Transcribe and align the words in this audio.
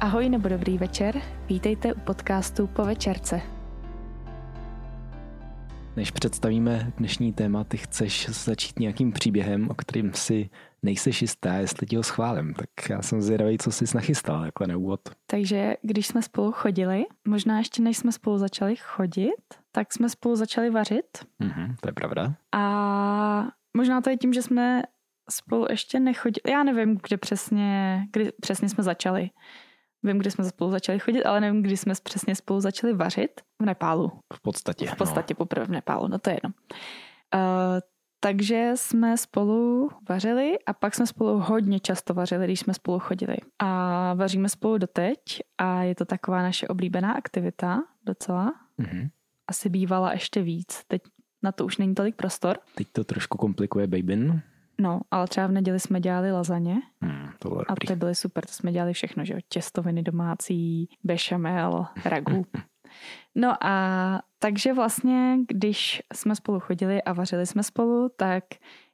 Ahoj 0.00 0.28
nebo 0.28 0.48
dobrý 0.48 0.78
večer, 0.78 1.22
vítejte 1.46 1.94
u 1.94 2.00
podcastu 2.00 2.66
Po 2.66 2.84
večerce. 2.84 3.40
Než 5.96 6.10
představíme 6.10 6.92
dnešní 6.98 7.32
téma, 7.32 7.64
ty 7.64 7.76
chceš 7.76 8.28
začít 8.28 8.78
nějakým 8.78 9.12
příběhem, 9.12 9.70
o 9.70 9.74
kterým 9.74 10.14
si 10.14 10.50
nejseš 10.82 11.22
jistá, 11.22 11.54
jestli 11.54 11.86
ti 11.86 11.96
ho 11.96 12.02
schválím. 12.02 12.54
Tak 12.54 12.90
já 12.90 13.02
jsem 13.02 13.22
zvědavý, 13.22 13.58
co 13.58 13.72
jsi 13.72 13.84
nachystal 13.94 14.42
takhle 14.42 14.66
na 14.66 14.76
úvod. 14.76 15.00
Takže 15.26 15.76
když 15.82 16.06
jsme 16.06 16.22
spolu 16.22 16.52
chodili, 16.52 17.04
možná 17.28 17.58
ještě 17.58 17.82
než 17.82 17.96
jsme 17.96 18.12
spolu 18.12 18.38
začali 18.38 18.76
chodit, 18.76 19.54
tak 19.72 19.92
jsme 19.92 20.08
spolu 20.08 20.36
začali 20.36 20.70
vařit. 20.70 21.26
Mhm, 21.38 21.76
to 21.80 21.88
je 21.88 21.92
pravda. 21.92 22.34
A 22.52 23.46
možná 23.76 24.00
to 24.00 24.10
je 24.10 24.16
tím, 24.16 24.32
že 24.32 24.42
jsme 24.42 24.82
spolu 25.30 25.66
ještě 25.70 26.00
nechodili. 26.00 26.52
Já 26.52 26.62
nevím, 26.62 26.98
kde 27.08 27.16
přesně, 27.16 28.02
kdy 28.12 28.32
přesně 28.40 28.68
jsme 28.68 28.84
začali. 28.84 29.30
Vím, 30.02 30.18
kdy 30.18 30.30
jsme 30.30 30.44
spolu 30.44 30.70
začali 30.70 30.98
chodit, 30.98 31.24
ale 31.24 31.40
nevím, 31.40 31.62
kdy 31.62 31.76
jsme 31.76 31.94
přesně 32.02 32.34
spolu 32.34 32.60
začali 32.60 32.92
vařit. 32.92 33.40
V 33.62 33.64
Nepálu. 33.64 34.12
V 34.34 34.40
podstatě. 34.42 34.86
V 34.86 34.96
podstatě 34.96 35.34
no. 35.34 35.36
poprvé 35.36 35.66
v 35.66 35.70
Nepálu, 35.70 36.08
no 36.08 36.18
to 36.18 36.30
je 36.30 36.36
jedno. 36.36 36.50
Uh, 37.34 37.80
takže 38.20 38.72
jsme 38.74 39.16
spolu 39.16 39.90
vařili 40.08 40.58
a 40.66 40.72
pak 40.72 40.94
jsme 40.94 41.06
spolu 41.06 41.40
hodně 41.40 41.80
často 41.80 42.14
vařili, 42.14 42.44
když 42.44 42.60
jsme 42.60 42.74
spolu 42.74 42.98
chodili. 42.98 43.36
A 43.58 44.14
vaříme 44.14 44.48
spolu 44.48 44.78
doteď 44.78 45.20
a 45.58 45.82
je 45.82 45.94
to 45.94 46.04
taková 46.04 46.42
naše 46.42 46.68
oblíbená 46.68 47.12
aktivita 47.12 47.82
docela. 48.06 48.54
Mm-hmm. 48.78 49.10
Asi 49.48 49.68
bývala 49.68 50.12
ještě 50.12 50.42
víc. 50.42 50.84
Teď 50.88 51.02
na 51.42 51.52
to 51.52 51.64
už 51.64 51.78
není 51.78 51.94
tolik 51.94 52.16
prostor. 52.16 52.58
Teď 52.74 52.88
to 52.92 53.04
trošku 53.04 53.38
komplikuje 53.38 53.86
babyn. 53.86 54.42
No, 54.80 55.00
ale 55.10 55.26
třeba 55.26 55.46
v 55.46 55.52
neděli 55.52 55.80
jsme 55.80 56.00
dělali 56.00 56.32
lazaně. 56.32 56.76
Hmm, 57.00 57.28
to 57.38 57.48
bylo 57.48 57.62
a 57.68 57.74
to 57.86 57.96
byly 57.96 58.14
super, 58.14 58.46
to 58.46 58.52
jsme 58.52 58.72
dělali 58.72 58.92
všechno, 58.92 59.24
že 59.24 59.32
jo? 59.34 59.40
Těstoviny 59.48 60.02
domácí, 60.02 60.88
bešamel, 61.04 61.86
ragu. 62.04 62.46
No 63.34 63.66
a 63.66 64.22
takže 64.38 64.72
vlastně, 64.74 65.36
když 65.48 66.02
jsme 66.14 66.36
spolu 66.36 66.60
chodili 66.60 67.02
a 67.02 67.12
vařili 67.12 67.46
jsme 67.46 67.62
spolu, 67.62 68.08
tak 68.16 68.44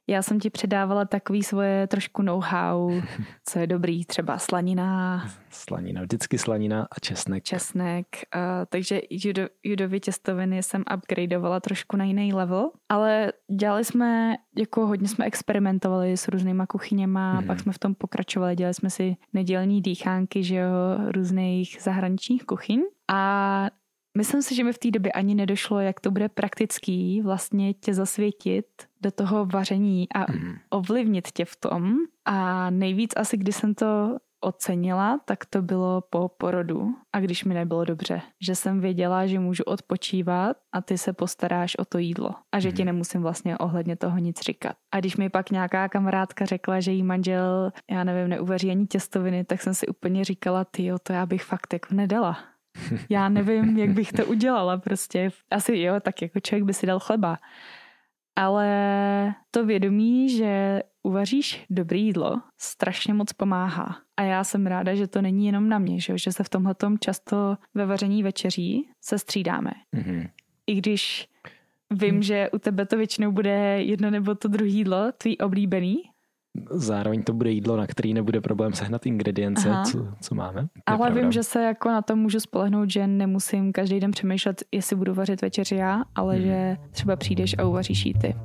já 0.09 0.21
jsem 0.21 0.39
ti 0.39 0.49
předávala 0.49 1.05
takový 1.05 1.43
svoje 1.43 1.87
trošku 1.87 2.21
know-how, 2.21 3.01
co 3.45 3.59
je 3.59 3.67
dobrý, 3.67 4.05
třeba 4.05 4.37
slanina. 4.37 5.23
Slanina, 5.49 6.01
vždycky 6.01 6.37
slanina 6.37 6.87
a 6.91 6.99
česnek. 6.99 7.43
Česnek, 7.43 8.07
uh, 8.35 8.41
takže 8.69 9.01
judo, 9.09 9.47
judově 9.63 9.99
těstoviny 9.99 10.63
jsem 10.63 10.83
upgradeovala 10.97 11.59
trošku 11.59 11.97
na 11.97 12.05
jiný 12.05 12.33
level, 12.33 12.71
ale 12.89 13.33
dělali 13.59 13.85
jsme, 13.85 14.35
jako 14.57 14.87
hodně 14.87 15.07
jsme 15.07 15.25
experimentovali 15.25 16.17
s 16.17 16.27
různýma 16.27 16.65
kuchyněma, 16.67 17.33
hmm. 17.33 17.47
pak 17.47 17.59
jsme 17.59 17.73
v 17.73 17.79
tom 17.79 17.95
pokračovali, 17.95 18.55
dělali 18.55 18.73
jsme 18.73 18.89
si 18.89 19.15
nedělní 19.33 19.81
dýchánky, 19.81 20.43
že 20.43 20.55
jo, 20.55 20.71
různých 21.11 21.77
zahraničních 21.81 22.45
kuchyň 22.45 22.81
a 23.07 23.69
Myslím 24.17 24.41
si, 24.41 24.55
že 24.55 24.63
mi 24.63 24.73
v 24.73 24.77
té 24.77 24.91
době 24.91 25.11
ani 25.11 25.35
nedošlo, 25.35 25.79
jak 25.79 25.99
to 25.99 26.11
bude 26.11 26.29
praktický 26.29 27.21
vlastně 27.21 27.73
tě 27.73 27.93
zasvětit 27.93 28.65
do 29.01 29.11
toho 29.11 29.45
vaření 29.45 30.07
a 30.15 30.31
mm. 30.31 30.55
ovlivnit 30.69 31.27
tě 31.31 31.45
v 31.45 31.55
tom. 31.55 31.95
A 32.25 32.69
nejvíc 32.69 33.13
asi, 33.15 33.37
kdy 33.37 33.51
jsem 33.51 33.75
to 33.75 34.17
ocenila, 34.41 35.19
tak 35.25 35.45
to 35.45 35.61
bylo 35.61 36.01
po 36.09 36.29
porodu 36.37 36.95
a 37.13 37.19
když 37.19 37.43
mi 37.43 37.53
nebylo 37.53 37.85
dobře. 37.85 38.21
Že 38.41 38.55
jsem 38.55 38.79
věděla, 38.79 39.27
že 39.27 39.39
můžu 39.39 39.63
odpočívat 39.63 40.57
a 40.71 40.81
ty 40.81 40.97
se 40.97 41.13
postaráš 41.13 41.75
o 41.75 41.85
to 41.85 41.97
jídlo 41.97 42.35
a 42.51 42.59
že 42.59 42.71
ti 42.71 42.81
mhm. 42.81 42.85
nemusím 42.85 43.21
vlastně 43.21 43.57
ohledně 43.57 43.95
toho 43.95 44.17
nic 44.17 44.41
říkat. 44.41 44.75
A 44.91 44.99
když 44.99 45.17
mi 45.17 45.29
pak 45.29 45.51
nějaká 45.51 45.89
kamarádka 45.89 46.45
řekla, 46.45 46.79
že 46.79 46.91
jí 46.91 47.03
manžel, 47.03 47.71
já 47.91 48.03
nevím, 48.03 48.29
neuvaří 48.29 48.71
ani 48.71 48.87
těstoviny, 48.87 49.43
tak 49.43 49.61
jsem 49.61 49.73
si 49.73 49.87
úplně 49.87 50.23
říkala, 50.23 50.65
ty 50.65 50.91
to 51.03 51.13
já 51.13 51.25
bych 51.25 51.43
fakt 51.43 51.73
jako 51.73 51.93
nedala. 51.93 52.37
Já 53.09 53.29
nevím, 53.29 53.77
jak 53.77 53.89
bych 53.89 54.13
to 54.13 54.25
udělala 54.25 54.77
prostě. 54.77 55.29
Asi 55.51 55.77
jo, 55.77 55.99
tak 55.99 56.21
jako 56.21 56.39
člověk 56.39 56.63
by 56.63 56.73
si 56.73 56.85
dal 56.85 56.99
chleba. 56.99 57.37
Ale 58.35 59.33
to 59.51 59.65
vědomí, 59.65 60.29
že 60.29 60.81
uvaříš 61.03 61.65
dobré 61.69 61.97
jídlo, 61.97 62.41
strašně 62.57 63.13
moc 63.13 63.33
pomáhá. 63.33 63.97
A 64.17 64.21
já 64.21 64.43
jsem 64.43 64.67
ráda, 64.67 64.95
že 64.95 65.07
to 65.07 65.21
není 65.21 65.45
jenom 65.45 65.69
na 65.69 65.79
mě, 65.79 65.99
že, 65.99 66.17
že 66.17 66.31
se 66.31 66.43
v 66.43 66.49
tomhle 66.49 66.75
často 66.99 67.57
ve 67.73 67.85
vaření 67.85 68.23
večeří 68.23 68.89
se 69.01 69.19
střídáme. 69.19 69.71
Mm-hmm. 69.95 70.29
I 70.67 70.75
když 70.75 71.27
vím, 71.91 72.21
že 72.21 72.49
u 72.49 72.59
tebe 72.59 72.85
to 72.85 72.97
většinou 72.97 73.31
bude 73.31 73.83
jedno 73.83 74.11
nebo 74.11 74.35
to 74.35 74.47
druhé 74.47 74.69
jídlo, 74.69 75.11
tvý 75.17 75.37
oblíbený, 75.37 75.97
zároveň 76.69 77.23
to 77.23 77.33
bude 77.33 77.51
jídlo, 77.51 77.77
na 77.77 77.87
který 77.87 78.13
nebude 78.13 78.41
problém 78.41 78.73
sehnat 78.73 79.05
ingredience, 79.05 79.69
co, 79.91 80.07
co 80.21 80.35
máme. 80.35 80.67
Ale 80.85 80.97
pravda. 80.97 81.21
vím, 81.21 81.31
že 81.31 81.43
se 81.43 81.63
jako 81.63 81.89
na 81.89 82.01
to 82.01 82.15
můžu 82.15 82.39
spolehnout, 82.39 82.89
že 82.89 83.07
nemusím 83.07 83.71
každý 83.71 83.99
den 83.99 84.11
přemýšlet, 84.11 84.63
jestli 84.71 84.95
budu 84.95 85.13
vařit 85.13 85.41
večeři 85.41 85.75
já, 85.75 86.03
ale 86.15 86.35
hmm. 86.35 86.43
že 86.43 86.77
třeba 86.91 87.15
přijdeš 87.15 87.55
a 87.57 87.65
uvaříš 87.65 88.05
jí 88.05 88.13
ty. 88.13 88.35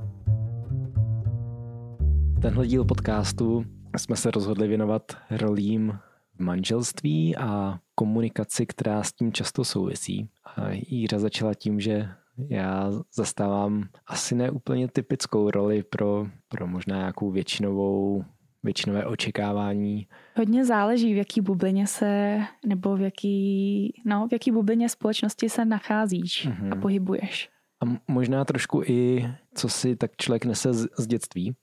Tenhle 2.42 2.66
díl 2.66 2.84
podcastu 2.84 3.64
jsme 3.98 4.16
se 4.16 4.30
rozhodli 4.30 4.68
věnovat 4.68 5.02
rolím 5.30 5.98
v 6.36 6.40
manželství 6.40 7.36
a 7.36 7.78
komunikaci, 7.94 8.66
která 8.66 9.02
s 9.02 9.12
tím 9.12 9.32
často 9.32 9.64
souvisí. 9.64 10.28
A 10.56 10.70
Jíra 10.70 11.18
začala 11.18 11.54
tím, 11.54 11.80
že 11.80 12.08
já 12.50 12.90
zastávám 13.14 13.84
asi 14.06 14.34
ne 14.34 14.50
úplně 14.50 14.88
typickou 14.88 15.50
roli 15.50 15.82
pro, 15.82 16.26
pro 16.48 16.66
možná 16.66 16.96
nějakou 16.96 17.30
většinovou 17.30 18.24
většinové 18.62 19.06
očekávání. 19.06 20.06
Hodně 20.36 20.64
záleží, 20.64 21.14
v 21.14 21.16
jaký 21.16 21.40
bublině 21.40 21.86
se, 21.86 22.40
nebo 22.66 22.96
v 22.96 23.00
jaký, 23.00 23.92
no, 24.06 24.28
v 24.28 24.32
jaký 24.32 24.50
bublině 24.50 24.88
společnosti 24.88 25.48
se 25.48 25.64
nacházíš 25.64 26.48
mm-hmm. 26.48 26.72
a 26.72 26.76
pohybuješ. 26.76 27.50
A 27.84 27.96
možná 28.08 28.44
trošku 28.44 28.82
i, 28.86 29.28
co 29.54 29.68
si 29.68 29.96
tak 29.96 30.10
člověk 30.16 30.44
nese 30.44 30.72
z, 30.72 30.88
z 30.98 31.06
dětství, 31.06 31.54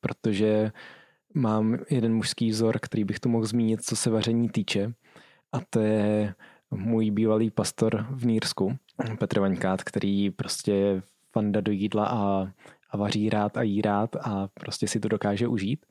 protože 0.00 0.72
mám 1.34 1.78
jeden 1.90 2.14
mužský 2.14 2.50
vzor, 2.50 2.78
který 2.82 3.04
bych 3.04 3.20
tu 3.20 3.28
mohl 3.28 3.46
zmínit, 3.46 3.82
co 3.82 3.96
se 3.96 4.10
vaření 4.10 4.48
týče. 4.48 4.92
A 5.52 5.60
to 5.70 5.80
je 5.80 6.34
můj 6.76 7.10
bývalý 7.10 7.50
pastor 7.50 8.06
v 8.10 8.26
Nírsku, 8.26 8.76
Petr 9.18 9.40
Vaňkát, 9.40 9.82
který 9.82 10.30
prostě 10.30 11.02
fanda 11.32 11.60
do 11.60 11.72
jídla 11.72 12.06
a, 12.06 12.48
a 12.90 12.96
vaří 12.96 13.30
rád 13.30 13.56
a 13.56 13.62
jí 13.62 13.82
rád 13.82 14.16
a 14.16 14.48
prostě 14.54 14.88
si 14.88 15.00
to 15.00 15.08
dokáže 15.08 15.48
užít. 15.48 15.86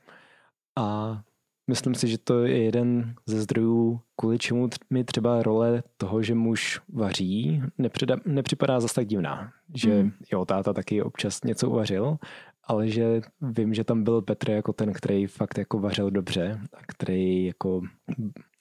A 0.76 1.22
myslím 1.68 1.96
si, 1.96 2.08
že 2.08 2.18
to 2.18 2.44
je 2.44 2.64
jeden 2.64 3.16
ze 3.26 3.42
zdrojů, 3.42 4.00
kvůli 4.16 4.38
čemu 4.38 4.70
mi 4.90 5.04
třeba 5.04 5.44
role 5.44 5.84
toho, 5.98 6.24
že 6.24 6.36
muž 6.36 6.82
vaří, 6.94 7.62
nepřida, 7.78 8.18
nepřipadá 8.26 8.80
zase 8.80 8.96
tak 8.96 9.08
divná. 9.08 9.52
Že 9.76 10.04
mm. 10.04 10.12
jo, 10.32 10.46
táta 10.46 10.74
taky 10.74 11.02
občas 11.02 11.44
něco 11.44 11.70
uvařil, 11.70 12.18
ale 12.64 12.90
že 12.90 13.22
vím, 13.42 13.74
že 13.74 13.84
tam 13.84 14.04
byl 14.04 14.22
Petr 14.22 14.50
jako 14.50 14.74
ten, 14.74 14.94
který 14.94 15.28
fakt 15.28 15.58
jako 15.58 15.80
vařil 15.80 16.12
dobře 16.12 16.60
a 16.74 16.78
který 16.88 17.46
jako, 17.46 17.82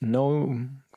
no, 0.03 0.49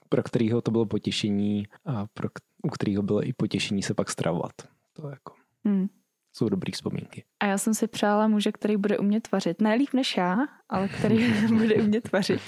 pro 0.09 0.23
kterého 0.23 0.61
to 0.61 0.71
bylo 0.71 0.85
potěšení 0.85 1.67
a 1.85 2.07
pro, 2.13 2.29
u 2.63 2.69
kterého 2.69 3.03
bylo 3.03 3.27
i 3.27 3.33
potěšení 3.33 3.83
se 3.83 3.93
pak 3.93 4.09
stravovat. 4.09 4.51
To 4.93 5.09
jako 5.09 5.33
hmm. 5.65 5.87
jsou 6.33 6.49
dobrý 6.49 6.71
vzpomínky. 6.71 7.23
A 7.39 7.45
já 7.45 7.57
jsem 7.57 7.73
si 7.73 7.87
přála 7.87 8.27
muže, 8.27 8.51
který 8.51 8.77
bude 8.77 8.97
umět 8.97 9.31
vařit. 9.31 9.61
Ne 9.61 9.73
líp 9.73 9.89
než 9.93 10.17
já, 10.17 10.37
ale 10.69 10.87
který 10.87 11.33
bude 11.57 11.75
umět 11.75 12.11
vařit. 12.11 12.41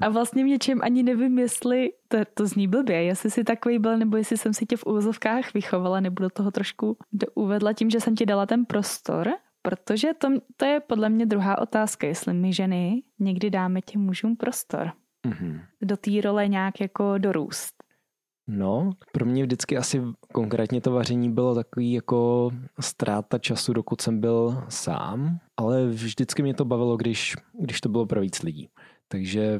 A 0.00 0.08
vlastně 0.08 0.44
v 0.44 0.46
něčem 0.46 0.80
ani 0.82 1.02
nevím, 1.02 1.38
jestli 1.38 1.90
to, 2.08 2.18
to 2.34 2.46
zní 2.46 2.68
blbě, 2.68 3.02
jestli 3.02 3.30
jsi 3.30 3.44
takový 3.44 3.78
byl, 3.78 3.98
nebo 3.98 4.16
jestli 4.16 4.38
jsem 4.38 4.54
si 4.54 4.66
tě 4.66 4.76
v 4.76 4.86
úvozovkách 4.86 5.54
vychovala, 5.54 6.00
nebo 6.00 6.22
do 6.22 6.30
toho 6.30 6.50
trošku 6.50 6.96
uvedla 7.34 7.72
tím, 7.72 7.90
že 7.90 8.00
jsem 8.00 8.16
ti 8.16 8.26
dala 8.26 8.46
ten 8.46 8.64
prostor, 8.64 9.32
protože 9.62 10.14
to, 10.18 10.28
to 10.56 10.64
je 10.64 10.80
podle 10.80 11.08
mě 11.08 11.26
druhá 11.26 11.58
otázka, 11.58 12.06
jestli 12.06 12.34
my 12.34 12.52
ženy 12.52 13.02
někdy 13.18 13.50
dáme 13.50 13.80
těm 13.80 14.00
mužům 14.00 14.36
prostor 14.36 14.92
mm-hmm. 15.26 15.60
do 15.82 15.96
té 15.96 16.20
role 16.20 16.48
nějak 16.48 16.80
jako 16.80 17.18
dorůst? 17.18 17.74
No, 18.46 18.90
pro 19.12 19.26
mě 19.26 19.42
vždycky 19.42 19.76
asi 19.76 20.02
konkrétně 20.32 20.80
to 20.80 20.92
vaření 20.92 21.32
bylo 21.32 21.54
takový 21.54 21.92
jako 21.92 22.50
ztráta 22.80 23.38
času, 23.38 23.72
dokud 23.72 24.00
jsem 24.00 24.20
byl 24.20 24.64
sám, 24.68 25.38
ale 25.56 25.86
vždycky 25.86 26.42
mě 26.42 26.54
to 26.54 26.64
bavilo, 26.64 26.96
když, 26.96 27.36
když 27.60 27.80
to 27.80 27.88
bylo 27.88 28.06
pro 28.06 28.20
víc 28.20 28.42
lidí. 28.42 28.68
Takže 29.08 29.58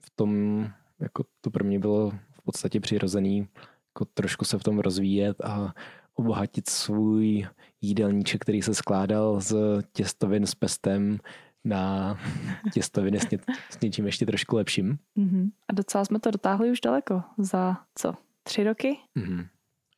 v 0.00 0.10
tom, 0.16 0.66
jako 1.00 1.24
to 1.40 1.50
pro 1.50 1.64
mě 1.64 1.78
bylo 1.78 2.10
v 2.10 2.42
podstatě 2.44 2.80
přirozený, 2.80 3.48
jako 3.94 4.04
trošku 4.14 4.44
se 4.44 4.58
v 4.58 4.62
tom 4.62 4.78
rozvíjet 4.78 5.40
a 5.40 5.74
obohatit 6.14 6.68
svůj 6.68 7.46
jídelníček, 7.80 8.42
který 8.42 8.62
se 8.62 8.74
skládal 8.74 9.40
z 9.40 9.56
těstovin 9.92 10.46
s 10.46 10.54
pestem, 10.54 11.18
na 11.64 12.16
těstoviny 12.72 13.20
s, 13.20 13.30
ně, 13.30 13.38
s 13.70 13.80
něčím 13.80 14.06
ještě 14.06 14.26
trošku 14.26 14.56
lepším. 14.56 14.98
Mm-hmm. 15.18 15.50
A 15.68 15.72
docela 15.72 16.04
jsme 16.04 16.18
to 16.20 16.30
dotáhli 16.30 16.70
už 16.70 16.80
daleko. 16.80 17.22
Za 17.38 17.76
co? 17.94 18.14
Tři 18.42 18.64
roky? 18.64 18.96
Mm-hmm. 19.16 19.46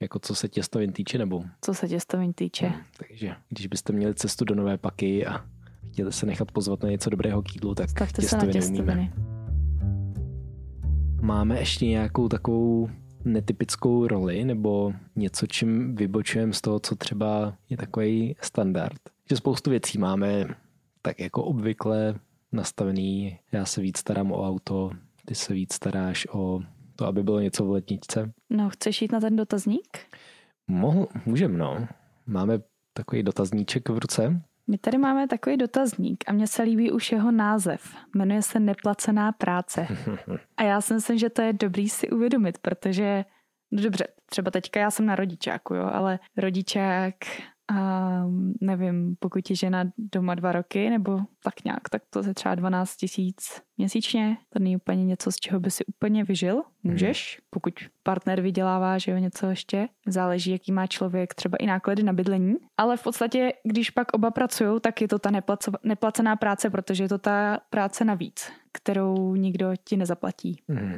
Jako 0.03 0.19
co 0.19 0.35
se 0.35 0.49
těstovin 0.49 0.93
týče, 0.93 1.19
nebo? 1.19 1.45
Co 1.61 1.75
se 1.75 1.89
těstovin 1.89 2.33
týče. 2.33 2.67
Mm, 2.69 2.75
takže 2.99 3.37
když 3.49 3.67
byste 3.67 3.93
měli 3.93 4.15
cestu 4.15 4.45
do 4.45 4.55
Nové 4.55 4.79
Paky 4.79 5.27
a 5.27 5.45
chtěli 5.93 6.13
se 6.13 6.27
nechat 6.27 6.53
pozvat 6.53 6.83
na 6.83 6.89
něco 6.89 7.11
dobrého 7.11 7.43
k 7.43 7.55
jídlu, 7.55 7.75
tak 7.75 7.91
Stavte 7.91 8.23
těstoviny, 8.23 8.53
se 8.53 8.59
na 8.59 8.67
těstoviny. 8.77 9.13
umíme. 9.17 9.35
máme 11.23 11.59
ještě 11.59 11.87
nějakou 11.87 12.29
takovou 12.29 12.91
netypickou 13.25 14.07
roli 14.07 14.45
nebo 14.45 14.93
něco, 15.17 15.47
čím 15.47 15.97
vybočujeme 15.97 16.53
z 16.53 16.61
toho, 16.61 16.81
co 16.81 16.97
třeba 16.97 17.55
je 17.71 17.77
takový 17.77 18.37
standard. 18.41 19.01
Že 19.31 19.37
spoustu 19.37 19.71
věcí 19.71 19.99
máme 19.99 20.45
tak 21.05 21.21
jako 21.21 21.45
obvykle 21.45 22.15
nastavený. 22.53 23.39
Já 23.53 23.65
se 23.65 23.81
víc 23.81 23.99
starám 23.99 24.33
o 24.33 24.49
auto, 24.49 24.91
ty 25.25 25.35
se 25.35 25.55
víc 25.55 25.75
staráš 25.75 26.27
o 26.33 26.61
to, 26.97 27.07
aby 27.07 27.23
bylo 27.23 27.41
něco 27.41 27.65
v 27.65 27.71
letničce. 27.71 28.33
No, 28.51 28.71
chceš 28.71 29.03
jít 29.03 29.13
na 29.13 29.21
ten 29.21 29.37
dotazník? 29.37 29.99
Mohl, 30.69 31.07
můžem, 31.27 31.59
no. 31.59 31.89
Máme 32.27 32.59
takový 32.93 33.23
dotazníček 33.23 33.89
v 33.89 33.99
ruce. 33.99 34.43
My 34.67 34.79
tady 34.79 34.99
máme 34.99 35.29
takový 35.29 35.57
dotazník 35.57 36.25
a 36.27 36.33
mně 36.33 36.47
se 36.47 36.63
líbí 36.63 36.93
už 36.93 37.13
jeho 37.13 37.31
název. 37.31 37.97
Jmenuje 38.15 38.43
se 38.43 38.61
Neplacená 38.61 39.33
práce. 39.33 39.87
A 40.57 40.63
já 40.63 40.81
si 40.81 40.95
myslím, 40.95 41.19
že 41.19 41.31
to 41.31 41.43
je 41.43 41.53
dobrý 41.53 41.89
si 41.89 42.11
uvědomit, 42.11 42.59
protože, 42.59 43.25
no 43.71 43.83
dobře, 43.83 44.07
třeba 44.27 44.51
teďka 44.51 44.81
já 44.81 44.91
jsem 44.91 45.07
na 45.07 45.17
rodičáku, 45.17 45.75
jo, 45.75 45.91
ale 45.93 46.19
rodičák 46.37 47.15
a 47.73 48.25
nevím, 48.61 49.17
pokud 49.19 49.51
je 49.51 49.57
žena 49.57 49.85
doma 49.99 50.35
dva 50.35 50.53
roky 50.53 50.91
nebo 50.91 51.21
tak 51.43 51.65
nějak, 51.65 51.89
tak 51.89 52.03
to 52.11 52.27
je 52.27 52.35
třeba 52.35 52.55
12 52.55 52.97
tisíc 52.97 53.63
měsíčně. 53.79 54.37
To 54.53 54.59
není 54.59 54.77
úplně 54.77 55.05
něco, 55.05 55.33
z 55.33 55.37
čeho 55.37 55.61
by 55.61 55.71
si 55.71 55.85
úplně 55.85 56.25
vyžil. 56.25 56.63
Můžeš, 56.83 57.39
hmm. 57.39 57.47
pokud 57.51 57.75
partner 58.03 58.41
vydělává, 58.41 58.99
že 58.99 59.11
jo, 59.11 59.19
něco 59.19 59.47
ještě. 59.47 59.89
Záleží, 60.07 60.51
jaký 60.51 60.73
má 60.73 60.87
člověk, 60.87 61.35
třeba 61.35 61.57
i 61.57 61.67
náklady 61.67 62.03
na 62.03 62.13
bydlení. 62.13 62.55
Ale 62.77 62.97
v 62.97 63.03
podstatě, 63.03 63.53
když 63.65 63.91
pak 63.91 64.15
oba 64.15 64.31
pracují, 64.31 64.81
tak 64.81 65.01
je 65.01 65.09
to 65.09 65.19
ta 65.19 65.31
neplacená 65.85 66.37
práce, 66.37 66.71
protože 66.71 67.05
je 67.05 67.09
to 67.09 67.19
ta 67.19 67.59
práce 67.71 68.05
navíc, 68.05 68.53
kterou 68.75 69.35
nikdo 69.35 69.73
ti 69.85 69.97
nezaplatí. 69.97 70.63
Hmm. 70.69 70.97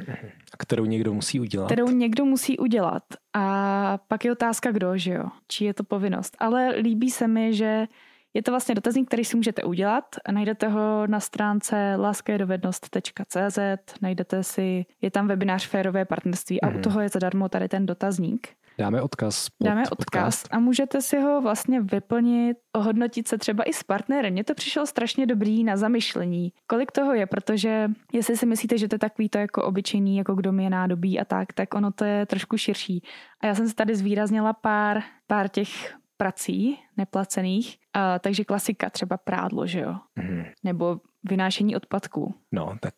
A 0.53 0.57
kterou 0.57 0.85
někdo 0.85 1.13
musí 1.13 1.39
udělat. 1.39 1.65
Kterou 1.65 1.89
někdo 1.89 2.25
musí 2.25 2.57
udělat. 2.57 3.03
A 3.33 3.99
pak 4.07 4.25
je 4.25 4.31
otázka, 4.31 4.71
kdo, 4.71 4.97
že 4.97 5.13
jo? 5.13 5.25
Či 5.47 5.65
je 5.65 5.73
to 5.73 5.83
povinnost. 5.83 6.37
Ale 6.39 6.69
líbí 6.69 7.11
se 7.11 7.27
mi, 7.27 7.53
že 7.53 7.87
je 8.33 8.43
to 8.43 8.51
vlastně 8.51 8.75
dotazník, 8.75 9.07
který 9.07 9.25
si 9.25 9.37
můžete 9.37 9.63
udělat. 9.63 10.05
Najdete 10.31 10.67
ho 10.67 11.07
na 11.07 11.19
stránce 11.19 11.95
láskajedovednost.cz, 11.95 13.59
najdete 14.01 14.43
si, 14.43 14.85
je 15.01 15.11
tam 15.11 15.27
webinář 15.27 15.67
Férové 15.67 16.05
partnerství 16.05 16.61
a 16.61 16.67
mm. 16.67 16.71
u 16.71 16.73
mhm. 16.73 16.83
toho 16.83 17.01
je 17.01 17.09
zadarmo 17.09 17.49
tady 17.49 17.67
ten 17.67 17.85
dotazník. 17.85 18.47
Dáme 18.79 19.01
odkaz. 19.01 19.49
Pod 19.49 19.65
Dáme 19.65 19.81
odkaz 19.81 19.95
podcast. 19.95 20.47
a 20.51 20.59
můžete 20.59 21.01
si 21.01 21.19
ho 21.19 21.41
vlastně 21.41 21.81
vyplnit, 21.81 22.57
ohodnotit 22.75 23.27
se 23.27 23.37
třeba 23.37 23.63
i 23.63 23.73
s 23.73 23.83
partnerem. 23.83 24.33
Mně 24.33 24.43
to 24.43 24.53
přišlo 24.53 24.85
strašně 24.85 25.25
dobrý 25.25 25.63
na 25.63 25.77
zamyšlení. 25.77 26.53
Kolik 26.67 26.91
toho 26.91 27.13
je, 27.13 27.25
protože 27.25 27.91
jestli 28.13 28.37
si 28.37 28.45
myslíte, 28.45 28.77
že 28.77 28.87
to 28.87 28.95
je 28.95 28.99
takový 28.99 29.29
to 29.29 29.37
jako 29.37 29.63
obyčejný, 29.63 30.17
jako 30.17 30.35
kdo 30.35 30.51
mi 30.51 30.63
je 30.63 30.69
nádobí 30.69 31.19
a 31.19 31.25
tak, 31.25 31.53
tak 31.53 31.73
ono 31.73 31.91
to 31.91 32.05
je 32.05 32.25
trošku 32.25 32.57
širší. 32.57 33.03
A 33.41 33.47
já 33.47 33.55
jsem 33.55 33.69
si 33.69 33.75
tady 33.75 33.95
zvýraznila 33.95 34.53
pár, 34.53 35.01
pár 35.27 35.47
těch 35.47 35.95
prací 36.17 36.79
neplacených, 36.97 37.77
a, 37.93 38.19
takže 38.19 38.43
klasika, 38.43 38.89
třeba 38.89 39.17
prádlo, 39.17 39.67
že 39.67 39.79
jo? 39.79 39.95
Mm. 40.15 40.43
Nebo 40.63 40.99
vynášení 41.23 41.75
odpadků. 41.75 42.35
No, 42.51 42.75
tak... 42.81 42.93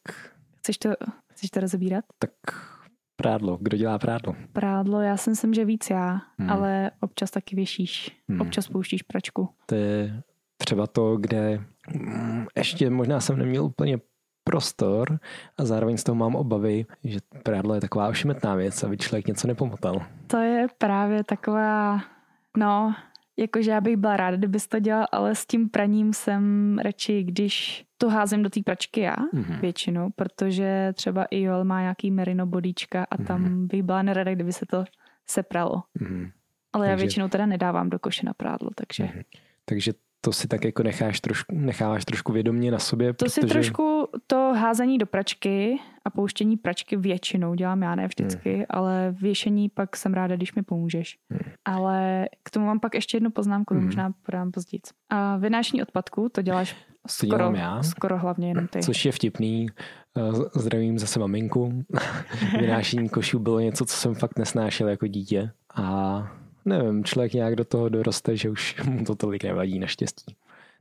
Chceš 0.58 0.78
to, 0.78 0.90
chceš 1.32 1.50
to 1.50 1.60
rozebírat? 1.60 2.06
Tak 2.20 2.32
prádlo, 3.20 3.58
kdo 3.62 3.78
dělá 3.78 4.00
prádlo? 4.00 4.36
Prádlo, 4.54 5.02
já 5.02 5.18
si 5.18 5.30
myslím, 5.30 5.54
že 5.54 5.66
víc 5.66 5.90
já, 5.90 6.22
mm. 6.38 6.50
ale 6.50 6.92
občas 7.00 7.32
taky 7.32 7.56
věšíš, 7.56 8.18
mm. 8.28 8.42
občas 8.42 8.68
pouštíš 8.68 9.04
pračku. 9.04 9.50
To 9.66 9.76
je 9.76 10.22
třeba 10.58 10.88
to, 10.88 11.18
kde 11.18 11.60
mm, 11.94 12.46
ještě 12.58 12.90
možná 12.90 13.20
jsem 13.20 13.38
neměl 13.38 13.66
úplně 13.66 13.98
prostor 14.44 15.20
a 15.58 15.66
zároveň 15.66 15.98
z 15.98 16.04
toho 16.04 16.16
mám 16.16 16.36
obavy, 16.36 16.86
že 17.04 17.20
prádlo 17.44 17.76
je 17.76 17.82
taková 17.82 18.08
ošemetná 18.08 18.56
věc, 18.56 18.84
aby 18.84 18.98
člověk 18.98 19.28
něco 19.28 19.48
nepomotal. 19.48 20.02
To 20.28 20.38
je 20.38 20.68
právě 20.78 21.24
taková, 21.24 22.02
no, 22.58 22.96
Jakože 23.40 23.72
já 23.72 23.82
bych 23.82 23.98
byla 23.98 24.18
ráda, 24.18 24.38
kdybys 24.38 24.68
to 24.68 24.80
dělal, 24.80 25.06
ale 25.12 25.36
s 25.36 25.46
tím 25.46 25.70
praním 25.70 26.14
jsem 26.14 26.78
radši, 26.80 27.24
když 27.24 27.86
to 27.98 28.10
házím 28.10 28.44
do 28.44 28.50
té 28.50 28.60
pračky 28.64 29.02
já 29.02 29.16
mm-hmm. 29.16 29.60
většinou, 29.60 30.10
protože 30.16 30.94
třeba 30.96 31.26
i 31.26 31.42
Joel 31.42 31.64
má 31.64 31.82
nějaký 31.82 32.12
merino 32.12 32.46
bodíčka 32.46 33.08
a 33.12 33.18
tam 33.18 33.46
mm-hmm. 33.46 33.68
bych 33.68 33.84
byla 33.84 34.02
nerada, 34.02 34.34
kdyby 34.34 34.54
se 34.54 34.66
to 34.66 34.86
sepralo. 35.28 35.84
Mm-hmm. 36.00 36.32
Ale 36.74 36.86
takže... 36.86 36.92
já 36.92 36.96
většinou 36.96 37.28
teda 37.28 37.46
nedávám 37.46 37.90
do 37.90 38.00
koše 38.00 38.26
na 38.26 38.34
prádlo, 38.34 38.70
takže... 38.76 39.04
Mm-hmm. 39.04 39.24
Takže 39.66 39.94
to 40.22 40.32
si 40.32 40.48
tak 40.48 40.66
jako 40.66 40.84
necháš 40.84 41.20
trošku, 41.20 41.56
necháváš 41.56 42.06
trošku 42.06 42.32
vědomě 42.32 42.72
na 42.72 42.80
sobě. 42.80 43.14
To 43.14 43.26
protože... 43.26 43.30
si 43.30 43.48
trošku 43.48 44.08
to 44.28 44.36
házení 44.36 44.98
do 44.98 45.06
pračky 45.06 45.80
a 46.06 46.10
pouštění 46.10 46.58
pračky 46.58 46.98
většinou 46.98 47.54
dělám 47.54 47.84
já, 47.84 47.96
ne 47.96 48.08
vždycky, 48.08 48.56
hmm. 48.56 48.66
ale 48.70 49.16
věšení 49.22 49.70
pak 49.70 49.98
jsem 49.98 50.14
ráda, 50.14 50.36
když 50.36 50.56
mi 50.56 50.62
pomůžeš. 50.62 51.18
Hmm. 51.30 51.52
Ale 51.66 52.28
k 52.44 52.50
tomu 52.50 52.66
mám 52.66 52.80
pak 52.80 52.96
ještě 52.96 53.18
jednu 53.18 53.32
poznámku, 53.32 53.74
hmm. 53.74 53.86
možná 53.86 54.14
podám 54.26 54.52
později. 54.52 54.82
A 55.10 55.38
vynášení 55.38 55.82
odpadku, 55.82 56.30
to 56.30 56.42
děláš 56.42 56.76
skoro, 57.08 57.52
já. 57.56 57.84
skoro 57.84 58.18
hlavně 58.18 58.48
jenom 58.48 58.68
ty. 58.68 58.80
Což 58.80 59.06
je 59.06 59.12
vtipný. 59.12 59.68
Eh, 60.18 60.60
zdravím 60.60 61.00
zase 61.00 61.20
maminku. 61.20 61.84
vynášení 62.60 63.10
košů 63.10 63.40
bylo 63.40 63.60
něco, 63.60 63.86
co 63.86 63.96
jsem 63.96 64.16
fakt 64.16 64.40
nesnášel 64.40 64.90
jako 64.90 65.08
dítě. 65.08 65.52
A 65.76 66.39
nevím, 66.66 67.04
člověk 67.04 67.34
nějak 67.34 67.56
do 67.56 67.66
toho 67.66 67.90
doroste, 67.90 68.38
že 68.38 68.50
už 68.50 68.84
mu 68.84 69.06
to 69.06 69.16
tolik 69.16 69.44
nevadí 69.44 69.80
naštěstí. 69.80 70.36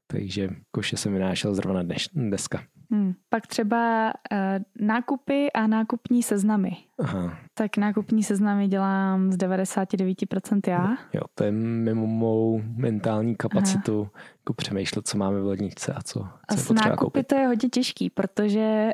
Takže 0.07 0.49
koše 0.71 0.97
jsem 0.97 1.13
vynášel 1.13 1.55
zrovna 1.55 1.83
dneš, 1.83 2.09
dneska. 2.15 2.63
Hmm. 2.91 3.15
Pak 3.29 3.47
třeba 3.47 4.13
uh, 4.33 4.39
nákupy 4.87 5.53
a 5.53 5.67
nákupní 5.67 6.23
seznamy. 6.23 6.71
Aha. 6.99 7.39
Tak 7.55 7.77
nákupní 7.77 8.23
seznamy 8.23 8.69
dělám 8.69 9.33
z 9.33 9.37
99% 9.37 10.61
já. 10.67 10.97
Jo, 11.13 11.21
to 11.35 11.45
je 11.45 11.53
mimo 11.53 12.07
mou 12.07 12.63
mentální 12.77 13.37
kapacitu 13.37 14.09
jako 14.39 14.55
přemýšlet, 14.55 15.09
co 15.09 15.19
máme 15.19 15.41
v 15.41 15.47
ledničce 15.47 15.93
a 15.93 16.03
co, 16.03 16.19
co 16.21 16.27
a 16.49 16.55
je 16.55 16.57
potřeba 16.57 16.91
nákupy 16.91 17.05
koupit. 17.05 17.27
to 17.27 17.35
je 17.35 17.47
hodně 17.47 17.69
těžký, 17.69 18.11
protože 18.11 18.91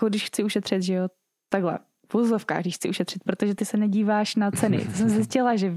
uh, 0.00 0.08
když 0.08 0.24
chci 0.24 0.44
ušetřit, 0.44 0.82
že 0.82 0.94
jo, 0.94 1.08
takhle, 1.48 1.78
v 2.10 2.14
úzovkách, 2.14 2.60
když 2.60 2.74
chci 2.74 2.88
ušetřit, 2.88 3.24
protože 3.24 3.54
ty 3.54 3.64
se 3.64 3.76
nedíváš 3.76 4.36
na 4.36 4.50
ceny. 4.50 4.78
To 4.78 4.92
jsem 4.92 5.08
zjistila, 5.08 5.56
že 5.56 5.74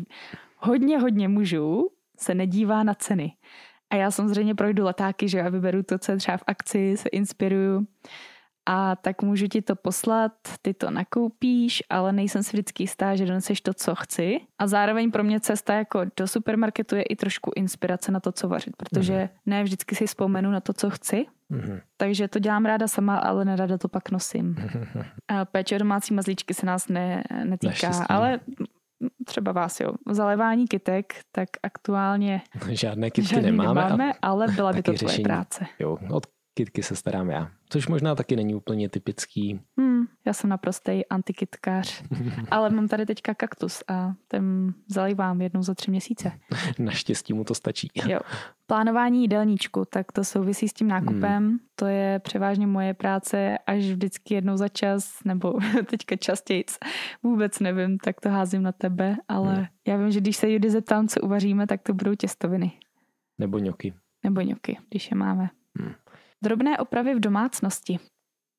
hodně, 0.58 1.00
hodně 1.00 1.28
mužů 1.28 1.90
se 2.18 2.36
nedívá 2.36 2.84
na 2.84 2.94
ceny. 2.94 3.34
A 3.90 3.96
já 3.96 4.12
samozřejmě 4.12 4.56
projdu 4.56 4.84
letáky, 4.84 5.28
že 5.28 5.38
já 5.38 5.50
vyberu 5.50 5.84
to, 5.84 5.98
co 5.98 6.12
je 6.12 6.18
třeba 6.18 6.38
v 6.38 6.44
akci, 6.48 6.98
se 6.98 7.10
inspiruju. 7.10 7.88
A 8.66 8.96
tak 8.96 9.22
můžu 9.22 9.48
ti 9.48 9.62
to 9.62 9.76
poslat, 9.76 10.32
ty 10.62 10.74
to 10.74 10.92
nakoupíš, 10.92 11.84
ale 11.90 12.14
nejsem 12.14 12.44
si 12.44 12.50
vždycky 12.50 12.84
jistá, 12.84 13.16
že 13.16 13.26
doneseš 13.26 13.62
to, 13.62 13.74
co 13.74 13.96
chci. 13.96 14.42
A 14.60 14.68
zároveň 14.68 15.12
pro 15.12 15.24
mě 15.24 15.40
cesta 15.40 15.74
jako 15.74 16.02
do 16.18 16.28
supermarketu 16.28 16.96
je 16.96 17.04
i 17.04 17.16
trošku 17.16 17.52
inspirace 17.56 18.12
na 18.12 18.20
to, 18.20 18.32
co 18.32 18.48
vařit, 18.48 18.76
protože 18.78 19.14
mm-hmm. 19.14 19.30
ne 19.46 19.64
vždycky 19.64 19.96
si 19.96 20.08
vzpomenu 20.08 20.52
na 20.52 20.60
to, 20.60 20.74
co 20.74 20.90
chci. 20.90 21.26
Mm-hmm. 21.52 21.82
Takže 21.98 22.28
to 22.28 22.40
dělám 22.40 22.66
ráda 22.66 22.88
sama, 22.88 23.18
ale 23.18 23.46
nerada 23.46 23.78
to 23.78 23.88
pak 23.88 24.12
nosím. 24.12 24.56
Mm-hmm. 24.56 25.06
A 25.28 25.46
péče 25.46 25.80
domácí 25.80 26.14
mazlíčky 26.14 26.54
se 26.54 26.66
nás 26.66 26.88
ne, 26.88 27.24
netýká, 27.44 27.68
Naštěstí. 27.70 28.06
ale 28.10 28.40
třeba 29.26 29.52
vás, 29.52 29.80
jo, 29.80 29.94
zalévání 30.10 30.68
kytek, 30.68 31.14
tak 31.32 31.50
aktuálně 31.64 32.42
žádné 32.70 33.12
kytky 33.12 33.36
žádný 33.36 33.52
nemáme, 33.52 33.84
nemáme 33.84 34.14
ale 34.22 34.48
byla 34.48 34.74
by 34.74 34.84
to 34.84 34.94
tvoje 34.94 35.10
řešení, 35.10 35.24
práce. 35.24 35.66
Jo, 35.80 35.98
od 36.12 36.28
kytky 36.54 36.84
se 36.84 36.96
starám 36.96 37.30
já. 37.30 37.52
Což 37.70 37.88
možná 37.88 38.16
taky 38.16 38.36
není 38.36 38.56
úplně 38.56 38.90
typický. 38.90 39.62
Hmm, 39.78 40.06
já 40.26 40.34
jsem 40.34 40.50
naprostý 40.50 41.06
antikytkář, 41.06 42.04
ale 42.52 42.70
mám 42.70 42.88
tady 42.88 43.06
teďka 43.06 43.34
kaktus 43.34 43.84
a 43.88 44.14
ten 44.28 44.74
zalivám 44.88 45.42
jednou 45.42 45.64
za 45.64 45.74
tři 45.74 45.92
měsíce. 45.92 46.32
Naštěstí 46.80 47.34
mu 47.34 47.44
to 47.44 47.56
stačí. 47.56 47.90
Jo. 48.08 48.20
Plánování 48.68 49.22
jídelníčku, 49.22 49.86
tak 49.86 50.12
to 50.12 50.24
souvisí 50.24 50.68
s 50.68 50.74
tím 50.74 50.88
nákupem. 50.88 51.48
Hmm. 51.48 51.58
To 51.76 51.86
je 51.86 52.20
převážně 52.20 52.68
moje 52.68 52.94
práce 52.94 53.58
až 53.68 53.84
vždycky 53.84 54.34
jednou 54.34 54.58
za 54.58 54.68
čas, 54.68 55.24
nebo 55.26 55.54
teďka 55.86 56.16
častěji, 56.16 56.64
vůbec 57.24 57.60
nevím, 57.60 57.98
tak 57.98 58.22
to 58.22 58.30
házím 58.30 58.64
na 58.64 58.72
tebe, 58.72 59.16
ale 59.28 59.56
hmm. 59.56 59.66
já 59.88 59.98
vím, 59.98 60.12
že 60.12 60.20
když 60.20 60.38
se 60.38 60.52
Judy 60.52 60.70
zeptám, 60.70 61.08
co 61.08 61.22
uvaříme, 61.22 61.68
tak 61.68 61.82
to 61.82 61.94
budou 61.94 62.16
těstoviny. 62.16 62.72
Nebo 63.38 63.60
ňoky. 63.60 63.94
Nebo 64.24 64.42
ňoky, 64.42 64.78
když 64.90 65.12
je 65.12 65.18
máme. 65.18 65.50
Hmm. 65.80 65.94
Drobné 66.44 66.78
opravy 66.78 67.16
v 67.16 67.20
domácnosti. 67.20 68.00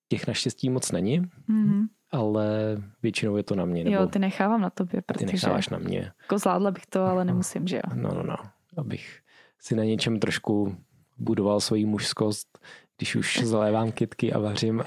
Těch 0.08 0.26
naštěstí 0.26 0.70
moc 0.70 0.92
není, 0.92 1.20
mm-hmm. 1.20 1.86
ale 2.10 2.76
většinou 3.02 3.36
je 3.36 3.42
to 3.42 3.54
na 3.54 3.64
mě. 3.64 3.84
Nebo 3.84 3.96
jo, 3.96 4.06
ty 4.06 4.18
nechávám 4.18 4.60
na 4.60 4.70
tobě, 4.70 5.02
protože... 5.02 5.26
Ty 5.26 5.32
necháváš 5.32 5.68
na 5.68 5.78
mě. 5.78 6.12
Jako 6.22 6.38
zvládla 6.38 6.70
bych 6.70 6.86
to, 6.86 7.04
ale 7.04 7.24
nemusím, 7.24 7.66
že 7.66 7.76
jo? 7.76 7.94
No, 7.94 8.10
no, 8.14 8.22
no. 8.22 8.36
Abych 8.76 9.20
si 9.58 9.74
na 9.74 9.84
něčem 9.84 10.18
trošku 10.18 10.76
budoval 11.18 11.60
svoji 11.60 11.86
mužskost, 11.86 12.58
když 12.96 13.16
už 13.16 13.40
zalévám 13.44 13.92
kytky 13.92 14.32
a 14.32 14.38
vařím 14.38 14.80
a, 14.80 14.84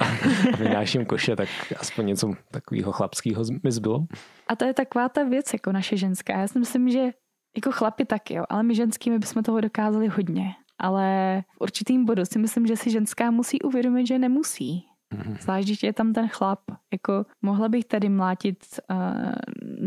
a 0.53 0.57
vynáším 0.57 1.05
koše, 1.05 1.35
tak 1.35 1.49
aspoň 1.79 2.05
něco 2.05 2.33
takového 2.51 2.91
chlapského 2.91 3.43
mi 3.63 3.71
zbylo. 3.71 4.05
A 4.47 4.55
to 4.55 4.65
je 4.65 4.73
taková 4.73 5.09
ta 5.09 5.23
věc 5.23 5.53
jako 5.53 5.71
naše 5.71 5.97
ženská. 5.97 6.39
Já 6.39 6.47
si 6.47 6.59
myslím, 6.59 6.89
že 6.89 6.99
jako 7.55 7.71
chlapi 7.71 8.05
taky, 8.05 8.33
jo, 8.33 8.43
ale 8.49 8.63
my 8.63 8.75
ženskými 8.75 9.19
bychom 9.19 9.43
toho 9.43 9.61
dokázali 9.61 10.07
hodně 10.07 10.55
ale 10.79 11.43
v 11.57 11.61
určitým 11.61 12.05
bodu 12.05 12.25
si 12.25 12.39
myslím, 12.39 12.67
že 12.67 12.75
si 12.77 12.91
ženská 12.91 13.31
musí 13.31 13.61
uvědomit, 13.61 14.07
že 14.07 14.19
nemusí. 14.19 14.85
Mhm. 15.13 15.37
Zvlášť, 15.41 15.67
když 15.67 15.83
je 15.83 15.93
tam 15.93 16.13
ten 16.13 16.27
chlap. 16.27 16.59
Jako, 16.93 17.25
mohla 17.41 17.69
bych 17.69 17.85
tady 17.85 18.09
mlátit 18.09 18.57
uh, 18.89 19.31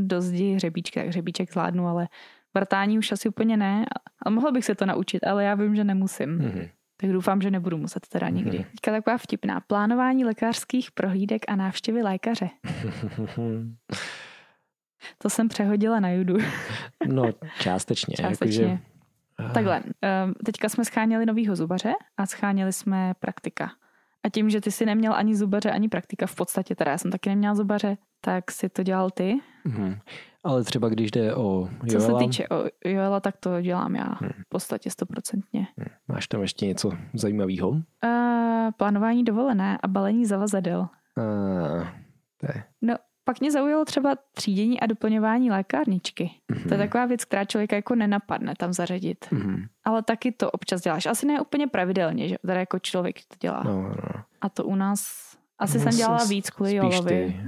do 0.03 0.21
zdi 0.21 0.55
hřebíčky, 0.55 1.01
tak 1.01 1.09
hřebíček 1.09 1.53
zvládnu, 1.53 1.87
ale 1.87 2.09
vrtání 2.55 2.99
už 2.99 3.13
asi 3.13 3.29
úplně 3.29 3.57
ne. 3.57 3.87
A 4.27 4.31
mohla 4.31 4.51
bych 4.51 4.65
se 4.65 4.75
to 4.75 4.87
naučit, 4.87 5.27
ale 5.27 5.45
já 5.45 5.55
vím, 5.55 5.77
že 5.77 5.85
nemusím. 5.85 6.31
Mhm. 6.31 6.69
Tak 7.01 7.13
doufám, 7.13 7.41
že 7.41 7.51
nebudu 7.51 7.79
muset 7.79 8.09
teda 8.09 8.29
nikdy. 8.29 8.59
Mhm. 8.59 8.67
Teďka 8.71 8.93
taková 8.93 9.19
vtipná. 9.19 9.61
Plánování 9.61 10.25
lékařských 10.25 10.93
prohlídek 10.93 11.43
a 11.49 11.57
návštěvy 11.57 12.03
lékaře. 12.03 12.49
To 15.19 15.31
jsem 15.31 15.49
přehodila 15.49 16.01
na 16.01 16.11
judu. 16.11 16.37
no, 17.07 17.25
částečně. 17.61 18.15
Částečně. 18.21 18.65
Jakože, 18.65 18.83
Takhle, 19.55 19.83
ehm, 20.03 20.35
teďka 20.45 20.69
jsme 20.69 20.85
scháněli 20.85 21.27
novýho 21.27 21.57
zubaře 21.57 21.93
a 22.17 22.27
scháněli 22.27 22.73
jsme 22.73 23.15
praktika. 23.21 23.71
A 24.25 24.29
tím, 24.29 24.51
že 24.51 24.61
ty 24.61 24.71
si 24.71 24.87
neměl 24.87 25.15
ani 25.15 25.37
zubaře, 25.37 25.71
ani 25.71 25.89
praktika, 25.89 26.27
v 26.27 26.35
podstatě 26.35 26.75
teda 26.75 26.91
já 26.91 26.99
jsem 26.99 27.11
taky 27.11 27.29
neměla 27.29 27.55
zubaře, 27.55 27.97
tak 28.21 28.51
si 28.51 28.69
to 28.69 28.83
dělal 28.83 29.11
ty. 29.11 29.41
Mhm. 29.65 29.99
Ale 30.45 30.65
třeba 30.65 30.89
když 30.89 31.11
jde 31.11 31.35
o 31.35 31.69
Co 31.91 31.97
Joela, 31.97 32.19
se 32.19 32.25
týče 32.27 32.49
o 32.49 32.65
Joela, 32.85 33.21
tak 33.21 33.37
to 33.37 33.61
dělám 33.61 33.95
já 33.97 34.05
Hmm. 34.05 34.31
v 34.31 34.49
podstatě 34.49 34.91
stoprocentně. 34.91 35.67
máš 36.09 36.27
tam 36.27 36.41
ještě 36.43 36.67
něco 36.67 36.93
zajímavého? 37.15 37.69
Uh, 37.69 37.81
plánování 38.77 39.25
dovolené 39.25 39.79
a 39.83 39.89
balení 39.89 40.27
zavazadel. 40.27 40.81
Uh, 40.81 41.87
to 42.41 42.47
je, 42.55 42.65
Pak 43.29 43.41
mě 43.41 43.53
zaujalo 43.53 43.85
třeba 43.85 44.15
třídění 44.35 44.81
a 44.81 44.87
doplňování 44.87 45.51
lékárničky. 45.51 46.31
To 46.69 46.75
je 46.75 46.79
taková 46.79 47.07
věc, 47.07 47.25
která 47.25 47.45
člověka 47.45 47.77
jako 47.77 47.95
nenapadne 47.95 48.55
tam 48.59 48.73
zařadit. 48.73 49.25
Mhm. 49.31 49.67
Ale 49.85 50.03
taky 50.03 50.33
to 50.33 50.51
občas 50.51 50.81
děláš. 50.81 51.07
Asi 51.07 51.27
ne 51.27 51.41
úplně 51.41 51.67
pravidelně, 51.67 52.29
že 52.29 52.37
teda 52.47 52.61
jako 52.61 52.79
člověk 52.79 53.17
to 53.29 53.37
dělá. 53.41 53.63
No, 53.65 53.83
no. 53.83 53.95
A 54.41 54.49
to 54.49 54.65
u 54.65 54.75
nás, 54.75 55.03
asi 55.59 55.79
No, 55.79 55.85
jsem 55.85 55.93
dělala 55.97 56.25
víc 56.25 56.51
kvůli 56.51 56.75
Jolovi. 56.75 57.41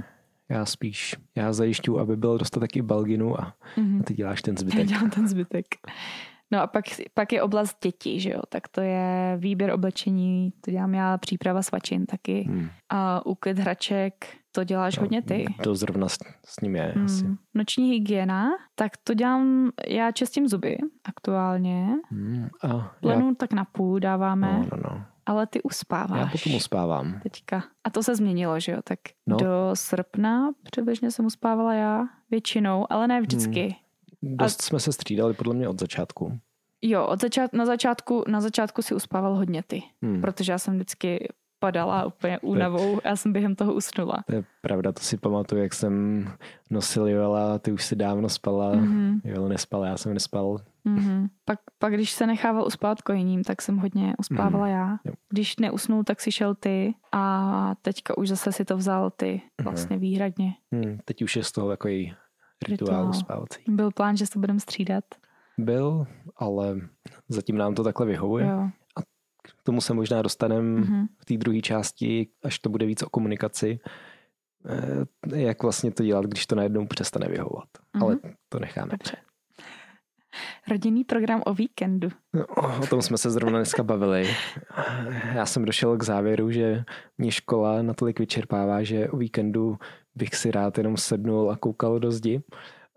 Já 0.49 0.65
spíš, 0.65 1.15
já 1.35 1.53
zajišťuju, 1.53 1.99
aby 1.99 2.17
byl 2.17 2.37
dostatek 2.37 2.75
i 2.75 2.81
balginu 2.81 3.41
a 3.41 3.53
Mhm. 3.77 4.03
ty 4.03 4.13
děláš 4.13 4.41
ten 4.41 4.55
Já 4.55 4.59
zbytek. 4.61 4.87
dělám 4.87 5.09
ten 5.09 5.27
zbytek. 5.27 5.65
No 6.51 6.61
a 6.61 6.67
pak, 6.67 6.85
pak 7.13 7.33
je 7.33 7.41
oblast 7.41 7.77
dětí, 7.83 8.19
že 8.19 8.29
jo, 8.29 8.41
tak 8.49 8.67
to 8.67 8.81
je 8.81 9.35
výběr 9.37 9.71
oblečení, 9.71 10.53
to 10.61 10.71
dělám 10.71 10.93
já, 10.93 11.17
příprava 11.17 11.61
svačin 11.61 12.05
taky. 12.05 12.41
Hmm. 12.47 12.69
A 12.89 13.25
úklid 13.25 13.59
hraček, 13.59 14.25
to 14.51 14.63
děláš 14.63 14.97
hodně 14.99 15.21
ty. 15.21 15.45
To 15.63 15.75
zrovna 15.75 16.09
s, 16.09 16.17
s 16.45 16.61
ním 16.61 16.75
je 16.75 16.93
asi. 17.05 17.23
Hmm. 17.25 17.37
Noční 17.53 17.89
hygiena, 17.89 18.49
tak 18.75 18.91
to 19.03 19.13
dělám, 19.13 19.69
já 19.87 20.11
čistím 20.11 20.47
zuby 20.47 20.77
aktuálně. 21.03 21.87
Hmm. 22.11 22.49
A 22.63 22.91
já, 23.03 23.35
tak 23.37 23.53
na 23.53 23.65
půl 23.65 23.99
dáváme, 23.99 24.51
no, 24.51 24.77
no, 24.77 24.89
no. 24.89 25.03
ale 25.25 25.47
ty 25.47 25.59
já 25.59 25.61
uspáváš. 25.63 26.31
potom 26.31 26.55
uspávám. 26.55 27.19
Teďka. 27.23 27.63
A 27.83 27.89
to 27.89 28.03
se 28.03 28.15
změnilo, 28.15 28.59
že 28.59 28.71
jo? 28.71 28.77
Tak 28.83 28.99
No. 29.27 29.37
no. 29.41 29.45
do 29.45 29.69
srpna 29.73 30.51
přibližně 30.63 31.11
jsem 31.11 31.25
uspávala 31.25 31.73
já 31.73 32.03
většinou, 32.31 32.85
ale 32.89 33.07
ne 33.07 33.21
vždycky. 33.21 33.75
Hmm. 34.23 34.37
Dost 34.37 34.61
jsme 34.61 34.79
se 34.79 34.91
střídali 34.91 35.33
podle 35.33 35.53
mě 35.53 35.67
od 35.67 35.79
začátku. 35.79 36.39
Jo, 36.81 37.05
od 37.07 37.21
začát, 37.21 37.53
na, 37.53 37.65
začátku, 37.65 38.23
na 38.27 38.41
začátku 38.41 38.81
si 38.81 38.95
uspával 38.95 39.35
hodně 39.35 39.63
ty, 39.67 39.83
Hmm. 40.01 40.21
protože 40.21 40.51
já 40.51 40.57
jsem 40.57 40.73
vždycky 40.75 41.27
padala 41.61 42.05
úplně 42.05 42.39
únavou, 42.39 42.99
já 43.03 43.15
jsem 43.15 43.33
během 43.33 43.55
toho 43.55 43.73
usnula. 43.73 44.23
To 44.27 44.35
je 44.35 44.43
pravda, 44.61 44.91
to 44.91 45.01
si 45.01 45.17
pamatuju, 45.17 45.61
jak 45.61 45.73
jsem 45.73 46.25
nosil 46.69 47.07
Joela, 47.07 47.59
ty 47.59 47.71
už 47.71 47.85
si 47.85 47.95
dávno 47.95 48.29
spala. 48.29 48.71
Mhm, 48.75 49.21
Joel 49.23 49.49
nespal, 49.49 49.83
já 49.85 49.97
jsem 49.97 50.13
nespal. 50.13 50.57
mhm. 50.85 51.27
Pak, 51.45 51.59
pak, 51.79 51.93
když 51.93 52.11
se 52.11 52.27
nechával 52.27 52.67
uspávat 52.67 53.01
kojením, 53.01 53.43
tak 53.43 53.61
jsem 53.61 53.77
hodně 53.77 54.13
uspávala 54.19 54.67
já. 54.67 54.85
Mhm. 54.87 54.97
Jo. 55.05 55.13
Když 55.29 55.57
neusnul, 55.57 56.03
tak 56.03 56.21
si 56.21 56.31
šel 56.31 56.55
ty 56.55 56.93
a 57.11 57.75
teďka 57.81 58.17
už 58.17 58.29
zase 58.29 58.51
si 58.51 58.65
to 58.65 58.77
vzal 58.77 59.09
ty 59.09 59.41
vlastně 59.63 59.97
výhradně. 59.97 60.53
Hmm. 60.71 60.97
Teď 61.05 61.21
už 61.21 61.35
je 61.35 61.43
z 61.43 61.51
toho 61.51 61.69
takový 61.69 62.13
rituál 62.69 62.89
Rituál. 62.97 63.09
uspávací. 63.09 63.61
Byl 63.67 63.91
plán, 63.91 64.17
že 64.17 64.25
se 64.25 64.39
budeme 64.39 64.59
střídat. 64.59 65.03
Byl, 65.57 66.05
ale 66.37 66.75
zatím 67.29 67.57
nám 67.57 67.75
to 67.75 67.83
takhle 67.83 68.05
vyhovuje. 68.05 68.45
Jo. 68.47 68.69
K 69.59 69.63
tomu 69.63 69.81
se 69.81 69.93
možná 69.93 70.21
dostaneme 70.21 70.79
Mhm. 70.81 71.05
v 71.19 71.25
té 71.25 71.37
druhé 71.37 71.61
části, 71.61 72.27
až 72.43 72.59
to 72.59 72.69
bude 72.69 72.85
víc 72.85 73.03
o 73.03 73.09
komunikaci. 73.09 73.79
Eh, 74.69 75.05
Jak 75.41 75.63
vlastně 75.63 75.91
to 75.91 76.03
dělat, 76.03 76.25
když 76.25 76.45
to 76.47 76.55
najednou 76.55 76.85
přestane 76.87 77.27
vyhovovat. 77.27 77.67
Mhm. 77.93 78.03
Ale 78.03 78.17
to 78.49 78.59
necháme. 78.59 78.91
Dobře. 78.91 79.15
Rodinný 80.69 81.03
program 81.03 81.41
o 81.45 81.53
víkendu. 81.53 82.09
No, 82.33 82.45
o 82.83 82.87
tom 82.87 83.01
jsme 83.01 83.17
se 83.17 83.29
zrovna 83.29 83.57
dneska 83.59 83.83
bavili. 83.83 84.29
Já 85.35 85.45
jsem 85.45 85.65
došel 85.65 85.97
k 85.97 86.03
závěru, 86.03 86.51
že 86.51 86.83
mě 87.17 87.31
škola 87.31 87.81
natolik 87.81 88.19
vyčerpává, 88.19 88.83
že 88.83 89.09
o 89.09 89.17
víkendu 89.17 89.77
bych 90.15 90.35
si 90.35 90.51
rád 90.51 90.77
jenom 90.77 90.97
sednul 90.97 91.51
a 91.51 91.55
koukal 91.55 91.99
do 91.99 92.11
zdi 92.11 92.41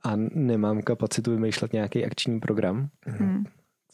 a 0.03 0.13
nemám 0.17 0.83
kapacitu 0.83 1.31
vymýšlet 1.31 1.73
nějaký 1.73 2.05
akční 2.05 2.41
program, 2.41 2.89
Hmm. 3.07 3.45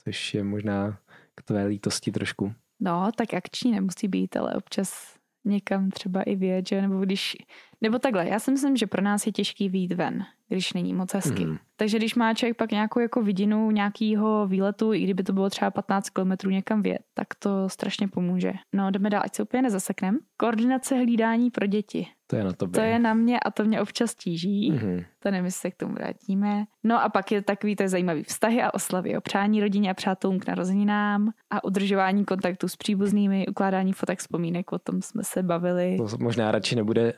což 0.05 0.35
je 0.35 0.45
možná 0.45 0.99
tvé 1.42 1.64
lítosti 1.66 2.12
trošku. 2.12 2.52
No, 2.80 3.11
tak 3.16 3.35
akční 3.35 3.70
nemusí 3.70 4.09
být, 4.09 4.37
ale 4.37 4.54
občas 4.54 5.14
někam 5.44 5.90
třeba 5.90 6.23
i 6.23 6.37
vědět, 6.37 6.68
že 6.68 6.82
nebo 6.82 7.00
když, 7.00 7.37
nebo 7.80 7.99
takhle, 7.99 8.28
já 8.28 8.38
si 8.38 8.50
myslím, 8.50 8.76
že 8.76 8.87
pro 8.87 9.02
nás 9.02 9.26
je 9.26 9.32
těžký 9.32 9.68
výjít 9.68 9.92
ven, 9.92 10.25
když 10.49 10.72
není 10.72 10.94
moc 10.94 11.14
hezky. 11.14 11.44
Mhm. 11.44 11.58
Takže 11.76 11.99
když 11.99 12.14
má 12.14 12.34
člověk 12.34 12.56
pak 12.56 12.72
nějakou 12.72 13.00
jako 13.00 13.22
vidinu 13.22 13.70
nějakého 13.70 14.46
výletu, 14.46 14.92
i 14.92 15.00
kdyby 15.00 15.22
to 15.22 15.32
bylo 15.32 15.50
třeba 15.50 15.70
15 15.70 16.10
km 16.10 16.50
někam 16.50 16.82
vět, 16.82 16.99
tak 17.14 17.26
to 17.38 17.68
strašně 17.68 18.08
pomůže. 18.08 18.52
No, 18.72 18.90
jdeme 18.90 19.10
dál, 19.10 19.22
ať 19.25 19.34
se 19.34 19.42
úplně 19.42 19.62
nezaseknem. 19.62 20.18
Koordinace 20.37 20.94
hlídání 20.94 21.50
pro 21.50 21.66
děti. 21.66 22.06
To 22.26 22.37
je 22.37 22.44
na 22.44 22.52
tobě. 22.52 22.80
To 22.80 22.80
je 22.80 22.99
na 22.99 23.14
mě 23.14 23.40
a 23.40 23.50
to 23.50 23.64
mě 23.64 23.80
občas 23.80 24.14
tíží. 24.14 24.70
Mhm. 24.70 25.04
To 25.18 25.30
nevím, 25.30 25.44
jestli 25.44 25.60
se 25.60 25.70
k 25.70 25.76
tomu 25.76 25.94
vrátíme. 25.94 26.64
No 26.84 27.02
a 27.02 27.08
pak 27.08 27.32
je 27.32 27.42
takový 27.42 27.76
to 27.76 27.82
je 27.82 27.88
zajímavý 27.88 28.22
vztahy 28.22 28.62
a 28.62 28.75
oslavy 28.75 29.16
o 29.16 29.20
přání 29.20 29.60
rodině 29.60 29.90
a 29.90 29.94
přátelům 29.94 30.38
k 30.38 30.46
narozeninám 30.46 31.30
a 31.50 31.64
udržování 31.64 32.25
kontaktu 32.25 32.68
s 32.68 32.76
příbuznými, 32.76 33.46
ukládání 33.49 33.92
fotek 33.92 34.18
vzpomínek, 34.18 34.72
o 34.72 34.78
tom 34.78 35.02
jsme 35.02 35.25
se 35.25 35.42
bavili. 35.42 35.96
To 35.96 36.18
možná 36.18 36.50
radši 36.50 36.76
nebude, 36.76 37.14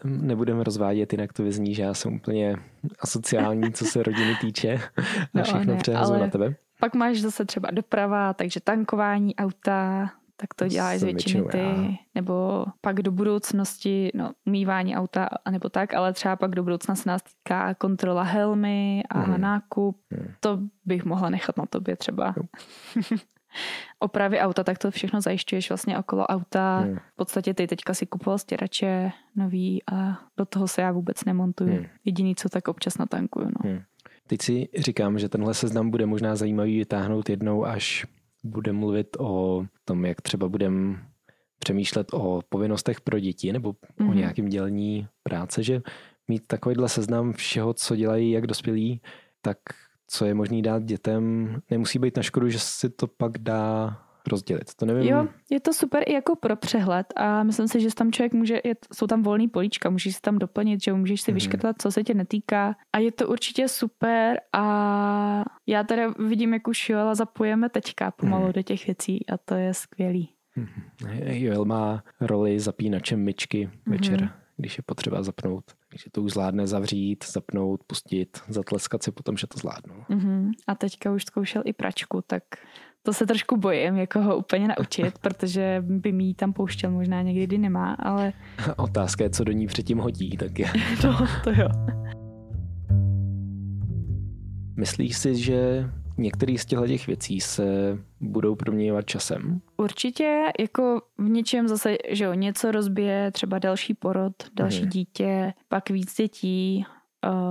nebudeme 0.53 0.65
rozvádět, 0.65 1.13
jinak 1.13 1.33
to 1.33 1.43
vyzní, 1.43 1.75
že 1.75 1.83
já 1.83 1.95
jsem 1.95 2.15
úplně 2.15 2.57
asociální, 3.01 3.73
co 3.73 3.85
se 3.85 4.03
rodiny 4.03 4.37
týče 4.41 4.75
a 4.75 5.03
No, 5.35 5.43
všechno 5.43 5.77
ale- 5.97 6.19
na 6.21 6.29
tebe. 6.29 6.55
Pak 6.81 6.95
máš 6.95 7.21
zase 7.21 7.45
třeba 7.45 7.71
doprava, 7.71 8.33
takže 8.35 8.61
tankování 8.61 9.37
auta, 9.37 10.11
tak 10.37 10.55
to 10.55 10.69
děláš 10.69 11.01
z 11.01 11.03
většiny 11.03 11.45
ty. 11.51 11.59
já. 11.59 11.75
Nebo 12.15 12.65
pak 12.81 13.03
do 13.03 13.13
budoucnosti, 13.13 14.11
no, 14.15 14.33
umývání 14.47 14.97
auta, 14.97 15.29
anebo 15.45 15.69
tak, 15.69 15.95
ale 15.95 16.13
třeba 16.13 16.37
pak 16.37 16.51
do 16.51 16.63
budoucna 16.63 16.95
se 16.95 17.09
nás 17.09 17.23
týká 17.23 17.75
kontrola 17.75 18.23
helmy 18.23 19.03
a 19.11 19.19
Mhm. 19.19 19.41
nákup. 19.41 20.01
Mhm. 20.11 20.33
To 20.41 20.59
bych 20.85 21.05
mohla 21.05 21.31
nechat 21.31 21.57
na 21.57 21.67
tobě 21.67 21.97
třeba. 21.97 22.35
Opravy 23.99 24.41
auta, 24.41 24.65
tak 24.65 24.79
to 24.79 24.91
všechno 24.91 25.21
zajišťuješ 25.21 25.71
vlastně 25.71 25.99
okolo 25.99 26.27
auta. 26.27 26.79
Hmm. 26.79 26.97
V 26.97 27.17
podstatě 27.17 27.55
ty 27.55 27.67
teďka 27.67 27.95
si 27.95 28.07
kupoval 28.07 28.39
stěrače 28.39 29.11
nový 29.37 29.83
a 29.93 30.21
do 30.37 30.45
toho 30.45 30.69
se 30.69 30.83
já 30.83 30.93
vůbec 30.93 31.25
nemontuju. 31.25 31.73
Hmm. 31.73 31.87
Jediný, 32.05 32.35
co 32.35 32.49
tak 32.49 32.69
občas 32.69 32.99
natankuju. 32.99 33.47
No. 33.47 33.71
Hmm. 33.71 33.81
Teď 34.27 34.43
si 34.43 34.69
říkám, 34.79 35.19
že 35.19 35.29
tenhle 35.29 35.55
seznam 35.55 35.91
bude 35.91 36.07
možná 36.07 36.37
zajímavý 36.37 36.79
vytáhnout 36.79 37.29
jednou, 37.31 37.65
až 37.65 38.07
budeme 38.45 38.79
mluvit 38.79 39.17
o 39.19 39.65
tom, 39.85 40.05
jak 40.05 40.21
třeba 40.23 40.49
budeme 40.49 40.97
přemýšlet 41.59 42.07
o 42.13 42.41
povinnostech 42.49 43.01
pro 43.01 43.19
děti 43.21 43.53
nebo 43.53 43.73
mm-hmm. 43.73 44.01
o 44.01 44.05
Mhm. 44.05 44.17
nějakém 44.17 44.49
dělení 44.49 45.09
práce, 45.23 45.63
že 45.63 45.83
mít 46.29 46.47
takovýhle 46.47 46.89
seznam 46.89 47.33
všeho, 47.33 47.75
co 47.75 47.97
dělají 47.97 48.31
jak 48.31 48.47
dospělí, 48.47 49.01
tak 49.43 49.59
co 50.12 50.25
je 50.25 50.35
možný 50.35 50.62
dát 50.62 50.83
dětem, 50.85 51.57
nemusí 51.71 51.99
být 51.99 52.16
na 52.16 52.23
škodu, 52.23 52.49
že 52.49 52.59
si 52.59 52.90
to 52.90 53.07
pak 53.07 53.38
dá 53.38 53.97
rozdělit. 54.31 54.75
To 54.76 54.87
nevím. 54.87 55.09
Jo, 55.12 55.28
je 55.50 55.61
to 55.61 55.73
super 55.73 56.02
i 56.07 56.12
jako 56.12 56.37
pro 56.37 56.57
přehled 56.57 57.07
a 57.16 57.42
myslím 57.42 57.69
si, 57.69 57.81
že 57.81 57.95
tam 57.95 58.12
člověk 58.12 58.33
může, 58.33 58.61
je, 58.64 58.75
jsou 58.95 59.07
tam 59.07 59.23
volný 59.23 59.49
políčka, 59.49 59.90
můžeš 59.90 60.14
si 60.14 60.21
tam 60.21 60.38
doplnit, 60.38 60.83
že 60.83 60.92
můžeš 60.92 61.21
si 61.21 61.31
Mhm. 61.31 61.35
vyškrtat, 61.35 61.76
co 61.83 61.92
se 61.92 62.04
tě 62.04 62.14
netýká 62.14 62.76
a 62.92 62.99
je 62.99 63.12
to 63.12 63.28
určitě 63.28 63.69
super 63.69 64.40
a 64.52 65.45
já 65.66 65.85
teda 65.85 66.14
vidím, 66.28 66.52
jak 66.54 66.69
už 66.69 66.88
Joela 66.90 67.14
zapojeme 67.14 67.69
teďka 67.69 68.11
pomalu 68.11 68.45
Mhm. 68.45 68.52
do 68.52 68.62
těch 68.62 68.87
věcí 68.87 69.26
a 69.28 69.38
to 69.38 69.54
je 69.54 69.75
skvělý. 69.75 70.28
Mhm. 70.57 70.83
Joel 71.23 71.64
má 71.64 72.02
roli 72.21 72.61
zapínačem 72.61 73.21
myčky 73.25 73.71
večer, 73.87 74.21
Mhm. 74.21 74.31
když 74.57 74.78
je 74.78 74.83
potřeba 74.87 75.23
zapnout. 75.23 75.64
Takže 75.93 76.11
to 76.13 76.23
už 76.23 76.33
zvládne 76.33 76.67
zavřít, 76.67 77.25
zapnout, 77.33 77.85
pustit, 77.87 78.41
zatleskat 78.49 79.03
si 79.03 79.13
potom, 79.13 79.37
že 79.37 79.47
to 79.47 79.59
zvládnu. 79.59 79.95
Mhm. 80.09 80.51
A 80.67 80.75
teďka 80.75 81.13
už 81.13 81.25
zkoušel 81.25 81.63
i 81.65 81.73
pračku, 81.73 82.23
tak 82.27 82.43
to 83.03 83.13
se 83.13 83.27
trošku 83.27 83.57
bojím, 83.57 83.97
jako 83.97 84.21
ho 84.21 84.37
úplně 84.37 84.69
naučit, 84.69 85.19
protože 85.21 85.85
by 85.87 86.13
mi 86.13 86.25
ji 86.25 86.35
tam 86.35 86.53
pouštěl 86.53 86.91
možná 86.91 87.23
někdy, 87.23 87.47
kdy 87.47 87.59
nemá, 87.59 87.93
ale 87.95 88.33
Otázka 88.77 89.25
je, 89.25 89.31
co 89.31 89.45
do 89.45 89.53
ní 89.53 89.67
předtím 89.67 89.99
hodí. 89.99 90.37
Tak 90.37 90.59
je. 90.59 90.71
no, 91.05 91.27
to 91.45 91.51
jo. 91.51 91.69
Myslíš 94.77 95.17
si, 95.17 95.37
že 95.37 95.91
některé 96.23 96.59
z 96.59 96.67
těchto 96.67 96.87
těch 96.87 97.07
věcí 97.07 97.41
se 97.41 97.99
budou 98.21 98.55
proměňovat 98.55 99.07
časem? 99.07 99.61
Určitě, 99.76 100.43
jako 100.61 101.02
v 101.19 101.29
něčem 101.29 101.69
zase, 101.69 101.97
že 102.09 102.25
jo, 102.25 102.33
něco 102.33 102.71
rozbije, 102.71 103.31
třeba 103.31 103.59
další 103.59 103.95
porod, 103.95 104.33
další 104.55 104.81
hmm. 104.81 104.91
dítě, 104.91 105.55
pak 105.69 105.91
víc 105.91 106.17
dětí, 106.17 106.87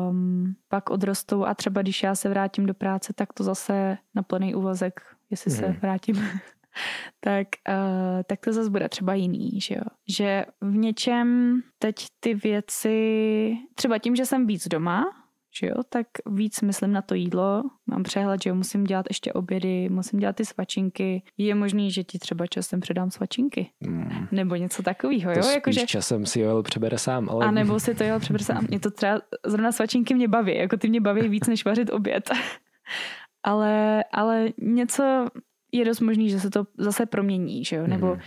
um, 0.09 0.55
pak 0.69 0.89
odrostou 0.89 1.45
a 1.45 1.53
třeba 1.53 1.81
když 1.81 2.03
já 2.03 2.15
se 2.15 2.29
vrátím 2.29 2.65
do 2.65 2.73
práce, 2.73 3.13
tak 3.15 3.33
to 3.33 3.43
zase 3.43 3.97
na 4.15 4.23
plný 4.23 4.55
úvazek, 4.55 5.01
jestli 5.29 5.51
hmm. 5.51 5.59
se 5.59 5.79
vrátím, 5.81 6.15
tak, 7.19 7.47
uh, 7.69 8.23
tak 8.25 8.39
to 8.39 8.53
zase 8.53 8.69
bude 8.69 8.89
třeba 8.89 9.13
jiný, 9.13 9.61
že 9.61 9.75
jo. 9.75 9.83
Že 10.07 10.45
v 10.61 10.75
něčem 10.75 11.59
teď 11.79 11.95
ty 12.19 12.33
věci, 12.33 13.57
třeba 13.75 13.97
tím, 13.97 14.15
že 14.15 14.25
jsem 14.25 14.47
víc 14.47 14.67
doma, 14.67 15.03
že 15.59 15.67
jo, 15.67 15.75
tak 15.89 16.07
víc 16.29 16.61
myslím 16.61 16.91
na 16.91 17.01
to 17.01 17.15
jídlo, 17.15 17.63
mám 17.87 18.03
přehled, 18.03 18.43
že 18.43 18.49
jo, 18.49 18.55
musím 18.55 18.83
dělat 18.83 19.05
ještě 19.09 19.33
obědy, 19.33 19.89
musím 19.89 20.19
dělat 20.19 20.35
ty 20.35 20.45
svačinky, 20.45 21.23
je 21.37 21.55
možný, 21.55 21.91
že 21.91 22.03
ti 22.03 22.19
třeba 22.19 22.47
časem 22.47 22.79
předám 22.79 23.11
svačinky, 23.11 23.69
mm. 23.79 24.27
nebo 24.31 24.55
něco 24.55 24.83
takového, 24.83 25.31
jo, 25.31 25.45
jako 25.53 25.71
že... 25.71 25.85
časem 25.85 26.25
si 26.25 26.39
Joel 26.39 26.63
přebere 26.63 26.97
sám, 26.97 27.29
ale... 27.29 27.45
A 27.45 27.51
nebo 27.51 27.79
si 27.79 27.95
to 27.95 28.03
Joel 28.03 28.19
přebere 28.19 28.43
sám, 28.43 28.65
mě 28.69 28.79
to 28.79 28.91
třeba, 28.91 29.21
zrovna 29.45 29.71
svačinky 29.71 30.13
mě 30.13 30.27
baví, 30.27 30.55
jako 30.55 30.77
ty 30.77 30.89
mě 30.89 31.01
baví 31.01 31.29
víc, 31.29 31.47
než 31.47 31.65
vařit 31.65 31.89
oběd. 31.89 32.29
ale, 33.43 34.03
ale 34.13 34.49
něco 34.57 35.27
je 35.71 35.85
dost 35.85 35.99
možný, 35.99 36.29
že 36.29 36.39
se 36.39 36.49
to 36.49 36.67
zase 36.77 37.05
promění, 37.05 37.65
že 37.65 37.75
jo, 37.75 37.87
nebo 37.87 38.15
mm 38.15 38.21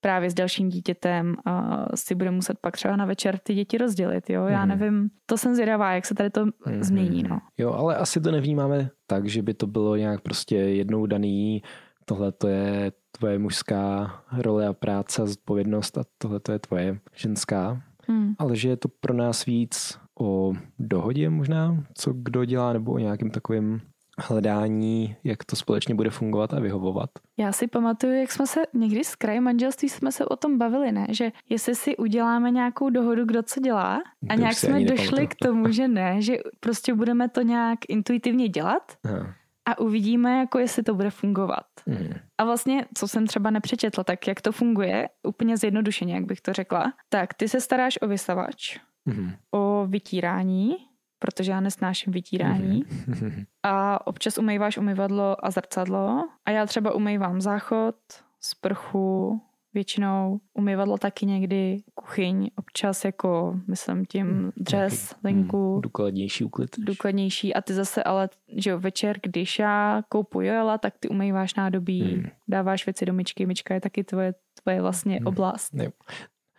právě 0.00 0.30
s 0.30 0.34
dalším 0.34 0.68
dítětem 0.68 1.36
a 1.44 1.84
si 1.94 2.14
bude 2.14 2.30
muset 2.30 2.58
pak 2.60 2.76
třeba 2.76 2.96
na 2.96 3.04
večer 3.04 3.38
ty 3.38 3.54
děti 3.54 3.78
rozdělit, 3.78 4.30
jo, 4.30 4.46
já 4.46 4.62
mm. 4.62 4.68
nevím, 4.68 5.10
to 5.26 5.38
jsem 5.38 5.54
zvědavá, 5.54 5.92
jak 5.92 6.06
se 6.06 6.14
tady 6.14 6.30
to 6.30 6.46
mm. 6.46 6.52
změní, 6.80 7.22
no. 7.22 7.40
Jo, 7.58 7.72
ale 7.72 7.96
asi 7.96 8.20
to 8.20 8.30
nevnímáme 8.30 8.90
tak, 9.06 9.28
že 9.28 9.42
by 9.42 9.54
to 9.54 9.66
bylo 9.66 9.96
nějak 9.96 10.20
prostě 10.20 10.56
jednou 10.56 11.06
daný, 11.06 11.62
tohle 12.04 12.32
to 12.32 12.48
je 12.48 12.92
tvoje 13.18 13.38
mužská 13.38 14.14
role 14.38 14.66
a 14.66 14.72
práce 14.72 15.22
a 15.22 15.26
zodpovědnost 15.26 15.98
a 15.98 16.02
tohle 16.18 16.40
to 16.40 16.52
je 16.52 16.58
tvoje 16.58 16.98
ženská, 17.14 17.82
mm. 18.08 18.34
ale 18.38 18.56
že 18.56 18.68
je 18.68 18.76
to 18.76 18.88
pro 19.00 19.14
nás 19.14 19.44
víc 19.44 19.98
o 20.20 20.52
dohodě 20.78 21.30
možná, 21.30 21.84
co 21.94 22.12
kdo 22.12 22.44
dělá, 22.44 22.72
nebo 22.72 22.92
o 22.92 22.98
nějakým 22.98 23.30
takovým 23.30 23.80
hledání, 24.20 25.16
jak 25.24 25.44
to 25.44 25.56
společně 25.56 25.94
bude 25.94 26.10
fungovat 26.10 26.54
a 26.54 26.60
vyhovovat. 26.60 27.10
Já 27.36 27.52
si 27.52 27.66
pamatuju, 27.66 28.12
jak 28.12 28.32
jsme 28.32 28.46
se 28.46 28.60
někdy 28.74 29.04
z 29.04 29.14
kraje 29.14 29.40
manželství 29.40 29.88
jsme 29.88 30.12
se 30.12 30.24
o 30.24 30.36
tom 30.36 30.58
bavili, 30.58 30.92
ne? 30.92 31.06
Že 31.10 31.32
jestli 31.48 31.74
si 31.74 31.96
uděláme 31.96 32.50
nějakou 32.50 32.90
dohodu, 32.90 33.24
kdo 33.24 33.42
co 33.42 33.60
dělá 33.60 34.02
a 34.28 34.34
to 34.34 34.40
nějak 34.40 34.54
jsme 34.54 34.84
došli 34.84 35.26
k 35.26 35.34
tomu, 35.34 35.72
že 35.72 35.88
ne, 35.88 36.22
že 36.22 36.36
prostě 36.60 36.94
budeme 36.94 37.28
to 37.28 37.42
nějak 37.42 37.78
intuitivně 37.88 38.48
dělat 38.48 38.92
Aha. 39.04 39.34
a 39.66 39.78
uvidíme, 39.78 40.38
jako 40.38 40.58
jestli 40.58 40.82
to 40.82 40.94
bude 40.94 41.10
fungovat. 41.10 41.66
Hmm. 41.86 42.14
A 42.38 42.44
vlastně, 42.44 42.86
co 42.94 43.08
jsem 43.08 43.26
třeba 43.26 43.50
nepřečetla, 43.50 44.04
tak 44.04 44.26
jak 44.26 44.40
to 44.40 44.52
funguje, 44.52 45.08
úplně 45.22 45.56
zjednodušeně, 45.56 46.14
jak 46.14 46.24
bych 46.24 46.40
to 46.40 46.52
řekla, 46.52 46.92
tak 47.08 47.34
ty 47.34 47.48
se 47.48 47.60
staráš 47.60 47.98
o 48.02 48.08
vysavač, 48.08 48.78
hmm. 49.06 49.32
o 49.54 49.86
vytírání, 49.88 50.76
protože 51.20 51.50
já 51.50 51.60
nesnáším 51.60 52.12
vytírání. 52.12 52.84
Mm-hmm. 52.84 53.46
A 53.62 54.06
občas 54.06 54.38
umýváš 54.38 54.78
umyvadlo 54.78 55.44
a 55.44 55.50
zrcadlo. 55.50 56.28
A 56.44 56.50
já 56.50 56.66
třeba 56.66 56.94
umývám 56.94 57.40
záchod, 57.40 57.94
sprchu, 58.40 59.40
většinou 59.74 60.40
umyvadlo 60.54 60.98
taky 60.98 61.26
někdy, 61.26 61.82
kuchyň, 61.94 62.50
občas 62.56 63.04
jako, 63.04 63.60
myslím 63.66 64.06
tím, 64.06 64.26
mm, 64.26 64.50
dřes, 64.56 65.14
linku. 65.24 65.80
Důkladnější 65.82 66.44
úklid. 66.44 66.70
Důkladnější 66.78 67.54
a 67.54 67.60
ty 67.60 67.74
zase 67.74 68.02
ale, 68.02 68.28
že 68.56 68.70
jo, 68.70 68.78
večer, 68.78 69.20
když 69.22 69.58
já 69.58 70.02
koupu 70.08 70.40
Joela, 70.40 70.78
tak 70.78 70.94
ty 71.00 71.08
umýváš 71.08 71.54
nádobí, 71.54 72.22
dáváš 72.48 72.86
věci 72.86 73.06
do 73.06 73.12
myčky, 73.12 73.46
myčka 73.46 73.74
je 73.74 73.80
taky 73.80 74.04
tvoje, 74.04 74.34
tvoje 74.62 74.80
vlastně 74.80 75.20
oblast. 75.24 75.74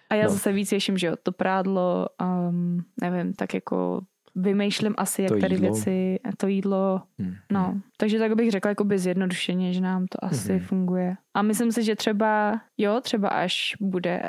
A 0.10 0.16
já 0.16 0.24
no. 0.24 0.30
zase 0.30 0.52
víc 0.52 0.72
věším, 0.72 0.98
že 0.98 1.08
jo, 1.08 1.16
to 1.24 1.32
prádlo, 1.32 2.08
um, 2.22 2.86
nevím, 3.02 3.34
tak 3.34 3.54
jako 3.54 4.02
vymýšlím 4.36 4.94
asi, 4.98 5.22
jak 5.22 5.32
to 5.32 5.40
tady 5.40 5.56
jídlo. 5.56 5.74
věci, 5.74 6.20
to 6.38 6.48
jídlo, 6.48 7.02
hmm. 7.20 7.36
no. 7.52 7.82
Takže 7.98 8.20
tak 8.20 8.36
bych 8.36 8.52
řekla 8.52 8.70
jako 8.70 8.84
by 8.84 9.00
zjednodušeně, 9.00 9.74
že 9.74 9.82
nám 9.82 10.06
to 10.08 10.26
asi 10.26 10.52
hmm. 10.52 10.60
funguje. 10.60 11.16
A 11.34 11.42
myslím 11.42 11.72
si, 11.72 11.84
že 11.84 11.96
třeba, 11.96 12.62
jo, 12.78 13.02
třeba 13.02 13.30
až 13.30 13.74
bude 13.80 14.22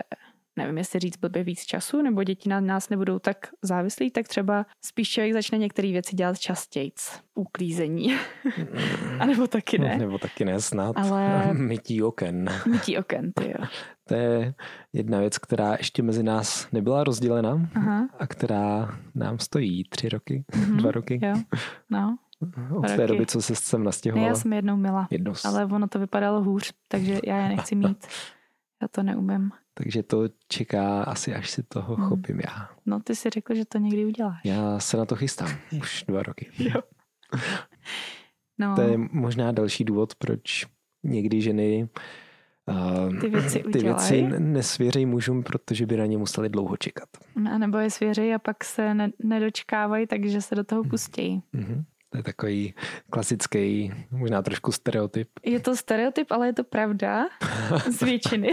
nevím, 0.56 0.78
jestli 0.78 1.00
říct 1.00 1.16
blbě 1.16 1.44
víc 1.44 1.64
času, 1.64 2.02
nebo 2.02 2.24
děti 2.24 2.48
na 2.48 2.60
nás 2.60 2.88
nebudou 2.88 3.18
tak 3.18 3.36
závislí, 3.62 4.10
tak 4.10 4.28
třeba 4.28 4.66
spíš 4.84 5.10
člověk 5.10 5.32
začne 5.32 5.58
některé 5.58 5.92
věci 5.92 6.16
dělat 6.16 6.38
častěji. 6.38 6.92
Uklízení. 7.34 8.14
A 9.18 9.26
nebo 9.26 9.46
taky 9.46 9.78
ne. 9.78 9.98
Nebo 9.98 10.18
taky 10.18 10.44
ne, 10.44 10.60
snad. 10.60 10.96
Ale... 10.96 11.48
Mytí 11.54 12.02
oken. 12.02 12.48
Mytí 12.70 12.98
oken, 12.98 13.32
ty 13.32 13.44
jo. 13.44 13.66
To 14.12 14.16
je 14.16 14.54
jedna 14.92 15.20
věc, 15.20 15.38
která 15.38 15.74
ještě 15.78 16.02
mezi 16.02 16.22
nás 16.22 16.72
nebyla 16.72 17.04
rozdělena 17.04 17.68
Aha. 17.74 18.08
a 18.18 18.26
která 18.26 18.98
nám 19.14 19.38
stojí 19.38 19.84
tři 19.84 20.08
roky, 20.08 20.44
mm-hmm. 20.52 20.76
dva 20.76 20.90
roky. 20.90 21.20
Jo, 21.22 21.34
no. 21.90 22.18
Od 22.76 22.86
té 22.86 23.06
doby, 23.06 23.26
co 23.26 23.42
se 23.42 23.54
sem 23.54 23.84
nastěhovala. 23.84 24.28
já 24.28 24.34
jsem 24.34 24.52
jednou 24.52 24.76
mila, 24.76 25.08
jednou. 25.10 25.32
ale 25.44 25.64
ono 25.64 25.88
to 25.88 25.98
vypadalo 25.98 26.42
hůř, 26.42 26.72
takže 26.88 27.20
já 27.26 27.36
je 27.36 27.48
nechci 27.48 27.74
mít. 27.74 28.06
Já 28.82 28.88
to 28.88 29.02
neumím. 29.02 29.50
Takže 29.74 30.02
to 30.02 30.28
čeká 30.48 31.02
asi, 31.02 31.34
až 31.34 31.50
si 31.50 31.62
toho 31.62 31.94
hmm. 31.96 32.08
chopím 32.08 32.40
já. 32.40 32.68
No 32.86 33.00
ty 33.00 33.14
si 33.14 33.30
řekl, 33.30 33.54
že 33.54 33.64
to 33.64 33.78
někdy 33.78 34.06
uděláš. 34.06 34.40
Já 34.44 34.78
se 34.78 34.96
na 34.96 35.04
to 35.04 35.16
chystám. 35.16 35.48
Už 35.80 36.04
dva 36.08 36.22
roky. 36.22 36.50
jo. 36.58 36.80
No. 38.58 38.76
To 38.76 38.82
je 38.82 38.98
možná 38.98 39.52
další 39.52 39.84
důvod, 39.84 40.14
proč 40.14 40.66
někdy 41.02 41.40
ženy 41.40 41.88
uh, 42.68 43.18
ty 43.20 43.28
věci, 43.28 43.64
ty 43.72 43.78
věci 43.78 44.22
nesvěřejí 44.38 45.06
mužům, 45.06 45.42
protože 45.42 45.86
by 45.86 45.96
na 45.96 46.06
ně 46.06 46.18
museli 46.18 46.48
dlouho 46.48 46.76
čekat. 46.76 47.08
A 47.52 47.58
nebo 47.58 47.78
je 47.78 47.90
svěřejí 47.90 48.34
a 48.34 48.38
pak 48.38 48.64
se 48.64 48.94
ne, 48.94 49.10
nedočkávají, 49.24 50.06
takže 50.06 50.42
se 50.42 50.54
do 50.54 50.64
toho 50.64 50.84
pustí. 50.84 51.42
Mm-hmm. 51.54 51.84
To 52.12 52.18
je 52.18 52.22
takový 52.22 52.74
klasický, 53.10 53.92
možná 54.10 54.42
trošku 54.42 54.72
stereotyp. 54.72 55.28
Je 55.44 55.60
to 55.60 55.76
stereotyp, 55.76 56.32
ale 56.32 56.46
je 56.46 56.52
to 56.52 56.64
pravda 56.64 57.26
z 57.90 58.02
většiny. 58.04 58.50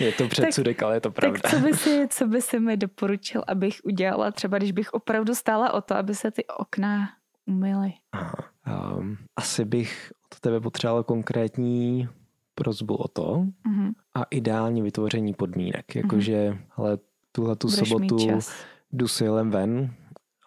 je 0.00 0.12
to 0.12 0.28
předsudek, 0.28 0.76
tak, 0.76 0.82
ale 0.82 0.96
je 0.96 1.00
to 1.00 1.10
pravda. 1.10 1.40
Tak 1.42 1.50
co 1.50 1.58
by, 1.58 1.74
si, 1.74 2.08
co 2.10 2.26
by 2.26 2.42
si 2.42 2.60
mi 2.60 2.76
doporučil, 2.76 3.44
abych 3.46 3.80
udělala, 3.84 4.30
třeba 4.30 4.58
když 4.58 4.72
bych 4.72 4.92
opravdu 4.92 5.34
stála 5.34 5.72
o 5.72 5.80
to, 5.80 5.94
aby 5.94 6.14
se 6.14 6.30
ty 6.30 6.46
okna 6.46 7.08
umyly? 7.46 7.92
Um, 8.96 9.16
asi 9.36 9.64
bych 9.64 10.12
od 10.32 10.40
tebe 10.40 10.60
potřeboval 10.60 11.04
konkrétní 11.04 12.08
prozbu 12.60 12.94
o 12.94 13.08
to 13.08 13.24
uh-huh. 13.24 13.92
a 14.14 14.22
ideální 14.30 14.82
vytvoření 14.82 15.34
podmínek. 15.34 15.96
Jakože, 15.96 16.50
uh-huh. 16.50 16.58
ale 16.76 16.98
tuhle 17.32 17.56
tu 17.56 17.70
sobotu 17.70 18.16
jdu 18.92 19.08
si 19.08 19.28
ven 19.28 19.94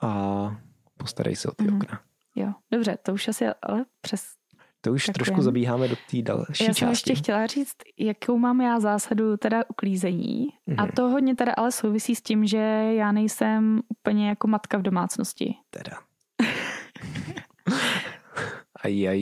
a 0.02 0.12
postarej 0.98 1.36
se 1.36 1.48
o 1.50 1.52
ty 1.52 1.64
uh-huh. 1.64 1.76
okna. 1.76 2.02
Jo, 2.36 2.54
dobře, 2.72 2.98
to 3.04 3.14
už 3.14 3.28
asi 3.28 3.46
ale 3.62 3.86
přes 4.02 4.22
to 4.82 4.94
už 4.94 5.06
Takovým. 5.06 5.14
trošku 5.14 5.42
zabíháme 5.42 5.88
do 5.88 5.96
té 6.12 6.22
další 6.22 6.66
Já 6.66 6.74
jsem 6.74 6.90
ještě 6.90 7.16
chtěla 7.16 7.48
říct, 7.48 7.76
jakou 7.98 8.38
mám 8.38 8.62
já 8.62 8.80
zásadu 8.80 9.38
teda 9.38 9.64
uklízení. 9.70 10.48
Mm-hmm. 10.68 10.76
A 10.78 10.84
mhm. 10.84 10.92
to 10.92 11.10
hodně 11.10 11.36
teda 11.36 11.54
ale 11.58 11.72
souvisí 11.72 12.16
s 12.16 12.22
tím, 12.22 12.46
že 12.46 12.58
já 12.94 13.12
nejsem 13.12 13.82
úplně 13.88 14.30
jako 14.30 14.48
matka 14.48 14.78
v 14.78 14.82
domácnosti. 14.82 15.56
Teda. 15.70 15.98
aj, 18.84 19.10
aj, 19.10 19.22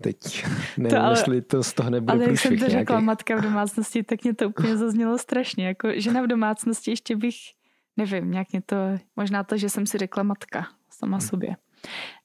teď 0.00 0.18
nevím, 0.76 0.90
to 0.90 1.02
ale, 1.02 1.12
jestli 1.12 1.42
to 1.42 1.62
z 1.62 1.72
toho 1.72 1.90
nebude 1.90 2.12
Ale 2.12 2.26
když 2.26 2.40
jsem 2.40 2.58
to 2.58 2.68
řekla 2.68 3.00
matka 3.00 3.36
v 3.36 3.40
domácnosti, 3.40 4.02
tak 4.02 4.24
mě 4.24 4.34
to 4.34 4.48
úplně 4.48 4.76
zaznělo 4.76 5.18
strašně. 5.18 5.66
Jako 5.66 5.88
žena 5.94 6.22
v 6.22 6.26
domácnosti 6.26 6.90
ještě 6.90 7.16
bych, 7.16 7.36
nevím, 7.96 8.30
nějak 8.30 8.52
mě 8.52 8.62
to, 8.62 8.76
možná 9.16 9.44
to, 9.44 9.56
že 9.56 9.68
jsem 9.68 9.86
si 9.86 9.98
řekla 9.98 10.22
matka 10.22 10.66
sama 10.90 11.16
hmm. 11.16 11.28
sobě. 11.28 11.56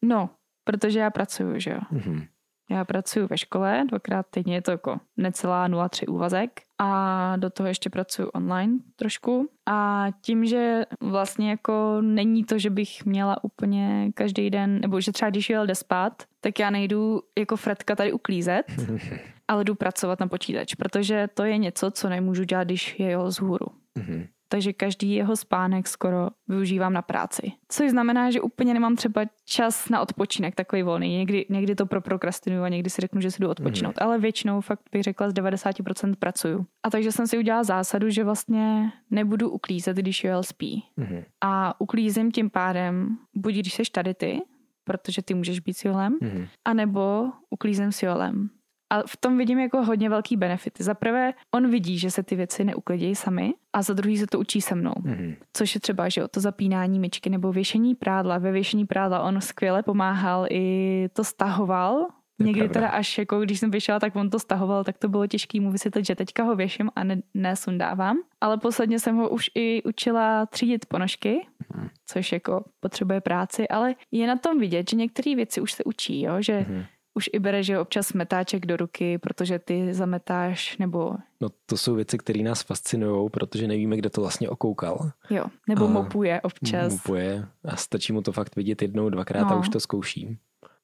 No, 0.01 0.29
protože 0.63 0.99
já 0.99 1.09
pracuju, 1.09 1.59
že 1.59 1.71
jo. 1.71 1.79
Mm-hmm. 1.93 2.27
Já 2.69 2.85
pracuji 2.85 3.27
ve 3.27 3.37
škole, 3.37 3.83
dvakrát 3.89 4.25
týdně 4.29 4.55
je 4.55 4.61
to 4.61 4.71
jako 4.71 4.99
necelá 5.17 5.69
0,3 5.69 6.13
úvazek 6.13 6.61
a 6.77 7.35
do 7.37 7.49
toho 7.49 7.67
ještě 7.67 7.89
pracuji 7.89 8.27
online 8.27 8.73
trošku. 8.95 9.49
A 9.65 10.07
tím, 10.21 10.45
že 10.45 10.83
vlastně 11.01 11.49
jako 11.49 11.97
není 12.01 12.43
to, 12.43 12.59
že 12.59 12.69
bych 12.69 13.05
měla 13.05 13.43
úplně 13.43 14.11
každý 14.13 14.49
den, 14.49 14.79
nebo 14.81 15.01
že 15.01 15.11
třeba 15.11 15.29
když 15.29 15.49
jel 15.49 15.65
jde 15.65 15.75
spát, 15.75 16.23
tak 16.41 16.59
já 16.59 16.69
nejdu 16.69 17.21
jako 17.37 17.55
Fredka 17.57 17.95
tady 17.95 18.13
uklízet, 18.13 18.63
ale 19.47 19.63
jdu 19.63 19.75
pracovat 19.75 20.19
na 20.19 20.27
počítač, 20.27 20.75
protože 20.75 21.27
to 21.33 21.43
je 21.43 21.57
něco, 21.57 21.91
co 21.91 22.09
nemůžu 22.09 22.43
dělat, 22.43 22.63
když 22.63 22.99
je 22.99 23.07
jeho 23.07 23.31
z 23.31 23.39
hůru. 23.39 23.67
Mm-hmm 23.99 24.27
takže 24.47 24.73
každý 24.73 25.13
jeho 25.13 25.35
spánek 25.35 25.87
skoro 25.87 26.27
využívám 26.47 26.93
na 26.93 27.01
práci. 27.01 27.51
Což 27.69 27.89
znamená, 27.91 28.31
že 28.31 28.41
úplně 28.41 28.73
nemám 28.73 28.95
třeba 28.95 29.21
čas 29.45 29.89
na 29.89 30.01
odpočinek 30.01 30.55
takový 30.55 30.83
volný. 30.83 31.17
Někdy, 31.17 31.45
někdy 31.49 31.75
to 31.75 31.85
pro 31.85 32.01
prokrastinuju 32.01 32.63
a 32.63 32.69
někdy 32.69 32.89
si 32.89 33.01
řeknu, 33.01 33.21
že 33.21 33.31
si 33.31 33.41
jdu 33.41 33.49
odpočinout, 33.49 33.95
mm. 34.01 34.07
ale 34.07 34.19
většinou 34.19 34.61
fakt 34.61 34.81
bych 34.91 35.03
řekla 35.03 35.29
z 35.29 35.33
90% 35.33 36.15
pracuju. 36.15 36.65
A 36.83 36.89
takže 36.89 37.11
jsem 37.11 37.27
si 37.27 37.37
udělala 37.37 37.63
zásadu, 37.63 38.09
že 38.09 38.23
vlastně 38.23 38.91
nebudu 39.11 39.49
uklízet, 39.49 39.97
když 39.97 40.23
Joel 40.23 40.43
spí. 40.43 40.83
Mm. 40.97 41.21
A 41.41 41.81
uklízím 41.81 42.31
tím 42.31 42.49
pádem, 42.49 43.17
buď 43.35 43.53
když 43.53 43.73
seš 43.73 43.89
tady 43.89 44.13
ty, 44.13 44.39
protože 44.83 45.21
ty 45.21 45.33
můžeš 45.33 45.59
být 45.59 45.77
s 45.77 45.85
Jolem, 45.85 46.17
Mhm. 46.21 46.45
anebo 46.65 47.29
uklízím 47.49 47.91
s 47.91 48.03
Jolem. 48.03 48.49
A 48.89 49.01
v 49.07 49.17
tom 49.17 49.37
vidím 49.37 49.59
jako 49.59 49.83
hodně 49.83 50.09
velký 50.09 50.37
benefity. 50.37 50.83
Za 50.83 50.93
prvé, 50.93 51.33
on 51.55 51.69
vidí, 51.71 51.99
že 51.99 52.11
se 52.11 52.23
ty 52.23 52.35
věci 52.35 52.63
neuklidějí 52.63 53.15
sami 53.15 53.53
a 53.73 53.81
za 53.81 53.93
druhý 53.93 54.17
se 54.17 54.27
to 54.27 54.39
učí 54.39 54.61
se 54.61 54.75
mnou. 54.75 54.93
Mhm. 55.01 55.35
Což 55.53 55.75
je 55.75 55.81
třeba, 55.81 56.09
že 56.09 56.21
jo, 56.21 56.27
to 56.27 56.39
zapínání 56.39 56.99
myčky 56.99 57.29
nebo 57.29 57.51
věšení 57.51 57.95
prádla. 57.95 58.37
Ve 58.37 58.51
věšení 58.51 58.85
prádla 58.85 59.21
on 59.21 59.41
skvěle 59.41 59.83
pomáhal 59.83 60.45
i 60.49 61.09
to 61.13 61.23
stahoval. 61.23 62.07
je 62.39 62.45
Někdy 62.45 62.59
pravda. 62.61 62.73
teda 62.73 62.87
až 62.89 63.17
jako 63.17 63.39
když 63.39 63.59
jsem 63.59 63.71
vyšla, 63.71 63.99
tak 63.99 64.15
on 64.15 64.29
to 64.29 64.39
stahoval, 64.39 64.83
tak 64.83 64.97
to 64.97 65.09
bylo 65.09 65.27
těžké 65.27 65.59
mu 65.61 65.71
vysvětlit, 65.71 66.05
že 66.05 66.15
teďka 66.15 66.43
ho 66.43 66.55
věším 66.55 66.89
a 66.95 67.03
ne, 67.03 67.21
nesundávám. 67.33 68.17
Ale 68.41 68.57
posledně 68.57 68.99
jsem 68.99 69.15
ho 69.15 69.29
už 69.29 69.49
i 69.55 69.83
učila 69.83 70.45
třídit 70.45 70.85
ponožky, 70.85 71.47
Mhm. 71.73 71.89
což 72.05 72.31
jako 72.31 72.63
potřebuje 72.79 73.21
práci, 73.21 73.67
ale 73.67 73.95
je 74.11 74.27
na 74.27 74.35
tom 74.35 74.59
vidět, 74.59 74.89
že 74.89 74.95
některé 74.97 75.35
věci 75.35 75.61
už 75.61 75.71
se 75.73 75.83
učí, 75.83 76.21
jo? 76.21 76.33
že 76.41 76.65
Mhm. 76.69 76.83
Už 77.17 77.29
i 77.33 77.39
bere, 77.39 77.63
že 77.63 77.79
občas 77.79 78.13
metáček 78.13 78.65
do 78.65 78.77
ruky, 78.77 79.17
protože 79.17 79.59
ty 79.59 79.93
zametáš, 79.93 80.77
nebo 80.77 81.15
No 81.41 81.49
to 81.65 81.77
jsou 81.77 81.95
věci, 81.95 82.17
které 82.17 82.43
nás 82.43 82.61
fascinují, 82.63 83.29
protože 83.29 83.67
nevíme, 83.67 83.97
kde 83.97 84.09
to 84.09 84.21
vlastně 84.21 84.49
okoukal. 84.49 85.11
jo, 85.29 85.45
nebo 85.69 85.85
A 85.85 85.89
mopuje 85.89 86.41
občas. 86.41 86.91
Mupuje 86.93 87.45
a 87.65 87.75
stačí 87.75 88.13
mu 88.13 88.21
to 88.21 88.31
fakt 88.31 88.55
vidět 88.55 88.81
jednou, 88.81 89.09
dvakrát 89.09 89.51
a 89.51 89.53
No. 89.53 89.59
už 89.59 89.69
to 89.69 89.79
zkouší. 89.79 90.37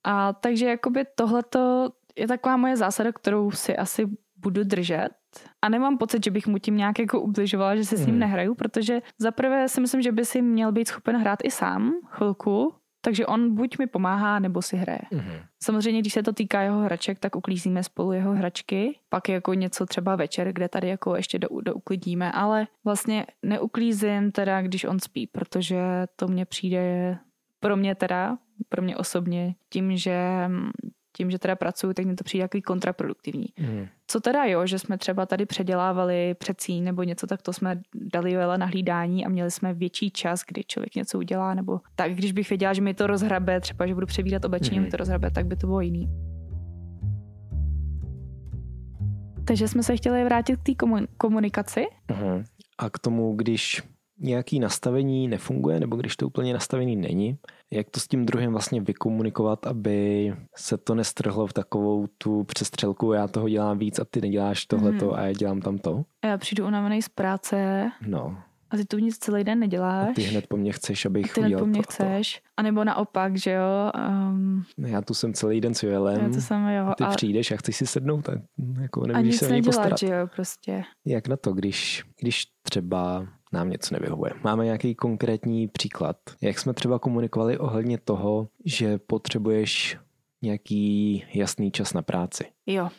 A 0.04 0.34
takže 0.34 0.66
jakoby 0.66 1.06
tohleto 1.16 1.90
je 2.16 2.28
taková 2.28 2.58
moje 2.58 2.78
zásada, 2.78 3.12
kterou 3.12 3.52
si 3.52 3.78
asi 3.78 4.06
budu 4.38 4.64
držet. 4.64 5.10
A 5.62 5.70
nemám 5.70 5.98
pocit, 5.98 6.24
že 6.26 6.32
bych 6.32 6.48
mu 6.48 6.58
tím 6.58 6.78
nějak 6.78 7.00
jako 7.00 7.22
ubližovala, 7.22 7.76
že 7.76 7.86
se 7.86 7.98
s 7.98 8.06
ním 8.06 8.10
Mhm. 8.16 8.20
nehraju, 8.20 8.56
protože 8.56 9.02
zaprvé 9.20 9.70
si 9.70 9.82
myslím, 9.82 10.02
že 10.02 10.12
by 10.12 10.26
si 10.26 10.42
měl 10.42 10.72
být 10.72 10.88
schopen 10.88 11.16
hrát 11.18 11.40
i 11.44 11.52
sám 11.52 11.94
chvilku, 12.08 12.74
takže 13.06 13.26
on 13.26 13.56
buď 13.56 13.78
mi 13.78 13.88
pomáhá, 13.88 14.40
nebo 14.40 14.62
si 14.62 14.78
hraje. 14.78 15.02
Mhm. 15.12 15.34
Samozřejmě, 15.64 16.00
když 16.00 16.14
se 16.14 16.24
to 16.24 16.34
týká 16.34 16.62
jeho 16.62 16.82
hraček, 16.82 17.20
tak 17.20 17.36
uklízíme 17.36 17.84
spolu 17.84 18.12
jeho 18.12 18.34
hračky. 18.34 19.00
Pak 19.10 19.30
je 19.30 19.36
jako 19.36 19.54
něco 19.54 19.86
třeba 19.86 20.16
večer, 20.16 20.54
kde 20.54 20.70
tady 20.70 20.88
jako 20.88 21.16
ještě 21.16 21.40
do, 21.40 21.48
douklidíme, 21.62 22.32
ale 22.32 22.68
vlastně 22.84 23.26
neuklízím 23.44 24.32
teda, 24.32 24.62
když 24.62 24.84
on 24.84 25.00
spí, 25.00 25.28
protože 25.28 25.78
to 26.16 26.28
mně 26.28 26.46
přijde 26.46 27.18
pro 27.60 27.76
mě 27.76 27.96
teda, 27.96 28.38
pro 28.70 28.82
mě 28.82 28.98
osobně, 28.98 29.56
tím, 29.70 29.98
že 29.98 30.50
tím, 31.14 31.32
že 31.32 31.40
teda 31.40 31.56
pracuju, 31.56 31.94
tak 31.94 32.06
mi 32.06 32.16
to 32.16 32.24
přijde 32.24 32.44
takový 32.44 32.62
kontraproduktivní. 32.62 33.46
Mhm. 33.60 33.88
Co 34.08 34.20
teda 34.20 34.46
jo, 34.46 34.66
že 34.68 34.80
jsme 34.80 34.98
třeba 34.98 35.26
tady 35.26 35.46
předělávali 35.46 36.36
přecí 36.40 36.82
nebo 36.82 37.04
něco, 37.04 37.28
tak 37.28 37.42
to 37.42 37.54
jsme 37.54 37.82
dali 37.96 38.32
Joela 38.32 38.58
na 38.58 38.66
hlídání 38.66 39.26
a 39.26 39.30
měli 39.30 39.52
jsme 39.52 39.74
větší 39.74 40.12
čas, 40.12 40.42
kdy 40.48 40.64
člověk 40.64 40.96
něco 40.96 41.18
udělá, 41.18 41.54
nebo 41.54 41.80
tak, 41.96 42.14
když 42.16 42.32
bych 42.32 42.50
věděla, 42.50 42.74
že 42.74 42.82
mi 42.82 42.94
to 42.94 43.08
rozhrabe, 43.08 43.60
třeba, 43.62 43.88
že 43.88 43.94
budu 43.94 44.06
přebírat 44.08 44.46
oblečení, 44.46 44.78
Mhm. 44.78 44.86
mi 44.86 44.92
to 44.92 44.98
rozhrabe, 44.98 45.32
tak 45.32 45.46
by 45.46 45.56
to 45.56 45.68
bylo 45.68 45.82
jiný. 45.82 46.10
Takže 49.48 49.68
jsme 49.68 49.84
se 49.84 49.98
chtěli 49.98 50.24
vrátit 50.24 50.60
k 50.60 50.64
té 50.64 50.72
komu- 50.72 51.08
komunikaci. 51.18 51.86
Mhm. 52.12 52.44
A 52.78 52.90
k 52.90 53.00
tomu, 53.00 53.36
když 53.36 53.82
nějaký 54.20 54.60
nastavení 54.60 55.28
nefunguje, 55.28 55.80
nebo 55.80 55.96
když 55.96 56.16
to 56.16 56.28
úplně 56.28 56.54
nastavený 56.54 56.96
není, 56.96 57.38
jak 57.74 57.90
to 57.90 58.00
s 58.00 58.08
tím 58.08 58.26
druhým 58.26 58.52
vlastně 58.52 58.82
vykomunikovat, 58.82 59.68
aby 59.68 60.34
se 60.56 60.78
to 60.78 60.96
nestrhlo 60.96 61.48
v 61.48 61.54
takovou 61.54 62.08
tu 62.18 62.44
přestřelku, 62.44 63.14
já 63.14 63.28
toho 63.28 63.50
dělám 63.50 63.78
víc 63.78 64.00
a 64.00 64.06
ty 64.06 64.22
neděláš 64.22 64.66
tohleto 64.66 65.06
Mhm. 65.06 65.14
a 65.16 65.22
já 65.22 65.34
dělám 65.34 65.62
tamto. 65.62 66.04
Já 66.26 66.38
přijdu 66.38 66.68
unavený 66.68 67.02
z 67.02 67.10
práce 67.10 67.90
No, 68.08 68.38
a 68.70 68.78
ty 68.78 68.86
tu 68.86 68.98
nic 68.98 69.18
celý 69.18 69.44
den 69.44 69.58
a 69.58 69.60
neděláš. 69.60 70.16
ty 70.16 70.22
hned 70.22 70.48
po 70.48 70.58
mně 70.58 70.72
chceš, 70.72 71.06
abych 71.06 71.34
ty 71.34 71.40
hned 71.42 71.48
udělal 71.48 71.62
po 71.62 71.66
mně 71.68 71.74
to 71.74 71.80
a 71.80 71.84
to. 71.84 71.94
chceš. 71.94 72.42
A 72.58 72.62
nebo 72.62 72.84
naopak, 72.84 73.38
že 73.38 73.52
jo. 73.52 73.92
Um, 74.30 74.64
Já 74.78 75.02
tu 75.02 75.14
jsem 75.14 75.34
celý 75.34 75.62
den 75.62 75.74
s 75.74 75.84
Joelem, 75.84 76.22
já 76.22 76.30
to 76.30 76.42
jsem, 76.42 76.68
jo. 76.68 76.86
a 76.86 76.96
ty 76.96 77.04
a, 77.04 77.10
přijdeš 77.10 77.52
a 77.52 77.58
chceš 77.58 77.76
si 77.76 77.88
sednout 77.88 78.30
a 78.30 78.34
jako 78.82 79.06
a 79.14 79.22
nic 79.22 79.38
se 79.40 79.50
nedělat, 79.50 79.66
postarat. 79.66 80.00
že 80.00 80.08
jo, 80.08 80.28
prostě. 80.36 80.84
Jak 81.06 81.28
na 81.28 81.38
to, 81.38 81.54
když, 81.54 82.04
když 82.22 82.44
třeba 82.64 83.28
nám 83.54 83.70
něco 83.70 83.94
nevyhovuje? 83.94 84.32
Máme 84.44 84.66
nějaký 84.66 84.96
konkrétní 84.96 85.68
příklad? 85.68 86.18
Jak 86.42 86.60
jsme 86.60 86.74
třeba 86.74 87.00
komunikovali 87.00 87.58
ohledně 87.58 87.98
toho, 87.98 88.48
že 88.66 88.98
potřebuješ 88.98 89.98
nějaký 90.42 91.24
jasný 91.34 91.72
čas 91.72 91.94
na 91.94 92.02
práci? 92.02 92.46
Jo, 92.66 92.90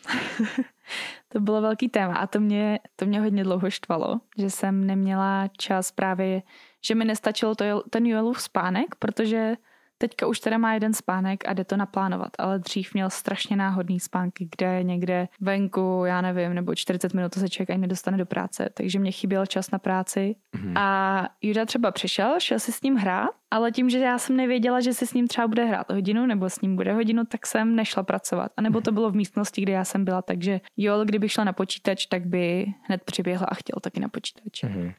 to 1.29 1.41
bylo 1.41 1.61
velký 1.61 1.89
téma 1.89 2.15
a 2.15 2.27
to 2.27 2.41
mě, 2.41 2.79
to 2.97 3.07
mě 3.07 3.21
hodně 3.21 3.45
dlouho 3.45 3.71
štvalo, 3.71 4.21
že 4.39 4.51
jsem 4.51 4.87
neměla 4.87 5.49
čas 5.59 5.93
právě, 5.93 6.43
že 6.85 6.95
mi 6.95 7.05
nestačil 7.05 7.55
to, 7.55 7.65
ten 7.91 8.07
Joelův 8.07 8.43
spánek, 8.43 8.95
protože 8.99 9.55
teďka 9.99 10.27
už 10.27 10.41
teda 10.41 10.59
má 10.59 10.75
jeden 10.75 10.95
spánek 10.95 11.49
a 11.49 11.53
jde 11.53 11.65
to 11.65 11.77
naplánovat, 11.77 12.31
ale 12.39 12.59
dřív 12.59 12.95
měl 12.95 13.11
strašně 13.11 13.57
náhodný 13.57 14.01
spánky, 14.01 14.49
kde 14.57 14.67
je 14.75 14.83
někde 14.83 15.29
venku, 15.41 16.03
já 16.07 16.21
nevím, 16.21 16.55
nebo 16.55 16.75
40 16.75 17.15
minut 17.15 17.33
to 17.35 17.41
se 17.41 17.49
člověk 17.49 17.71
ani 17.71 17.81
nedostane 17.81 18.17
do 18.17 18.27
práce, 18.27 18.71
takže 18.75 18.99
mě 18.99 19.13
chyběl 19.13 19.47
čas 19.47 19.71
na 19.71 19.79
práci 19.79 20.37
Mhm. 20.55 20.77
a 20.77 21.29
Juda 21.43 21.65
třeba 21.67 21.91
přišel, 21.91 22.35
šel 22.39 22.59
si 22.59 22.73
s 22.73 22.83
ním 22.83 22.95
hrát, 22.97 23.31
ale 23.51 23.73
tím, 23.73 23.91
že 23.91 23.99
já 23.99 24.19
jsem 24.19 24.37
nevěděla, 24.37 24.81
že 24.81 24.93
si 24.95 25.07
s 25.07 25.15
ním 25.15 25.29
třeba 25.29 25.49
bude 25.49 25.65
hrát 25.65 25.91
hodinu 25.93 26.27
nebo 26.27 26.51
s 26.51 26.61
ním 26.61 26.77
bude 26.77 26.93
hodinu, 26.93 27.25
tak 27.25 27.47
jsem 27.47 27.77
nešla 27.77 28.03
pracovat. 28.03 28.53
A 28.57 28.63
nebo 28.63 28.81
to 28.81 28.93
bylo 28.93 29.11
v 29.11 29.15
místnosti, 29.15 29.63
kde 29.63 29.73
já 29.73 29.85
jsem 29.85 30.05
byla, 30.05 30.23
takže 30.23 30.61
jo, 30.77 31.05
kdyby 31.05 31.29
šla 31.29 31.45
na 31.45 31.53
počítač, 31.53 32.07
tak 32.07 32.27
by 32.27 32.67
hned 32.83 33.03
přiběhla 33.05 33.47
a 33.47 33.55
chtěl 33.55 33.77
taky 33.81 34.01
na 34.01 34.09
počítač. 34.09 34.63
Mhm. 34.63 34.93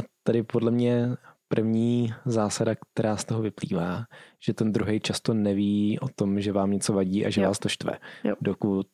A 0.00 0.02
tady 0.22 0.42
podle 0.42 0.70
mě 0.70 1.08
první 1.54 2.14
zásada, 2.24 2.74
která 2.92 3.16
z 3.16 3.24
toho 3.24 3.42
vyplývá, 3.42 4.04
že 4.40 4.54
ten 4.54 4.72
druhý 4.72 5.00
často 5.00 5.34
neví 5.34 5.98
o 6.00 6.08
tom, 6.08 6.40
že 6.40 6.52
vám 6.52 6.70
něco 6.70 6.92
vadí 6.92 7.26
a 7.26 7.30
že 7.30 7.40
Jo. 7.40 7.48
vás 7.48 7.58
to 7.58 7.68
štve, 7.68 7.98
Jo. 8.24 8.34
dokud 8.40 8.86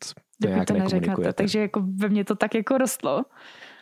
to 0.43 0.49
nějak 0.49 0.67
to 0.67 0.75
nekomunikujete. 0.75 1.33
Takže 1.33 1.61
jako 1.61 1.83
ve 1.97 2.09
mně 2.09 2.25
to 2.25 2.35
tak 2.35 2.55
jako 2.55 2.79
rostlo. 2.79 3.25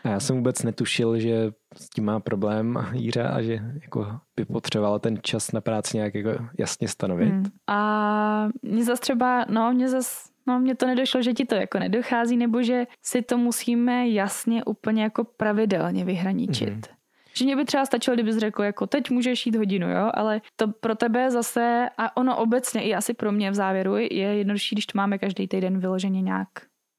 A 0.05 0.09
já 0.09 0.21
jsem 0.21 0.37
vůbec 0.37 0.63
netušil, 0.63 1.19
že 1.19 1.53
s 1.77 1.89
tím 1.89 2.05
má 2.05 2.21
problém 2.21 2.87
Jíra 2.93 3.29
a 3.29 3.43
že 3.43 3.61
jako 3.83 4.21
by 4.37 4.45
potřebovala 4.45 4.99
ten 4.99 5.19
čas 5.23 5.53
na 5.53 5.61
práci 5.61 5.97
nějak 5.97 6.15
jako 6.15 6.45
jasně 6.59 6.89
stanovit. 6.89 7.29
Hmm. 7.29 7.45
A 7.67 8.49
mě 8.63 8.85
zase 8.85 9.01
třeba, 9.01 9.45
no 9.49 9.73
mě 9.73 9.89
zase 9.89 10.37
No, 10.49 10.61
mně 10.61 10.75
to 10.75 10.87
nedošlo, 10.87 11.23
že 11.23 11.33
ti 11.33 11.45
to 11.45 11.55
jako 11.55 11.79
nedochází, 11.79 12.37
nebo 12.37 12.63
že 12.63 12.87
si 13.03 13.23
to 13.23 13.39
musíme 13.39 14.09
jasně 14.09 14.65
úplně 14.65 15.03
jako 15.03 15.25
pravidelně 15.25 16.05
vyhraničit. 16.05 16.69
Mhm. 16.69 16.96
Že 17.39 17.45
mě 17.45 17.57
by 17.57 17.65
třeba 17.65 17.87
stačilo, 17.87 18.15
kdybys 18.15 18.37
řekl, 18.37 18.63
jako 18.63 18.87
teď 18.87 19.11
můžeš 19.11 19.47
jít 19.47 19.57
hodinu, 19.57 19.91
jo, 19.91 20.11
ale 20.15 20.41
to 20.57 20.69
pro 20.69 20.95
tebe 20.95 21.31
zase, 21.31 21.89
a 21.99 22.17
ono 22.17 22.37
obecně 22.37 22.83
i 22.83 22.95
asi 22.95 23.15
pro 23.15 23.33
mě 23.33 23.51
v 23.51 23.55
závěru 23.55 23.97
je 23.97 24.09
jednodušší, 24.11 24.75
když 24.75 24.87
to 24.87 24.99
máme 24.99 25.19
každý 25.19 25.49
týden 25.49 25.79
vyloženě 25.79 26.23
nějak 26.23 26.49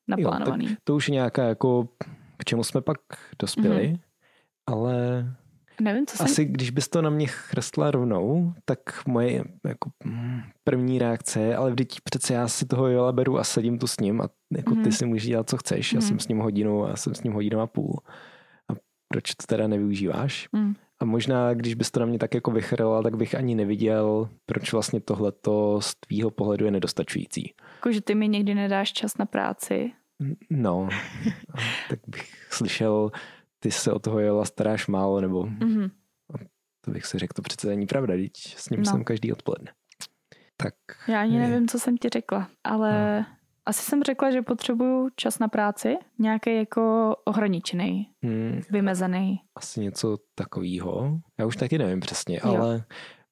naplánovaný. 0.07 0.65
Jo, 0.69 0.75
to 0.83 0.95
už 0.95 1.07
je 1.09 1.13
nějaká 1.13 1.43
jako, 1.43 1.87
k 2.37 2.45
čemu 2.45 2.63
jsme 2.63 2.81
pak 2.81 2.97
dospěli, 3.39 3.87
Mhm. 3.87 3.97
ale 4.67 5.25
Nevím, 5.81 6.05
co 6.05 6.17
jsem... 6.17 6.25
asi 6.25 6.45
když 6.45 6.69
bys 6.69 6.87
to 6.87 7.01
na 7.01 7.09
mě 7.09 7.27
chrstla 7.27 7.91
rovnou, 7.91 8.53
tak 8.65 8.79
moje 9.07 9.43
jako 9.67 9.89
mm, 10.05 10.41
první 10.63 10.99
reakce 10.99 11.41
je, 11.41 11.55
ale 11.55 11.71
vždyť 11.71 11.97
přece 12.03 12.33
já 12.33 12.47
si 12.47 12.65
toho 12.65 12.87
Jola 12.87 13.11
beru 13.11 13.39
a 13.39 13.43
sedím 13.43 13.79
tu 13.79 13.87
s 13.87 13.99
ním 13.99 14.21
a 14.21 14.29
jako 14.57 14.71
ty 14.75 14.79
Mhm. 14.79 14.91
si 14.91 15.05
můžeš 15.05 15.27
dělat, 15.27 15.49
co 15.49 15.57
chceš. 15.57 15.93
Já 15.93 15.99
Mhm. 15.99 16.07
jsem 16.07 16.19
s 16.19 16.27
ním 16.27 16.39
hodinu 16.39 16.85
a 16.85 16.95
jsem 16.95 17.15
s 17.15 17.23
ním 17.23 17.33
hodinu 17.33 17.59
a 17.59 17.67
půl. 17.67 17.99
Proč 19.07 19.35
to 19.35 19.45
teda 19.47 19.67
nevyužíváš? 19.67 20.49
Mm. 20.53 20.73
A 20.99 21.05
možná, 21.05 21.53
když 21.53 21.73
bys 21.75 21.91
to 21.91 21.99
na 21.99 22.05
mě 22.05 22.19
tak 22.19 22.33
jako 22.33 22.51
vychrla, 22.51 23.03
tak 23.03 23.15
bych 23.17 23.35
ani 23.35 23.55
neviděl, 23.55 24.29
proč 24.45 24.73
vlastně 24.73 24.99
tohleto 25.01 25.81
z 25.81 25.95
tvýho 25.95 26.31
pohledu 26.31 26.65
je 26.65 26.71
nedostačující. 26.71 27.53
Jako, 27.75 27.91
že 27.91 28.01
ty 28.01 28.15
mi 28.15 28.27
někdy 28.27 28.55
nedáš 28.55 28.93
čas 28.93 29.17
na 29.17 29.25
práci. 29.25 29.91
No, 30.49 30.89
tak 31.89 31.99
bych 32.07 32.47
slyšel, 32.53 33.11
ty 33.59 33.71
se 33.71 33.91
o 33.91 33.99
toho 33.99 34.19
Jola 34.19 34.45
staráš 34.45 34.87
málo, 34.87 35.21
nebo 35.21 35.43
Mhm. 35.45 35.89
to 36.81 36.91
bych 36.91 37.05
si 37.05 37.19
řekl, 37.19 37.33
to 37.35 37.41
přece 37.41 37.67
není 37.67 37.85
pravda, 37.85 38.13
teď 38.13 38.31
s 38.35 38.69
ním 38.69 38.79
No. 38.79 38.85
jsem 38.85 39.03
každý 39.03 39.31
odpoledne. 39.33 39.71
Tak 40.57 40.73
Já 41.07 41.21
ani 41.21 41.37
nevím, 41.37 41.67
co 41.67 41.79
jsem 41.79 41.97
ti 41.97 42.09
řekla, 42.09 42.49
ale 42.63 43.19
No. 43.19 43.25
Asi 43.67 43.81
jsem 43.85 44.03
řekla, 44.03 44.31
že 44.31 44.41
potřebuju 44.41 45.09
čas 45.15 45.39
na 45.39 45.47
práci, 45.47 45.95
nějaký 46.19 46.55
jako 46.55 47.15
ohraničený, 47.25 48.07
hm, 48.25 48.61
vymezený. 48.71 49.39
asi 49.55 49.79
něco 49.81 50.17
takového. 50.35 51.19
Já 51.39 51.45
už 51.45 51.55
taky 51.55 51.77
nevím 51.77 51.99
přesně, 51.99 52.39
Jo. 52.45 52.55
ale 52.55 52.83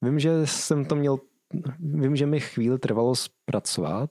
vím, 0.02 0.18
že 0.18 0.46
jsem 0.46 0.84
to 0.84 0.96
měl, 0.96 1.18
vím, 1.78 2.16
že 2.16 2.26
mi 2.26 2.40
chvíli 2.40 2.78
trvalo 2.78 3.14
zpracovat 3.14 4.10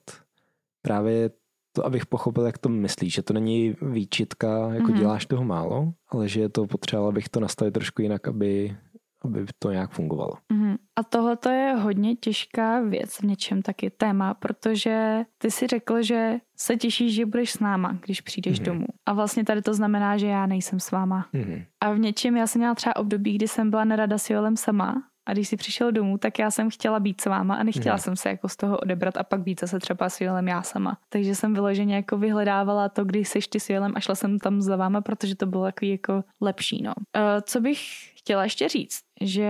právě 0.81 1.29
to, 1.75 1.85
abych 1.85 2.05
pochopil, 2.05 2.45
jak 2.45 2.57
to 2.57 2.69
myslíš, 2.69 3.13
že 3.13 3.21
to 3.21 3.33
není 3.33 3.75
výčitka, 3.81 4.73
jako 4.73 4.91
Mhm. 4.91 4.99
děláš 4.99 5.25
toho 5.25 5.43
málo, 5.43 5.93
ale 6.09 6.27
že 6.27 6.41
je 6.41 6.49
to 6.49 6.67
potřeba, 6.67 7.07
abych 7.09 7.29
to 7.29 7.39
nastavil 7.39 7.71
trošku 7.71 8.01
jinak, 8.01 8.27
aby, 8.27 8.77
aby 9.25 9.45
to 9.59 9.71
nějak 9.71 9.91
fungovalo. 9.91 10.33
Mhm. 10.53 10.75
A 10.95 11.03
tohle 11.03 11.37
je 11.51 11.73
hodně 11.75 12.15
těžká 12.15 12.79
věc 12.81 13.15
v 13.19 13.23
něčem 13.23 13.61
taky 13.61 13.89
téma, 13.89 14.33
protože 14.33 15.23
ty 15.37 15.51
si 15.51 15.67
řekl, 15.67 16.01
že 16.01 16.35
se 16.57 16.75
těšíš, 16.75 17.13
že 17.15 17.25
budeš 17.25 17.51
s 17.51 17.59
náma, 17.59 17.97
když 18.05 18.21
přijdeš 18.21 18.59
Mhm. 18.59 18.65
domů. 18.65 18.85
A 19.05 19.13
vlastně 19.13 19.43
tady 19.43 19.61
to 19.61 19.73
znamená, 19.73 20.17
že 20.17 20.27
já 20.27 20.45
nejsem 20.45 20.79
s 20.79 20.91
váma. 20.91 21.27
Mhm. 21.33 21.61
A 21.83 21.91
v 21.93 21.99
něčem 21.99 22.37
já 22.37 22.47
jsem 22.47 22.59
měla 22.59 22.75
třeba 22.75 22.95
období, 22.95 23.35
kdy 23.35 23.47
jsem 23.47 23.69
byla 23.69 23.83
nerada 23.83 24.17
s 24.17 24.29
Jolem 24.29 24.57
sama 24.57 25.03
a 25.27 25.33
když 25.33 25.47
si 25.47 25.57
přišel 25.57 25.91
domů, 25.91 26.17
tak 26.17 26.39
já 26.39 26.51
jsem 26.51 26.69
chtěla 26.69 26.99
být 26.99 27.21
s 27.21 27.25
váma 27.25 27.55
a 27.55 27.63
nechtěla 27.63 27.95
Mhm. 27.95 28.01
jsem 28.01 28.15
se 28.15 28.29
jako 28.29 28.49
z 28.49 28.55
toho 28.55 28.77
odebrat 28.77 29.17
a 29.17 29.23
pak 29.23 29.41
být 29.41 29.59
zase 29.59 29.79
třeba 29.79 30.09
s 30.09 30.21
Joelem 30.21 30.47
já 30.47 30.61
sama. 30.61 30.97
Takže 31.09 31.35
jsem 31.35 31.53
vyloženě 31.53 31.95
jako 31.95 32.17
vyhledávala 32.17 32.89
to, 32.89 33.05
kdy 33.05 33.25
seš 33.25 33.47
ty 33.47 33.59
s 33.59 33.69
Joelem 33.69 33.91
a 33.95 33.99
šla 33.99 34.15
jsem 34.15 34.39
tam 34.39 34.61
za 34.61 34.75
váma, 34.75 35.01
protože 35.01 35.35
to 35.35 35.45
bylo 35.45 35.63
takový 35.63 35.91
jako 35.91 36.23
lepší, 36.41 36.81
no. 36.83 36.93
Uh, 36.97 37.21
co 37.41 37.61
bych 37.61 37.79
chtěla 38.15 38.43
ještě 38.43 38.69
říct, 38.69 38.99
že 39.21 39.49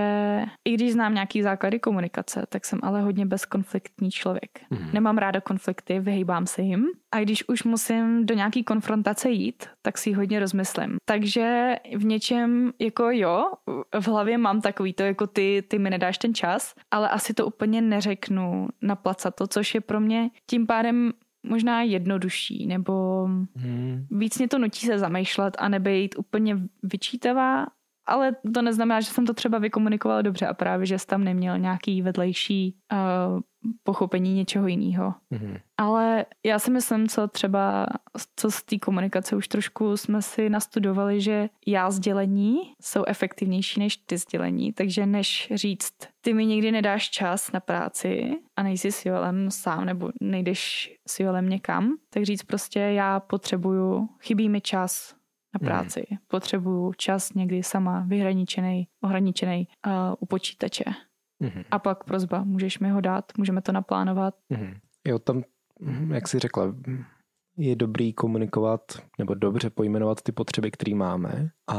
i 0.65 0.73
když 0.73 0.93
znám 0.93 1.13
nějaký 1.13 1.41
základy 1.41 1.79
komunikace, 1.79 2.45
tak 2.49 2.65
jsem 2.65 2.79
ale 2.83 3.01
hodně 3.01 3.25
bezkonfliktní 3.25 4.11
člověk. 4.11 4.59
Mhm. 4.69 4.89
Nemám 4.93 5.17
ráda 5.17 5.41
konflikty, 5.41 5.99
vyhýbám 5.99 6.47
se 6.47 6.61
jim. 6.61 6.85
A 7.11 7.19
když 7.19 7.49
už 7.49 7.63
musím 7.63 8.25
do 8.25 8.35
nějaký 8.35 8.63
konfrontace 8.63 9.29
jít, 9.29 9.65
tak 9.81 9.97
si 9.97 10.09
ji 10.09 10.13
hodně 10.13 10.39
rozmyslím. 10.39 10.97
Takže 11.05 11.75
v 11.95 12.05
něčem 12.05 12.71
jako 12.79 13.07
jo, 13.11 13.51
v 13.99 14.07
hlavě 14.07 14.37
mám 14.37 14.61
takový 14.61 14.93
to, 14.93 15.03
jako 15.03 15.27
ty, 15.27 15.63
ty 15.67 15.79
mi 15.79 15.89
nedáš 15.89 16.17
ten 16.17 16.33
čas, 16.33 16.73
ale 16.91 17.09
asi 17.09 17.33
to 17.33 17.45
úplně 17.45 17.81
neřeknu 17.81 18.67
na 18.81 18.97
to, 19.35 19.47
což 19.47 19.75
je 19.75 19.81
pro 19.81 19.99
mě 19.99 20.29
tím 20.49 20.67
pádem 20.67 21.13
možná 21.45 21.81
jednodušší, 21.81 22.67
nebo 22.67 23.27
Hmm. 23.55 24.07
víc 24.11 24.37
mě 24.37 24.47
to 24.47 24.59
nutí 24.59 24.85
se 24.85 24.99
zamýšlet 24.99 25.55
a 25.59 25.69
nebejt 25.69 26.15
úplně 26.17 26.57
vyčítavá, 26.83 27.65
ale 28.05 28.35
to 28.53 28.61
neznamená, 28.61 29.01
že 29.01 29.11
jsem 29.11 29.25
to 29.25 29.33
třeba 29.33 29.57
vykomunikovala 29.57 30.21
dobře 30.21 30.47
a 30.47 30.53
právě, 30.53 30.85
že 30.85 30.99
jsi 30.99 31.07
tam 31.07 31.23
neměl 31.23 31.59
nějaký 31.59 32.01
vedlejší 32.01 32.75
uh, 32.91 33.39
pochopení 33.83 34.33
něčeho 34.33 34.67
jiného. 34.67 35.13
Mhm. 35.29 35.57
Ale 35.77 36.25
já 36.45 36.59
si 36.59 36.71
myslím, 36.71 37.07
co 37.07 37.27
třeba, 37.27 37.85
co 38.35 38.51
z 38.51 38.63
té 38.63 38.77
komunikace 38.77 39.35
už 39.35 39.47
trošku 39.47 39.97
jsme 39.97 40.21
si 40.21 40.49
nastudovali, 40.49 41.21
že 41.21 41.49
já 41.67 41.91
sdělení 41.91 42.57
jsou 42.81 43.03
efektivnější 43.07 43.79
než 43.79 43.97
ty 43.97 44.17
sdělení, 44.17 44.73
takže 44.73 45.05
než 45.05 45.51
říct, 45.55 45.93
ty 46.21 46.33
mi 46.33 46.45
nikdy 46.45 46.71
nedáš 46.71 47.09
čas 47.09 47.51
na 47.51 47.59
práci 47.59 48.37
a 48.55 48.63
nejsi 48.63 48.91
s 48.91 49.05
Joelem 49.05 49.51
sám 49.51 49.85
nebo 49.85 50.11
nejdeš 50.21 50.93
s 51.07 51.19
Joelem 51.19 51.49
někam, 51.49 51.95
tak 52.09 52.23
říct 52.23 52.43
prostě 52.43 52.79
já 52.79 53.19
potřebuju, 53.19 54.09
chybí 54.19 54.49
mi 54.49 54.61
čas 54.61 55.15
na 55.55 55.59
Mhm. 55.61 55.65
práci, 55.65 56.03
potřebuju 56.27 56.93
čas 56.97 57.33
někdy 57.33 57.63
sama 57.63 57.99
vyhraničený, 58.07 58.87
ohraničený 59.03 59.67
uh, 59.87 59.93
u 60.19 60.25
počítače. 60.25 60.83
Mhm. 61.39 61.63
A 61.71 61.79
pak 61.79 62.03
prozba, 62.03 62.43
můžeš 62.43 62.79
mi 62.79 62.89
ho 62.89 63.01
dát, 63.01 63.25
můžeme 63.37 63.61
to 63.61 63.71
naplánovat. 63.71 64.35
Mhm. 64.49 64.73
Jo, 65.07 65.19
tam, 65.19 65.43
mhm, 65.79 66.11
jak 66.11 66.27
jsi 66.27 66.39
řekla, 66.39 66.75
je 67.57 67.75
dobrý 67.75 68.13
komunikovat 68.13 68.81
nebo 69.19 69.33
dobře 69.33 69.69
pojmenovat 69.69 70.21
ty 70.21 70.31
potřeby, 70.31 70.71
které 70.71 70.95
máme 70.95 71.49
a, 71.67 71.75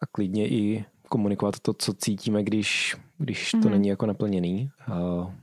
a 0.00 0.06
klidně 0.12 0.48
i 0.48 0.84
komunikovat 1.08 1.60
to, 1.60 1.72
co 1.74 1.92
cítíme, 1.94 2.42
když, 2.42 2.96
když 3.18 3.50
to 3.50 3.58
Mhm. 3.58 3.70
není 3.70 3.88
jako 3.88 4.06
naplněný. 4.06 4.70
A 4.92 4.94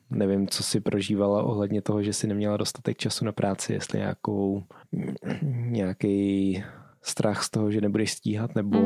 nevím, 0.10 0.48
co 0.48 0.64
si 0.64 0.80
prožívala 0.80 1.44
ohledně 1.44 1.82
toho, 1.82 2.04
že 2.04 2.14
si 2.14 2.28
neměla 2.28 2.58
dostatek 2.58 2.98
času 2.98 3.26
na 3.26 3.32
práci, 3.32 3.74
jestli 3.74 4.00
nějakou 4.00 4.64
nějaký 5.52 6.64
strach 7.04 7.44
z 7.44 7.50
toho, 7.50 7.72
že 7.72 7.82
nebudeš 7.82 8.12
stíhat, 8.12 8.56
nebo 8.56 8.78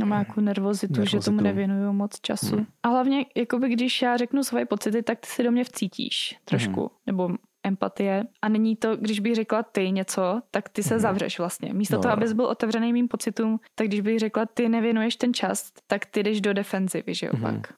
No 0.00 0.06
má 0.06 0.18
jako 0.18 0.40
nervozitu, 0.40 0.94
že 0.94 1.00
Nervozitu. 1.00 1.24
tomu 1.24 1.40
nevěnuju 1.40 1.92
moc 1.92 2.20
času. 2.20 2.56
Hmm. 2.56 2.66
A 2.82 2.88
hlavně, 2.88 3.26
jakoby 3.36 3.68
když 3.68 4.02
já 4.02 4.16
řeknu 4.16 4.44
svoje 4.44 4.66
pocity, 4.66 5.02
tak 5.02 5.18
ty 5.20 5.26
si 5.28 5.42
do 5.42 5.52
mě 5.52 5.64
vcítíš 5.64 6.38
trošku. 6.44 6.80
Hmm. 6.80 6.88
Nebo 7.06 7.30
empatie. 7.66 8.24
A 8.42 8.48
není 8.48 8.76
to, 8.76 8.96
když 8.96 9.20
bych 9.20 9.34
řekla 9.34 9.62
ty 9.62 9.90
něco, 9.90 10.40
tak 10.50 10.68
ty 10.68 10.82
se 10.82 10.94
Mhm. 10.94 11.00
zavřeš 11.00 11.38
vlastně. 11.38 11.74
Místo 11.74 11.96
No. 11.96 12.02
toho, 12.02 12.12
abys 12.14 12.32
byl 12.32 12.44
otevřený 12.46 12.92
mým 12.92 13.08
pocitům, 13.08 13.60
tak 13.74 13.86
když 13.86 14.00
bych 14.00 14.18
řekla 14.18 14.46
ty 14.46 14.68
nevěnuješ 14.68 15.16
ten 15.16 15.34
čas, 15.34 15.72
tak 15.86 16.06
ty 16.06 16.22
jdeš 16.22 16.40
do 16.40 16.52
defenzivy, 16.52 17.14
že 17.14 17.26
jo 17.26 17.32
Mhm. 17.34 17.42
pak. 17.42 17.72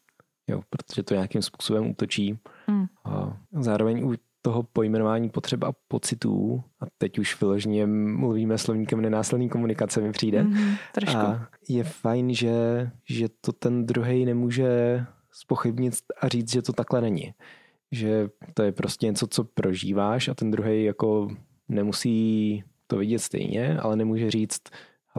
jo, 0.51 0.61
protože 0.71 1.03
to 1.03 1.15
nějakým 1.15 1.43
způsobem 1.43 1.91
útočí. 1.91 2.39
Hmm. 2.67 2.87
A 3.05 3.37
zároveň 3.61 4.05
u 4.05 4.15
toho 4.49 4.63
pojmenování 4.63 5.29
potřeb 5.31 5.63
a 5.65 5.73
pocitů, 5.89 6.63
a 6.81 6.85
teď 6.99 7.19
už 7.19 7.41
vyloženě 7.41 7.87
mluvíme 7.87 8.59
slovníkem 8.59 9.01
nenásledný 9.01 9.49
komunikace, 9.49 10.01
mi 10.01 10.13
přijde, 10.13 10.43
Mhm, 10.43 10.75
trošku. 10.95 11.17
a 11.19 11.49
je 11.69 11.85
fajn, 11.85 12.35
že, 12.35 12.91
že 13.09 13.29
to 13.41 13.53
ten 13.53 13.87
druhý 13.87 14.25
nemůže 14.25 15.01
spochybnit 15.33 15.95
a 16.21 16.29
říct, 16.29 16.53
že 16.53 16.63
to 16.63 16.73
takhle 16.73 17.01
není. 17.01 17.35
Že 17.93 18.29
to 18.55 18.63
je 18.63 18.73
prostě 18.73 19.07
něco, 19.07 19.27
co 19.27 19.45
prožíváš 19.45 20.29
a 20.29 20.35
ten 20.35 20.51
druhý 20.51 20.85
jako 20.85 21.29
nemusí 21.69 22.65
to 22.87 22.97
vidět 22.97 23.19
stejně, 23.19 23.79
ale 23.79 23.97
nemůže 23.97 24.31
říct, 24.31 24.63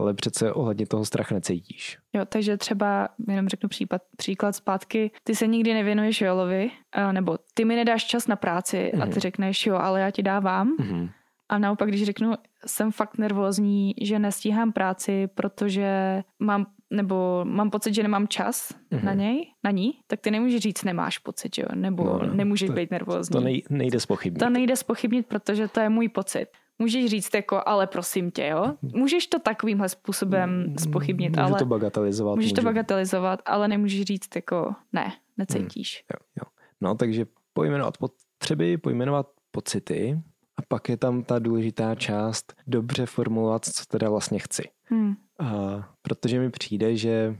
ale 0.00 0.14
přece 0.14 0.52
ohledně 0.52 0.86
toho 0.86 1.04
strach 1.04 1.30
necítíš. 1.30 1.98
Jo, 2.12 2.24
takže 2.24 2.56
třeba, 2.56 3.08
jenom 3.28 3.48
řeknu 3.48 3.68
případ, 3.68 4.02
příklad 4.16 4.56
zpátky, 4.56 5.10
ty 5.24 5.34
se 5.34 5.46
nikdy 5.46 5.74
nevěnuješ 5.74 6.20
Joelovi, 6.20 6.70
a 6.92 7.12
nebo 7.12 7.38
ty 7.54 7.64
mi 7.64 7.76
nedáš 7.76 8.04
čas 8.04 8.26
na 8.26 8.36
práci 8.36 8.92
a 8.92 8.96
Mhm. 9.04 9.10
ty 9.12 9.20
řekneš, 9.20 9.66
jo, 9.66 9.74
ale 9.76 10.00
já 10.00 10.10
ti 10.10 10.22
dávám. 10.22 10.74
Mhm. 10.78 11.08
A 11.48 11.58
naopak, 11.58 11.88
když 11.88 12.04
řeknu, 12.04 12.32
jsem 12.66 12.92
fakt 12.92 13.18
nervózní, 13.18 13.94
že 14.02 14.18
nestíhám 14.18 14.72
práci, 14.72 15.26
protože 15.34 16.22
mám, 16.38 16.66
nebo 16.90 17.40
mám 17.44 17.70
pocit, 17.70 17.94
že 17.94 18.02
nemám 18.02 18.28
čas 18.28 18.74
Mhm. 18.90 19.06
na 19.06 19.14
něj, 19.14 19.46
na 19.64 19.70
ní, 19.70 19.92
tak 20.06 20.20
ty 20.20 20.30
nemůžeš 20.30 20.60
říct, 20.60 20.84
nemáš 20.84 21.18
pocit, 21.18 21.54
že 21.54 21.62
jo, 21.62 21.68
nebo 21.74 22.04
No, 22.04 22.18
no, 22.18 22.26
no, 22.26 22.34
nemůžeš 22.34 22.66
to- 22.66 22.72
být 22.72 22.90
nervózní. 22.90 23.32
To 23.32 23.40
nej, 23.40 23.62
nejde 23.70 24.00
spochybnit. 24.00 24.38
to 24.40 24.50
nejde 24.50 24.76
spochybnit, 24.76 25.26
protože 25.26 25.68
to 25.68 25.80
je 25.80 25.88
můj 25.88 26.08
pocit. 26.08 26.46
Můžeš 26.80 27.06
říct 27.10 27.34
jako, 27.34 27.62
ale 27.66 27.86
prosím 27.86 28.30
tě, 28.30 28.46
jo. 28.46 28.74
Můžeš 28.82 29.26
to 29.26 29.38
takovýmhle 29.38 29.88
způsobem 29.88 30.74
spochybnit, 30.78 31.30
Můžu 31.36 31.40
ale 31.40 31.58
to 31.58 31.66
bagatelizovat. 31.66 32.36
můžeš 32.36 32.52
to 32.52 32.60
můžu- 32.60 32.66
bagatelizovat, 32.66 33.40
ale 33.46 33.68
nemůžeš 33.68 34.02
říct 34.02 34.36
jako, 34.36 34.74
ne, 34.92 35.12
necítíš. 35.36 36.04
Jo, 36.14 36.26
jo. 36.36 36.50
No, 36.80 36.94
takže 36.94 37.26
pojmenovat 37.52 37.98
potřeby, 37.98 38.76
pojmenovat 38.76 39.26
pocity 39.50 40.18
a 40.56 40.62
pak 40.68 40.88
je 40.88 40.96
tam 40.96 41.22
ta 41.24 41.38
důležitá 41.38 41.94
část 41.94 42.54
dobře 42.66 43.06
formulovat, 43.06 43.64
co 43.64 43.84
teda 43.88 44.10
vlastně 44.10 44.38
chci. 44.38 44.62
Hmm. 44.84 45.14
A 45.38 45.88
protože 46.02 46.40
mi 46.40 46.50
přijde, 46.50 46.96
že 46.96 47.36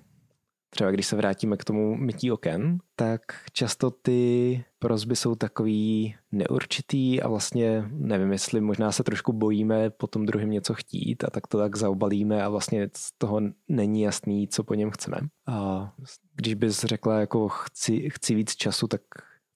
třeba 0.70 0.90
když 0.90 1.06
se 1.06 1.16
vrátíme 1.16 1.56
k 1.56 1.64
tomu 1.64 1.96
mytí 1.96 2.32
oken, 2.32 2.78
tak 2.96 3.20
často 3.52 3.90
ty 3.90 4.64
prozby 4.78 5.16
jsou 5.16 5.34
takový 5.34 6.14
neurčitý 6.32 7.22
a 7.22 7.28
vlastně 7.28 7.84
nevím, 7.90 8.32
jestli 8.32 8.60
možná 8.60 8.92
se 8.92 9.04
trošku 9.04 9.32
bojíme 9.32 9.90
po 9.90 10.06
tom 10.06 10.26
druhém 10.26 10.50
něco 10.50 10.74
chtít 10.74 11.24
a 11.24 11.30
tak 11.30 11.46
to 11.46 11.58
tak 11.58 11.76
zaobalíme 11.76 12.42
a 12.42 12.48
vlastně 12.48 12.88
z 12.96 13.12
toho 13.18 13.40
není 13.68 14.02
jasný, 14.02 14.48
co 14.48 14.64
po 14.64 14.74
něm 14.74 14.90
chceme. 14.90 15.16
A 15.46 15.92
když 16.34 16.54
bys 16.54 16.80
řekla 16.80 17.20
jako 17.20 17.48
chci, 17.48 18.10
chci 18.10 18.34
víc 18.34 18.54
času, 18.54 18.86
tak 18.86 19.00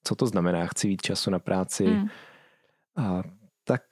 co 0.04 0.14
to 0.14 0.26
znamená 0.26 0.66
chci 0.66 0.88
víc 0.88 1.00
času 1.02 1.30
na 1.30 1.38
práci? 1.38 1.84
Hmm. 1.84 2.08
A 2.96 3.22
tak 3.64 3.82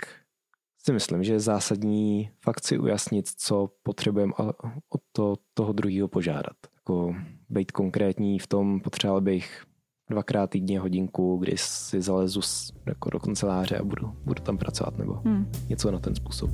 si 0.85 0.92
myslím, 0.92 1.24
že 1.24 1.32
je 1.32 1.40
zásadní 1.40 2.30
fakt 2.40 2.64
si 2.64 2.78
ujasnit, 2.78 3.28
co 3.28 3.70
potřebujeme 3.82 4.32
od 4.88 5.02
to, 5.12 5.37
toho 5.54 5.72
druhého 5.72 6.08
požádat. 6.08 6.71
Jako 6.82 7.14
být 7.48 7.72
konkrétní 7.72 8.38
v 8.38 8.46
tom, 8.46 8.80
potřeboval 8.80 9.20
bych 9.20 9.64
dvakrát 10.10 10.50
týdně 10.50 10.80
hodinku, 10.80 11.36
kdy 11.36 11.52
si 11.56 12.00
zalezu 12.00 12.40
jako 12.86 13.10
do 13.10 13.20
kanceláře 13.20 13.78
a 13.78 13.84
budu, 13.84 14.12
budu 14.24 14.42
tam 14.42 14.58
pracovat, 14.58 14.98
nebo 14.98 15.12
Hmm. 15.12 15.52
něco 15.68 15.90
na 15.90 15.98
ten 15.98 16.14
způsob. 16.14 16.50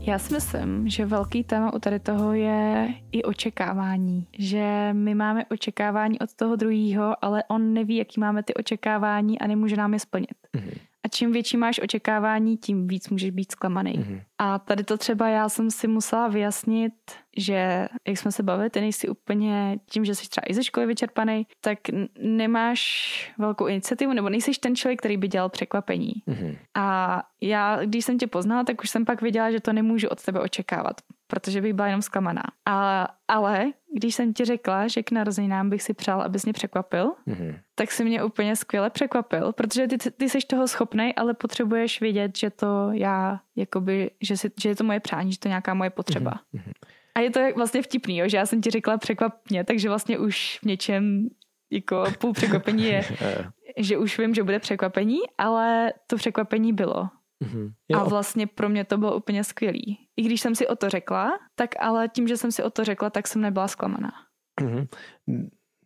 Já 0.00 0.18
si 0.18 0.34
myslím, 0.34 0.88
že 0.88 1.06
velký 1.06 1.44
téma 1.44 1.74
u 1.74 1.78
tady 1.78 2.00
toho 2.00 2.32
je 2.32 2.94
i 3.12 3.22
očekávání. 3.22 4.26
Že 4.38 4.88
my 4.92 5.14
máme 5.14 5.44
očekávání 5.44 6.18
od 6.18 6.34
toho 6.34 6.56
druhého, 6.56 7.24
ale 7.24 7.44
on 7.48 7.72
neví, 7.72 7.96
jaký 7.96 8.20
máme 8.20 8.42
ty 8.42 8.54
očekávání 8.54 9.38
a 9.38 9.46
nemůže 9.46 9.76
nám 9.76 9.92
je 9.92 9.98
splnit. 9.98 10.36
Mhm. 10.56 10.70
A 11.04 11.08
čím 11.08 11.32
větší 11.32 11.56
máš 11.56 11.80
očekávání, 11.82 12.56
tím 12.56 12.86
víc 12.86 13.08
můžeš 13.08 13.30
být 13.30 13.52
zklamaný. 13.52 13.94
Mhm. 13.96 14.20
A 14.38 14.58
tady 14.58 14.84
to 14.84 14.98
třeba 14.98 15.28
já 15.28 15.48
jsem 15.48 15.70
si 15.70 15.88
musela 15.88 16.28
vyjasnit, 16.28 16.92
že 17.36 17.88
jak 18.08 18.18
jsme 18.18 18.32
se 18.32 18.42
bavili, 18.42 18.70
ty 18.70 18.80
nejsi 18.80 19.08
úplně 19.08 19.78
tím, 19.90 20.04
že 20.04 20.14
jsi 20.14 20.28
třeba 20.28 20.44
i 20.50 20.54
ze 20.54 20.64
školy 20.64 20.86
vyčerpaný, 20.86 21.46
tak 21.60 21.78
nemáš 22.18 23.34
velkou 23.38 23.66
iniciativu, 23.66 24.12
nebo 24.12 24.28
nejsi 24.28 24.50
ten 24.60 24.76
člověk, 24.76 24.98
který 24.98 25.16
by 25.16 25.28
dělal 25.28 25.48
překvapení. 25.48 26.12
Mhm. 26.26 26.56
A 26.74 27.22
já, 27.40 27.84
když 27.84 28.04
jsem 28.04 28.18
tě 28.18 28.26
poznala, 28.26 28.64
tak 28.64 28.82
už 28.82 28.90
jsem 28.90 29.04
pak 29.04 29.22
věděla, 29.22 29.50
že 29.50 29.60
to 29.60 29.72
nemůžu 29.72 30.08
od 30.08 30.24
tebe 30.24 30.40
očekávat, 30.40 31.00
protože 31.34 31.60
bych 31.60 31.72
byla 31.72 31.86
jenom 31.86 32.02
zklamaná. 32.02 32.42
A, 32.66 33.08
ale 33.28 33.64
když 33.96 34.14
jsem 34.14 34.34
ti 34.34 34.44
řekla, 34.44 34.88
že 34.88 35.02
k 35.02 35.10
narozeninám 35.10 35.70
bych 35.70 35.82
si 35.82 35.94
přál, 35.94 36.22
abys 36.22 36.44
mě 36.44 36.52
překvapil, 36.52 37.12
Mhm. 37.26 37.56
tak 37.74 37.92
si 37.92 38.04
mě 38.04 38.24
úplně 38.24 38.56
skvěle 38.56 38.90
překvapil, 38.90 39.52
protože 39.52 39.88
ty, 39.88 39.98
ty 40.10 40.28
jsi 40.28 40.38
toho 40.46 40.68
schopnej, 40.68 41.14
ale 41.16 41.34
potřebuješ 41.34 42.00
vědět, 42.00 42.38
že 42.38 42.50
to 42.50 42.88
já, 42.92 43.40
jakoby, 43.56 44.10
že, 44.22 44.36
si, 44.36 44.50
že 44.62 44.68
je 44.68 44.76
to 44.76 44.84
moje 44.84 45.00
přání, 45.00 45.32
že 45.32 45.38
to 45.38 45.48
je 45.48 45.50
nějaká 45.50 45.74
moje 45.74 45.90
potřeba. 45.90 46.32
Mhm. 46.52 46.72
A 47.14 47.20
je 47.20 47.30
to 47.30 47.40
vlastně 47.56 47.82
vtipný, 47.82 48.18
jo? 48.18 48.28
že 48.28 48.36
já 48.36 48.46
jsem 48.46 48.60
ti 48.60 48.70
řekla 48.70 48.98
překvap 48.98 49.34
mě, 49.50 49.64
takže 49.64 49.88
vlastně 49.88 50.18
už 50.18 50.58
v 50.62 50.66
něčem 50.66 51.28
jako 51.70 52.04
půl 52.18 52.32
překvapení 52.32 52.84
je, 52.84 53.02
že 53.76 53.98
už 53.98 54.18
vím, 54.18 54.34
že 54.34 54.42
bude 54.42 54.58
překvapení, 54.58 55.18
ale 55.38 55.92
to 56.06 56.16
překvapení 56.16 56.72
bylo. 56.72 57.08
Mhm. 57.44 57.72
A 57.94 58.04
vlastně 58.04 58.46
pro 58.46 58.68
mě 58.68 58.84
to 58.84 58.98
bylo 58.98 59.16
úplně 59.16 59.44
skvělý. 59.44 59.98
I 60.16 60.22
když 60.22 60.40
jsem 60.40 60.54
si 60.54 60.68
o 60.68 60.76
to 60.76 60.90
řekla, 60.90 61.38
tak 61.54 61.70
ale 61.80 62.08
tím, 62.08 62.28
že 62.28 62.36
jsem 62.36 62.52
si 62.52 62.62
o 62.62 62.70
to 62.70 62.84
řekla, 62.84 63.10
tak 63.10 63.28
jsem 63.28 63.42
nebyla 63.42 63.68
zklamaná. 63.68 64.12
Mhm. 64.60 64.86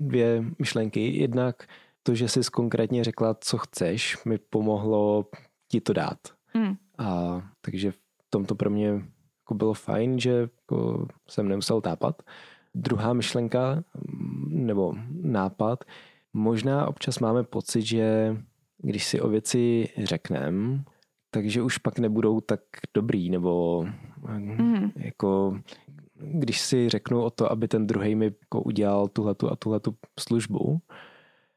Dvě 0.00 0.44
myšlenky. 0.58 1.16
Jednak 1.16 1.66
to, 2.02 2.14
že 2.14 2.28
jsi 2.28 2.40
konkrétně 2.52 3.04
řekla, 3.04 3.34
co 3.40 3.58
chceš, 3.58 4.24
mi 4.24 4.38
pomohlo 4.38 5.26
ti 5.68 5.80
to 5.80 5.92
dát. 5.92 6.18
Mm. 6.54 6.76
A 6.98 7.40
takže 7.60 7.92
v 7.92 7.98
tomto 8.30 8.54
pro 8.54 8.70
mě 8.70 8.88
jako 8.88 9.54
bylo 9.54 9.74
fajn, 9.74 10.18
že 10.18 10.30
jako 10.30 11.06
jsem 11.28 11.48
nemusel 11.48 11.80
tápat. 11.80 12.22
Druhá 12.74 13.12
myšlenka 13.12 13.84
nebo 14.48 14.94
nápad, 15.10 15.84
možná 16.32 16.86
občas 16.88 17.18
máme 17.18 17.42
pocit, 17.42 17.82
že 17.82 18.36
když 18.78 19.04
si 19.04 19.20
o 19.20 19.28
věci 19.28 19.88
řekneme, 19.98 20.84
takže 21.30 21.62
už 21.62 21.78
pak 21.78 21.98
nebudou 21.98 22.40
tak 22.40 22.60
dobrý, 22.94 23.30
nebo 23.30 23.84
Mm. 24.28 24.90
jako 24.96 25.58
když 26.20 26.60
si 26.60 26.88
řeknu 26.88 27.22
o 27.22 27.30
to, 27.30 27.52
aby 27.52 27.68
ten 27.68 27.86
druhý 27.86 28.14
mi 28.14 28.24
jako 28.24 28.62
udělal 28.62 29.08
tuhletu 29.08 29.50
a 29.50 29.56
tuhletu 29.56 29.94
službu, 30.20 30.78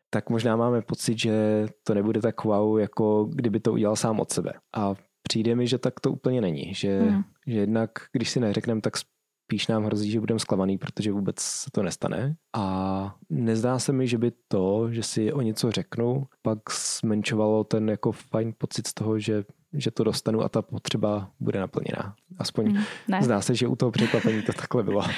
tak 0.10 0.30
možná 0.30 0.56
máme 0.56 0.82
pocit, 0.82 1.20
že 1.20 1.66
to 1.84 1.94
nebude 1.94 2.22
tak 2.22 2.44
wow, 2.44 2.80
jako 2.80 3.24
kdyby 3.34 3.60
to 3.60 3.74
udělal 3.74 3.96
sám 3.96 4.20
od 4.20 4.32
sebe. 4.32 4.54
A 4.76 4.94
přijde 5.24 5.56
mi, 5.56 5.68
že 5.68 5.78
tak 5.78 6.00
to 6.00 6.12
úplně 6.12 6.42
není. 6.42 6.74
Že, 6.74 7.02
Mm. 7.02 7.24
že 7.48 7.60
jednak, 7.60 7.92
když 8.14 8.30
si 8.30 8.40
neřekneme, 8.40 8.82
tak 8.82 8.94
spíš 8.98 9.68
nám 9.68 9.84
hrozí, 9.84 10.12
že 10.12 10.20
budeme 10.20 10.40
zklamaný, 10.40 10.78
protože 10.78 11.12
vůbec 11.12 11.40
se 11.40 11.70
to 11.72 11.84
nestane. 11.84 12.36
A 12.56 13.16
nezdá 13.30 13.80
se 13.80 13.94
mi, 13.94 14.08
že 14.08 14.18
by 14.18 14.32
to, 14.48 14.92
že 14.92 15.04
si 15.04 15.34
o 15.34 15.42
něco 15.42 15.72
řeknu, 15.72 16.24
pak 16.42 16.60
zmenšovalo 17.00 17.64
ten 17.64 17.90
jako 17.90 18.12
fajn 18.12 18.54
pocit 18.58 18.88
z 18.88 18.94
toho, 18.94 19.20
že, 19.20 19.44
že 19.74 19.92
to 19.92 20.04
dostanu 20.04 20.42
a 20.42 20.50
ta 20.50 20.62
potřeba 20.62 21.32
bude 21.40 21.60
naplněná. 21.60 22.16
Aspoň 22.38 22.72
Mm. 22.72 22.84
Ne. 23.08 23.22
zdá 23.24 23.42
se, 23.42 23.56
že 23.56 23.68
u 23.68 23.76
toho 23.76 23.92
překvapení 23.92 24.42
to 24.42 24.54
takhle 24.54 24.84
bylo. 24.84 25.02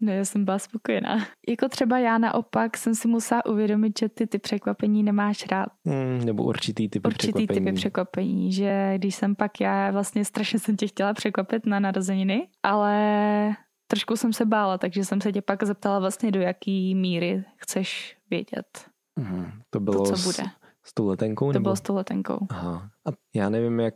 Ne, 0.00 0.14
já 0.14 0.24
jsem 0.24 0.44
byla 0.44 0.58
spokojená. 0.58 1.26
Jako 1.48 1.68
třeba 1.68 1.98
já 1.98 2.18
naopak 2.18 2.76
jsem 2.76 2.94
si 2.94 3.08
musela 3.08 3.46
uvědomit, 3.46 3.98
že 3.98 4.08
ty 4.08 4.26
ty 4.26 4.38
překvapení 4.38 5.02
nemáš 5.02 5.46
rád. 5.50 5.66
Mm, 5.84 6.24
nebo 6.24 6.44
určitý 6.44 6.88
typy 6.88 7.08
Určitý 7.08 7.32
překvapení. 7.32 7.64
typy 7.66 7.72
překvapení, 7.76 8.52
že 8.52 8.92
když 8.96 9.14
jsem 9.14 9.34
pak 9.36 9.60
já 9.60 9.90
vlastně 9.90 10.24
strašně 10.24 10.58
jsem 10.58 10.76
tě 10.76 10.86
chtěla 10.86 11.14
překvapit 11.14 11.66
na 11.66 11.80
narozeniny, 11.80 12.48
ale 12.62 13.56
trošku 13.90 14.16
jsem 14.16 14.32
se 14.32 14.44
bála, 14.44 14.78
takže 14.78 15.04
jsem 15.04 15.20
se 15.20 15.32
tě 15.32 15.42
pak 15.42 15.62
zeptala 15.64 15.98
vlastně 15.98 16.30
do 16.32 16.40
jaký 16.40 16.94
míry 16.94 17.44
chceš 17.56 18.16
vědět 18.30 18.84
Mm, 19.18 19.50
to 19.70 19.80
bylo 19.80 20.04
to, 20.04 20.16
co 20.16 20.22
bude. 20.22 20.48
s 20.48 20.50
tou 20.92 21.08
letenkou? 21.08 21.46
To 21.46 21.52
nebo? 21.52 21.62
bylo 21.62 21.76
s 21.76 21.80
tou 21.80 21.94
letenkou. 21.94 22.46
Aha. 22.50 22.88
A 23.06 23.10
já 23.34 23.50
nevím, 23.50 23.80
jak 23.80 23.94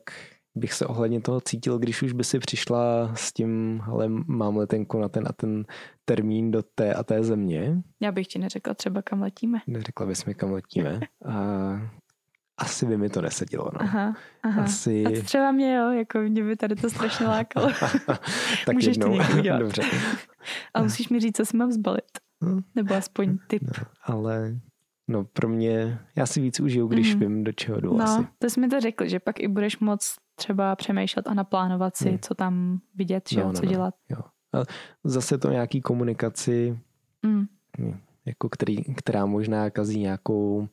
bych 0.55 0.73
se 0.73 0.87
ohledně 0.87 1.21
toho 1.21 1.41
cítil, 1.41 1.79
když 1.79 2.03
už 2.03 2.13
by 2.13 2.25
si 2.25 2.39
přišla 2.39 3.15
s 3.15 3.33
tím, 3.33 3.83
ale 3.87 4.09
mám 4.09 4.57
letenku 4.57 4.99
na 4.99 5.09
ten 5.09 5.25
a 5.29 5.33
ten 5.33 5.65
termín 6.05 6.51
do 6.51 6.63
té 6.75 6.95
a 6.95 7.03
té 7.03 7.23
země. 7.23 7.83
Já 8.01 8.13
bych 8.13 8.27
ti 8.27 8.39
neřekla 8.39 8.75
třeba 8.75 9.03
kam 9.03 9.23
letíme. 9.23 9.59
Neřekla 9.67 10.07
bys 10.07 10.25
mi, 10.25 10.35
kam 10.35 10.53
letíme. 10.53 11.01
A 11.25 11.35
asi 12.59 12.87
by 12.87 12.97
mi 12.97 13.09
to 13.09 13.23
nesedělo. 13.23 13.71
No. 13.73 13.81
Aha, 13.83 14.15
aha. 14.43 14.63
Asi... 14.63 15.05
A 15.07 15.11
to 15.11 15.23
třeba 15.23 15.53
mě 15.53 15.75
jo, 15.75 15.91
jako 15.91 16.19
mě 16.19 16.45
by 16.45 16.57
tady 16.57 16.75
to 16.75 16.91
strašně 16.91 17.27
lákalo. 17.27 17.69
tak 18.67 18.75
Můžeš 18.75 18.99
to 18.99 19.07
jednou. 19.07 19.19
někdy 19.19 19.41
udělat. 19.41 19.59
Dobře. 19.63 19.83
A 20.75 20.83
musíš 20.83 21.09
mi 21.09 21.21
říct, 21.21 21.37
co 21.37 21.47
si 21.47 21.57
mám 21.57 21.73
zbalit. 21.73 22.05
Hm. 22.45 22.61
Nebo 22.75 22.95
aspoň 22.95 23.39
tip. 23.47 23.63
No, 23.63 23.85
ale 24.03 24.61
no 25.11 25.25
pro 25.25 25.49
mě, 25.49 25.99
já 26.17 26.27
si 26.27 26.41
víc 26.41 26.61
užiju, 26.61 26.87
když 26.87 27.15
Mhm. 27.15 27.21
vím, 27.21 27.45
do 27.45 27.53
čeho 27.53 27.81
jdu 27.81 28.01
asi. 28.01 28.21
No, 28.21 28.29
to 28.39 28.51
jsi 28.51 28.61
mi 28.61 28.69
to 28.69 28.81
řekl, 28.81 29.09
že 29.09 29.21
pak 29.21 29.41
i 29.41 29.49
budeš 29.49 29.79
moc 29.79 30.17
třeba 30.35 30.77
přemýšlet 30.77 31.27
a 31.29 31.35
naplánovat 31.35 31.97
si, 31.97 32.09
Hmm. 32.09 32.19
co 32.19 32.35
tam 32.35 32.81
vidět, 32.95 33.29
že 33.29 33.37
No, 33.37 33.43
jo, 33.43 33.49
no, 33.49 33.55
co 33.55 33.65
no. 33.65 33.71
dělat. 33.71 33.95
Zase 35.05 35.39
to 35.39 35.51
nějaký 35.51 35.81
komunikaci 35.81 36.79
Mm. 37.23 37.47
jako 38.27 38.49
který, 38.49 38.77
která 38.95 39.27
možná 39.27 39.71
kazí 39.71 40.01
nějakou 40.01 40.69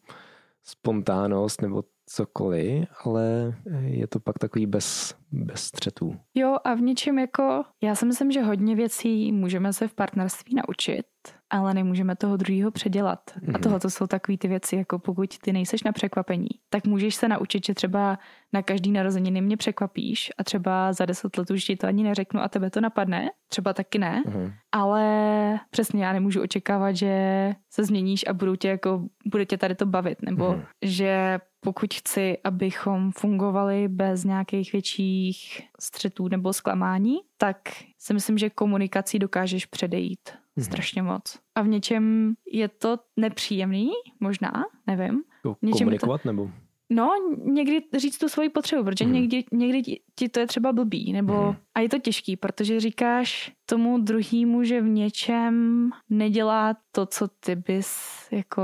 spontánnost 0.64 1.62
nebo 1.62 1.84
cokoliv, 2.06 2.86
ale 3.04 3.56
je 3.80 4.08
to 4.08 4.20
pak 4.20 4.40
takový 4.40 4.66
bez, 4.66 5.16
bez 5.32 5.62
střetů. 5.64 6.16
Jo 6.36 6.58
a 6.64 6.74
v 6.74 6.82
něčem 6.82 7.20
jako, 7.20 7.64
já 7.84 7.96
si 7.96 8.06
myslím, 8.06 8.32
že 8.32 8.42
hodně 8.42 8.76
věcí 8.76 9.32
můžeme 9.32 9.74
se 9.74 9.88
v 9.88 9.94
partnerství 9.94 10.56
naučit, 10.56 11.06
ale 11.50 11.74
nemůžeme 11.74 12.16
toho 12.16 12.38
druhého 12.38 12.72
předělat. 12.72 13.20
A 13.36 13.40
Mhm. 13.42 13.62
tohle 13.62 13.80
to 13.80 13.90
jsou 13.90 14.08
takové 14.08 14.38
ty 14.38 14.48
věci, 14.48 14.76
jako 14.76 15.00
pokud 15.00 15.38
ty 15.38 15.54
nejseš 15.54 15.84
na 15.84 15.92
překvapení, 15.92 16.48
tak 16.70 16.86
můžeš 16.88 17.16
se 17.16 17.28
naučit, 17.28 17.66
že 17.66 17.74
třeba 17.74 18.20
na 18.54 18.62
každý 18.62 18.92
narozeniny 18.92 19.42
mě 19.42 19.58
překvapíš 19.58 20.32
a 20.38 20.44
třeba 20.44 20.94
za 20.94 21.06
deset 21.06 21.38
let 21.38 21.52
už 21.52 21.64
ti 21.66 21.76
to 21.76 21.88
ani 21.88 22.04
neřeknu 22.04 22.42
a 22.42 22.48
tebe 22.48 22.70
to 22.70 22.82
napadne, 22.82 23.30
třeba 23.50 23.74
taky 23.74 24.00
ne, 24.00 24.24
Mhm. 24.28 24.52
ale 24.72 25.60
přesně 25.70 26.06
já 26.06 26.14
nemůžu 26.14 26.42
očekávat, 26.42 26.92
že 26.96 27.54
se 27.70 27.84
změníš 27.84 28.26
a 28.28 28.34
budu 28.34 28.56
tě 28.56 28.68
jako, 28.68 29.04
bude 29.26 29.46
tě 29.46 29.58
tady 29.58 29.76
to 29.76 29.86
bavit, 29.86 30.22
nebo 30.22 30.52
Mhm. 30.52 30.62
že 30.82 31.40
pokud 31.60 31.94
chci, 31.94 32.38
abychom 32.44 33.12
fungovali 33.12 33.88
bez 33.88 34.24
nějakých 34.24 34.72
větších 34.72 35.62
střetů 35.80 36.28
nebo 36.28 36.54
zklamání, 36.54 37.18
tak 37.38 37.58
si 37.98 38.14
myslím, 38.14 38.38
že 38.38 38.50
komunikací 38.50 39.20
dokážeš 39.20 39.66
předejít. 39.66 40.30
Strašně 40.64 41.02
moc. 41.02 41.40
A 41.56 41.62
v 41.62 41.68
něčem 41.68 42.34
je 42.52 42.68
to 42.68 42.98
nepříjemný, 43.18 43.90
možná, 44.20 44.52
nevím. 44.88 45.24
Jako 45.46 45.58
Něčím 45.62 45.86
Komunikovat 45.86 46.26
nebo? 46.26 46.52
No, 46.90 47.10
někdy 47.46 47.80
říct 47.98 48.18
tu 48.18 48.30
svoji 48.30 48.50
potřebu, 48.50 48.84
protože 48.84 49.06
Mhm. 49.06 49.14
někdy, 49.14 49.44
někdy 49.52 49.82
ti- 49.82 50.02
ti 50.16 50.30
to 50.30 50.40
je 50.40 50.48
třeba 50.48 50.74
blbý, 50.74 51.14
nebo 51.14 51.34
Mhm. 51.34 51.56
a 51.76 51.80
je 51.80 51.90
to 51.90 52.00
těžký, 52.00 52.36
protože 52.38 52.80
říkáš 52.80 53.52
tomu 53.66 53.98
druhýmu, 53.98 54.64
že 54.64 54.82
v 54.82 54.88
něčem 54.88 55.90
nedělá 56.10 56.78
to, 56.92 57.06
co 57.06 57.28
ty 57.28 57.56
bys 57.56 57.98
jako 58.32 58.62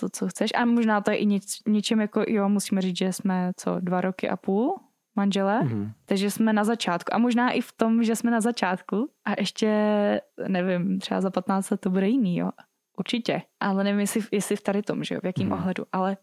to, 0.00 0.08
co 0.08 0.28
chceš. 0.28 0.50
A 0.54 0.64
možná 0.64 1.00
to 1.00 1.10
je 1.10 1.16
i 1.16 1.26
něč, 1.26 1.44
něčem 1.68 2.00
jako, 2.00 2.24
jo, 2.28 2.48
musíme 2.48 2.80
říct, 2.80 2.98
že 2.98 3.12
jsme 3.12 3.52
co, 3.56 3.76
dva 3.80 4.00
roky 4.00 4.28
a 4.28 4.36
půl 4.36 4.78
manžele, 5.16 5.64
Mhm. 5.64 5.92
takže 6.06 6.30
jsme 6.30 6.52
na 6.52 6.64
začátku. 6.64 7.14
A 7.14 7.18
možná 7.18 7.50
i 7.50 7.60
v 7.60 7.72
tom, 7.72 8.02
že 8.04 8.16
jsme 8.16 8.30
na 8.30 8.40
začátku 8.40 9.10
a 9.24 9.30
ještě, 9.40 9.70
nevím, 10.48 10.98
třeba 11.00 11.20
za 11.20 11.30
15 11.30 11.70
let 11.70 11.80
to 11.80 11.90
bude 11.90 12.08
jiný, 12.08 12.36
jo. 12.36 12.50
Určitě. 12.98 13.42
Ale 13.60 13.84
nevím, 13.84 14.00
jestli, 14.00 14.20
jestli 14.32 14.56
v 14.56 14.62
tady 14.62 14.82
tom, 14.82 15.04
že 15.04 15.14
jo, 15.14 15.20
v 15.22 15.26
jakým 15.26 15.48
Mhm. 15.48 15.58
ohledu. 15.58 15.84
Ale 15.92 16.16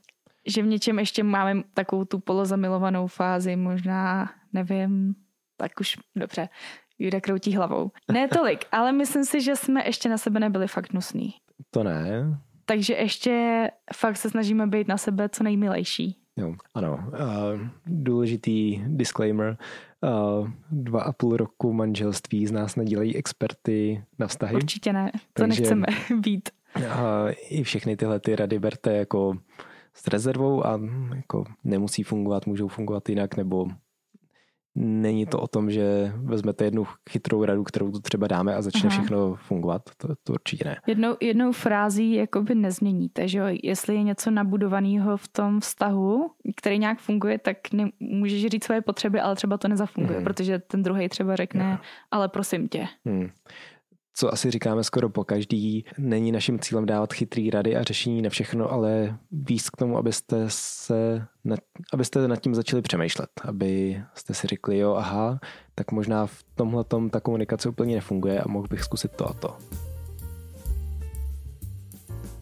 že 0.47 0.63
v 0.63 0.65
něčem 0.65 0.99
ještě 0.99 1.23
máme 1.23 1.63
takovou 1.73 2.05
tu 2.05 2.19
polozamilovanou 2.19 3.07
fázi, 3.07 3.55
možná, 3.55 4.31
nevím, 4.53 5.15
tak 5.57 5.71
už 5.79 5.97
dobře. 6.15 6.49
Juda 6.99 7.21
kroutí 7.21 7.55
hlavou. 7.55 7.91
Ne 8.11 8.27
tolik, 8.27 8.65
ale 8.71 8.91
myslím 8.91 9.23
si, 9.25 9.41
že 9.41 9.55
jsme 9.55 9.85
ještě 9.85 10.09
na 10.09 10.17
sebe 10.17 10.39
nebyli 10.39 10.67
fakt 10.67 10.91
hnusný. 10.91 11.33
To 11.71 11.83
ne. 11.83 12.37
Takže 12.65 12.93
ještě 12.93 13.67
fakt 13.95 14.17
se 14.17 14.29
snažíme 14.29 14.67
být 14.67 14.87
na 14.87 14.97
sebe 14.97 15.29
co 15.29 15.43
nejmilejší. 15.43 16.17
Jo, 16.37 16.53
ano. 16.73 17.03
Uh, 17.07 17.67
důležitý 17.85 18.81
disclaimer. 18.87 19.57
Uh, 20.39 20.49
dva 20.71 21.01
a 21.01 21.11
půl 21.11 21.37
roku 21.37 21.73
manželství 21.73 22.47
z 22.47 22.51
nás 22.51 22.75
nedělají 22.75 23.15
experty 23.15 24.03
na 24.19 24.27
vztahy. 24.27 24.55
Určitě 24.55 24.93
ne, 24.93 25.11
to 25.33 25.43
Takže- 25.43 25.61
nechceme 25.61 25.85
být. 26.21 26.49
A 26.89 27.25
i 27.49 27.63
všechny 27.63 27.97
tyhle 27.97 28.19
ty 28.19 28.35
rady 28.35 28.59
berte 28.59 28.93
jako 28.97 29.37
s 29.93 30.07
rezervou 30.07 30.65
a 30.65 30.79
jako 31.15 31.43
nemusí 31.63 32.03
fungovat, 32.03 32.45
můžou 32.47 32.67
fungovat 32.67 33.09
jinak, 33.09 33.37
nebo 33.37 33.67
není 34.75 35.25
to 35.25 35.39
o 35.39 35.47
tom, 35.47 35.71
že 35.71 36.13
vezmete 36.15 36.63
jednu 36.65 36.87
chytrou 37.09 37.45
radu, 37.45 37.63
kterou 37.63 37.91
tu 37.91 37.99
třeba 37.99 38.27
dáme 38.27 38.55
a 38.55 38.61
začne 38.61 38.81
Aha. 38.89 38.89
všechno 38.89 39.35
fungovat. 39.35 39.81
To, 39.97 40.07
to 40.23 40.33
určitě 40.33 40.63
ne. 40.65 40.77
Jednou, 40.87 41.15
jednou 41.21 41.51
frází 41.51 42.13
jakoby 42.13 42.55
nezměníte, 42.55 43.27
že 43.27 43.37
jo? 43.37 43.45
Jestli 43.63 43.95
je 43.95 44.03
něco 44.03 44.31
nabudovaného 44.31 45.17
v 45.17 45.27
tom 45.27 45.59
vztahu, 45.59 46.31
který 46.57 46.79
nějak 46.79 46.99
funguje, 46.99 47.37
tak 47.37 47.57
ne, 47.73 47.89
můžeš 47.99 48.45
říct 48.45 48.63
svoje 48.63 48.81
potřeby, 48.81 49.19
ale 49.19 49.35
třeba 49.35 49.57
to 49.57 49.67
nezafunguje, 49.67 50.17
Mhm. 50.17 50.23
protože 50.23 50.59
ten 50.59 50.83
druhý 50.83 51.09
třeba 51.09 51.35
řekne, 51.35 51.79
ale 52.11 52.27
prosím 52.29 52.67
tě. 52.67 52.87
Hmm. 53.05 53.29
Co 54.13 54.33
asi 54.33 54.51
říkáme 54.51 54.83
skoro 54.83 55.09
po 55.09 55.23
každý, 55.23 55.85
není 55.97 56.31
naším 56.31 56.59
cílem 56.59 56.85
dávat 56.85 57.13
chytrý 57.13 57.49
rady 57.49 57.75
a 57.75 57.83
řešení 57.83 58.21
na 58.21 58.29
všechno, 58.29 58.71
ale 58.71 59.17
víc 59.31 59.69
k 59.69 59.77
tomu, 59.77 59.97
abyste 59.97 60.45
se 60.47 61.27
abyste 61.93 62.27
nad 62.27 62.35
tím 62.35 62.55
začali 62.55 62.81
přemýšlet, 62.81 63.29
aby 63.43 64.01
jste 64.15 64.33
si 64.33 64.47
řekli, 64.47 64.77
jo, 64.77 64.93
aha, 64.93 65.39
tak 65.75 65.91
možná 65.91 66.25
v 66.25 66.43
tomhle 66.55 66.85
ta 67.11 67.19
komunikace 67.19 67.69
úplně 67.69 67.95
nefunguje 67.95 68.41
a 68.41 68.47
mohl 68.47 68.67
bych 68.67 68.83
zkusit 68.83 69.11
to 69.11 69.29
a 69.29 69.33
to. 69.33 69.57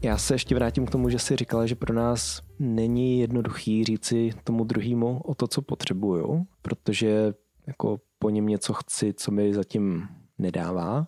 Já 0.02 0.18
se 0.18 0.34
ještě 0.34 0.56
vrátím 0.56 0.86
k 0.86 0.92
tomu, 0.92 1.10
že 1.10 1.20
si 1.20 1.36
říkala, 1.36 1.66
že 1.66 1.76
pro 1.76 1.94
nás 1.94 2.42
není 2.60 3.20
jednoduchý 3.20 3.84
říci 3.84 4.30
tomu 4.44 4.64
druhému 4.64 5.22
o 5.22 5.36
to, 5.36 5.48
co 5.48 5.62
potřebuju, 5.62 6.48
protože 6.62 7.34
jako 7.68 8.00
po 8.20 8.30
něm 8.30 8.46
něco 8.46 8.74
chci, 8.74 9.14
co 9.14 9.32
mi 9.32 9.54
zatím 9.54 10.08
nedává. 10.38 11.08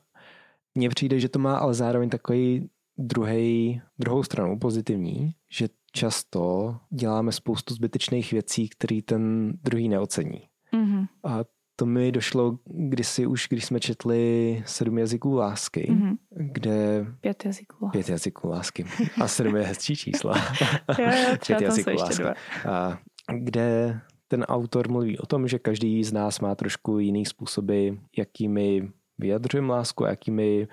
Mně 0.76 0.90
přijde, 0.90 1.20
že 1.20 1.30
to 1.30 1.40
má 1.40 1.58
ale 1.58 1.74
zároveň 1.74 2.10
takový 2.10 2.70
druhý, 2.98 3.82
druhou 4.00 4.24
stranu 4.24 4.60
pozitivní, 4.60 5.36
že 5.52 5.68
často 5.94 6.76
děláme 6.90 7.32
spoustu 7.32 7.74
zbytečných 7.74 8.32
věcí, 8.32 8.70
které 8.70 9.02
ten 9.06 9.54
druhý 9.64 9.90
neocení. 9.90 10.42
Mhm. 10.72 11.06
A 11.24 11.40
to 11.76 11.86
mi 11.86 12.12
došlo 12.12 12.60
kdysi 12.66 13.26
už, 13.26 13.48
když 13.50 13.66
jsme 13.66 13.80
četli 13.80 14.64
sedm 14.66 14.98
jazyků 14.98 15.34
lásky, 15.36 15.88
Mhm. 15.92 16.16
kde... 16.30 17.06
Pět 17.22 17.46
jazyků. 17.46 17.90
Pět 17.90 18.10
jazyků 18.10 18.48
lásky. 18.48 18.86
A 19.22 19.28
sedm 19.28 19.56
je 19.56 19.64
hezčí 19.64 19.96
čísla. 19.96 20.38
jo, 21.00 21.06
jo, 21.06 21.38
Pět 21.48 21.62
jazyků 21.62 21.90
lásky. 22.00 22.24
A 22.70 23.00
kde 23.38 24.00
ten 24.28 24.44
autor 24.44 24.90
mluví 24.90 25.20
o 25.20 25.26
tom, 25.26 25.48
že 25.48 25.60
každý 25.60 26.04
z 26.04 26.14
nás 26.14 26.40
má 26.40 26.56
trošku 26.56 27.00
jiný 27.00 27.26
způsoby, 27.26 27.90
jakými 28.18 28.92
vyjadřujeme 29.22 29.74
lásku, 29.74 30.06
jakými 30.06 30.68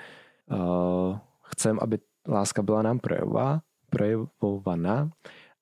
uh, 0.51 1.19
chceme, 1.43 1.79
aby 1.83 1.99
láska 2.29 2.63
byla 2.63 2.83
nám 2.83 2.99
projevová, 2.99 3.61
projevovaná 3.91 5.11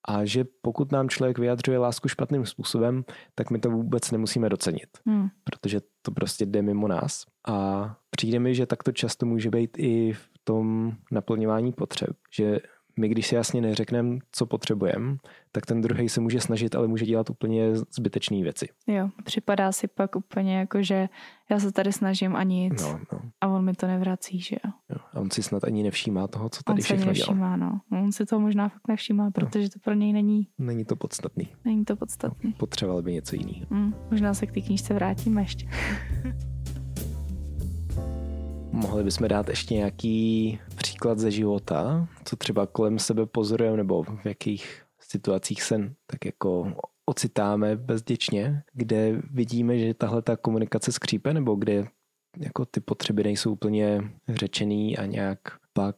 a 0.08 0.24
že 0.24 0.44
pokud 0.62 0.92
nám 0.92 1.08
člověk 1.08 1.38
vyjadřuje 1.38 1.78
lásku 1.78 2.08
špatným 2.08 2.46
způsobem, 2.46 3.04
tak 3.34 3.50
my 3.50 3.58
to 3.58 3.70
vůbec 3.70 4.10
nemusíme 4.10 4.48
docenit, 4.48 4.88
hmm. 5.06 5.28
protože 5.44 5.80
to 6.02 6.10
prostě 6.10 6.46
jde 6.46 6.62
mimo 6.62 6.88
nás. 6.88 7.24
A 7.48 7.96
přijde 8.10 8.38
mi, 8.38 8.54
že 8.54 8.66
takto 8.66 8.92
často 8.92 9.26
může 9.26 9.50
být 9.50 9.78
i 9.78 10.12
v 10.12 10.28
tom 10.44 10.92
naplňování 11.12 11.72
potřeb, 11.72 12.10
že 12.36 12.58
my 12.98 13.08
když 13.08 13.26
si 13.26 13.34
jasně 13.34 13.60
neřekneme, 13.60 14.18
co 14.32 14.46
potřebujeme, 14.46 15.16
tak 15.52 15.66
ten 15.66 15.80
druhý 15.80 16.08
se 16.08 16.20
může 16.20 16.40
snažit, 16.40 16.74
ale 16.74 16.88
může 16.88 17.06
dělat 17.06 17.30
úplně 17.30 17.76
zbytečné 17.76 18.42
věci. 18.42 18.68
Jo, 18.86 19.10
připadá 19.24 19.72
si 19.72 19.88
pak 19.88 20.16
úplně 20.16 20.58
jako, 20.58 20.82
že 20.82 21.08
já 21.50 21.60
se 21.60 21.72
tady 21.72 21.92
snažím 21.92 22.36
a 22.36 22.42
nic 22.42 22.82
no, 22.82 23.00
no. 23.12 23.20
a 23.40 23.48
on 23.48 23.64
mi 23.64 23.74
to 23.74 23.86
nevrací, 23.86 24.40
že 24.40 24.56
jo. 24.64 24.72
jo. 24.90 24.96
A 25.12 25.20
on 25.20 25.30
si 25.30 25.42
snad 25.42 25.64
ani 25.64 25.82
nevšímá 25.82 26.28
toho, 26.28 26.48
co 26.48 26.62
tady 26.62 26.78
on 26.78 26.82
všechno 26.82 27.06
nevšímá, 27.06 27.56
dělá. 27.56 27.56
No. 27.56 27.80
On 28.02 28.12
si 28.12 28.26
to 28.26 28.40
možná 28.40 28.68
fakt 28.68 28.88
nevšímá, 28.88 29.24
no. 29.24 29.30
protože 29.30 29.62
no. 29.62 29.68
to 29.68 29.78
pro 29.78 29.94
něj 29.94 30.12
není... 30.12 30.48
Není 30.58 30.84
to 30.84 30.96
podstatný. 30.96 31.48
Není 31.64 31.84
to 31.84 31.96
podstatný. 31.96 32.50
No, 32.50 32.56
potřeboval 32.58 33.02
by 33.02 33.12
něco 33.12 33.36
jiného. 33.36 33.66
Mm, 33.70 33.94
možná 34.10 34.34
se 34.34 34.46
k 34.46 34.52
té 34.52 34.60
knížce 34.60 34.94
vrátíme 34.94 35.42
ještě. 35.42 35.68
Mohli 38.76 39.04
bychom 39.04 39.28
dát 39.28 39.48
ještě 39.48 39.74
nějaký 39.74 40.58
příklad 40.76 41.18
ze 41.18 41.30
života, 41.30 42.08
co 42.24 42.36
třeba 42.36 42.66
kolem 42.66 42.98
sebe 42.98 43.26
pozorujeme, 43.26 43.76
nebo 43.76 44.02
v 44.02 44.26
jakých 44.26 44.82
situacích 45.00 45.62
se 45.62 45.94
tak 46.06 46.24
jako 46.24 46.72
ocitáme 47.06 47.76
bezděčně, 47.76 48.62
kde 48.72 49.22
vidíme, 49.30 49.78
že 49.78 49.94
tahle 49.94 50.22
ta 50.22 50.36
komunikace 50.36 50.92
skřípe, 50.92 51.34
nebo 51.34 51.54
kde 51.54 51.84
jako 52.38 52.64
ty 52.64 52.80
potřeby 52.80 53.24
nejsou 53.24 53.52
úplně 53.52 54.10
řečený 54.28 54.98
a 54.98 55.06
nějak 55.06 55.38
pak 55.72 55.96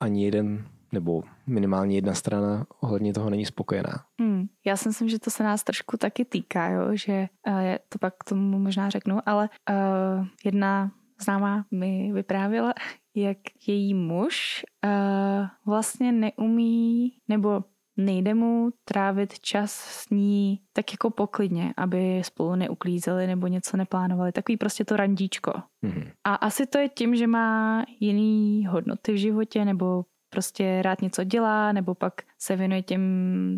ani 0.00 0.24
jeden 0.24 0.68
nebo 0.92 1.22
minimálně 1.46 1.94
jedna 1.94 2.14
strana 2.14 2.66
ohledně 2.80 3.12
toho 3.12 3.30
není 3.30 3.46
spokojená. 3.46 4.04
Hmm. 4.20 4.46
Já 4.66 4.76
si 4.76 4.88
myslím, 4.88 5.08
že 5.08 5.18
to 5.18 5.30
se 5.30 5.44
nás 5.44 5.64
trošku 5.64 5.96
taky 5.96 6.24
týká, 6.24 6.68
jo? 6.68 6.88
že 6.92 7.28
uh, 7.48 7.54
to 7.88 7.98
pak 7.98 8.14
tomu 8.28 8.58
možná 8.58 8.90
řeknu, 8.90 9.18
ale 9.26 9.48
uh, 9.70 10.26
jedna 10.44 10.90
známá 11.22 11.64
mi 11.70 12.12
vyprávěla, 12.12 12.74
jak 13.14 13.38
její 13.66 13.94
muž 13.94 14.64
uh, 14.84 15.46
vlastně 15.66 16.12
neumí 16.12 17.12
nebo 17.28 17.64
nejde 17.96 18.34
mu 18.34 18.70
trávit 18.84 19.40
čas 19.40 19.72
s 19.72 20.10
ní 20.10 20.60
tak 20.72 20.92
jako 20.92 21.10
poklidně, 21.10 21.74
aby 21.76 22.22
spolu 22.24 22.54
neuklízeli 22.54 23.26
nebo 23.26 23.46
něco 23.46 23.76
neplánovali. 23.76 24.32
Takový 24.32 24.56
prostě 24.56 24.84
to 24.84 24.96
randíčko. 24.96 25.52
Mm-hmm. 25.84 26.10
A 26.24 26.34
asi 26.34 26.66
to 26.66 26.78
je 26.78 26.88
tím, 26.88 27.16
že 27.16 27.26
má 27.26 27.84
jiný 28.00 28.66
hodnoty 28.66 29.12
v 29.12 29.16
životě 29.16 29.64
nebo 29.64 30.04
prostě 30.30 30.82
rád 30.82 31.02
něco 31.02 31.24
dělá, 31.24 31.72
nebo 31.72 31.94
pak 31.94 32.14
se 32.38 32.56
věnuje 32.56 32.82
těm 32.82 33.02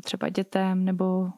třeba 0.05 0.29
dětem, 0.29 0.85
nebo 0.85 1.31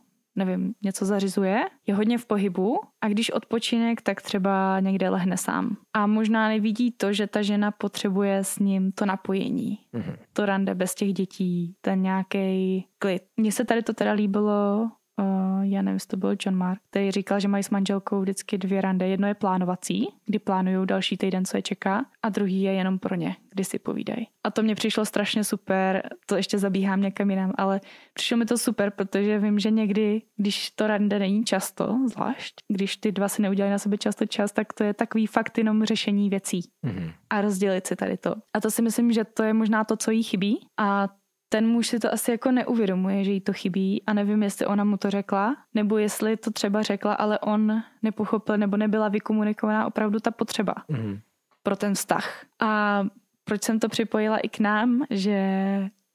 nevím, 0.45 0.75
něco 0.83 1.05
zařizuje, 1.05 1.65
je 1.87 1.95
hodně 1.95 2.19
v 2.19 2.27
pohybu 2.27 2.81
a 3.01 3.09
když 3.09 3.31
odpočinek, 3.31 4.03
tak 4.03 4.23
třeba 4.23 4.81
někde 4.81 5.11
lehne 5.11 5.37
sám. 5.37 5.77
A 5.95 6.07
možná 6.07 6.49
nevidí 6.49 6.91
to, 6.91 7.13
že 7.13 7.27
ta 7.27 7.43
žena 7.43 7.71
potřebuje 7.71 8.45
s 8.45 8.59
ním 8.59 8.93
to 8.93 9.07
napojení. 9.07 9.79
Mm-hmm. 9.95 10.17
To 10.33 10.47
rande 10.47 10.75
bez 10.75 10.95
těch 10.95 11.13
dětí, 11.13 11.75
ten 11.81 12.03
nějaký 12.03 12.87
klid. 12.99 13.23
Mně 13.37 13.53
se 13.53 13.65
tady 13.65 13.83
to 13.83 13.93
teda 13.93 14.13
líbilo 14.13 14.91
uh, 15.21 15.65
já 15.65 15.83
nevím, 15.83 15.97
jestli 15.97 16.09
to 16.09 16.17
byl 16.17 16.37
John 16.45 16.57
Mark, 16.57 16.81
který 16.91 17.11
říkal, 17.11 17.41
že 17.41 17.49
mají 17.49 17.63
s 17.63 17.71
manželkou 17.71 18.21
vždycky 18.21 18.59
dvě 18.59 18.81
rande. 18.81 19.09
Jedno 19.09 19.29
je 19.29 19.35
plánovací, 19.35 20.09
kdy 20.27 20.39
plánují 20.39 20.87
další 20.87 21.17
týden, 21.17 21.45
co 21.45 21.57
je 21.57 21.63
čeká, 21.63 22.05
a 22.23 22.29
druhý 22.29 22.63
je 22.63 22.73
jenom 22.73 22.99
pro 22.99 23.15
ně, 23.15 23.37
kdy 23.51 23.65
si 23.65 23.79
povídají. 23.79 24.29
A 24.45 24.51
to 24.51 24.63
mě 24.63 24.75
přišlo 24.75 25.05
strašně 25.05 25.45
super, 25.45 26.09
to 26.27 26.37
ještě 26.37 26.59
zabíhám 26.59 27.01
někam 27.01 27.31
jinam, 27.31 27.53
ale 27.59 27.81
přišlo 28.15 28.37
mi 28.37 28.45
to 28.47 28.59
super, 28.59 28.91
protože 28.91 29.39
vím, 29.39 29.59
že 29.59 29.71
někdy, 29.71 30.23
když 30.37 30.71
to 30.71 30.87
rande 30.87 31.19
není 31.19 31.45
často, 31.45 31.99
zvlášť, 32.07 32.55
když 32.69 32.97
ty 32.97 33.13
dva 33.13 33.29
si 33.29 33.43
neudělají 33.43 33.71
na 33.71 33.79
sebe 33.79 33.99
často 33.99 34.27
čas, 34.27 34.53
tak 34.53 34.73
to 34.73 34.85
je 34.85 34.95
takový 34.95 35.27
fakt 35.27 35.59
jenom 35.59 35.85
řešení 35.85 36.31
věcí 36.31 36.61
mm-hmm. 36.87 37.13
a 37.31 37.41
rozdělit 37.41 37.87
si 37.87 37.97
tady 37.97 38.17
to. 38.17 38.35
A 38.57 38.61
to 38.61 38.71
si 38.71 38.83
myslím, 38.83 39.13
že 39.13 39.25
to 39.25 39.43
je 39.43 39.53
možná 39.53 39.85
to, 39.85 39.97
co 39.97 40.11
jí 40.11 40.23
chybí 40.23 40.67
a 40.79 41.09
ten 41.53 41.67
muž 41.67 41.87
si 41.87 41.99
to 41.99 42.13
asi 42.13 42.31
jako 42.31 42.51
neuvědomuje, 42.51 43.25
že 43.25 43.31
jí 43.31 43.41
to 43.41 43.53
chybí 43.53 44.03
a 44.07 44.13
nevím, 44.13 44.43
jestli 44.43 44.67
ona 44.67 44.85
mu 44.85 44.97
to 44.97 45.11
řekla, 45.11 45.57
nebo 45.75 45.99
jestli 45.99 46.37
to 46.37 46.51
třeba 46.51 46.83
řekla, 46.83 47.15
ale 47.15 47.39
on 47.39 47.83
nepochopil 48.03 48.57
nebo 48.57 48.77
nebyla 48.77 49.09
vykomunikovaná 49.09 49.87
opravdu 49.87 50.21
ta 50.21 50.31
potřeba 50.31 50.75
mm. 50.89 51.19
pro 51.63 51.77
ten 51.77 51.95
vztah. 51.95 52.45
A 52.61 53.03
proč 53.45 53.63
jsem 53.63 53.79
to 53.79 53.89
připojila 53.89 54.39
i 54.39 54.49
k 54.49 54.59
nám, 54.59 55.05
že 55.11 55.39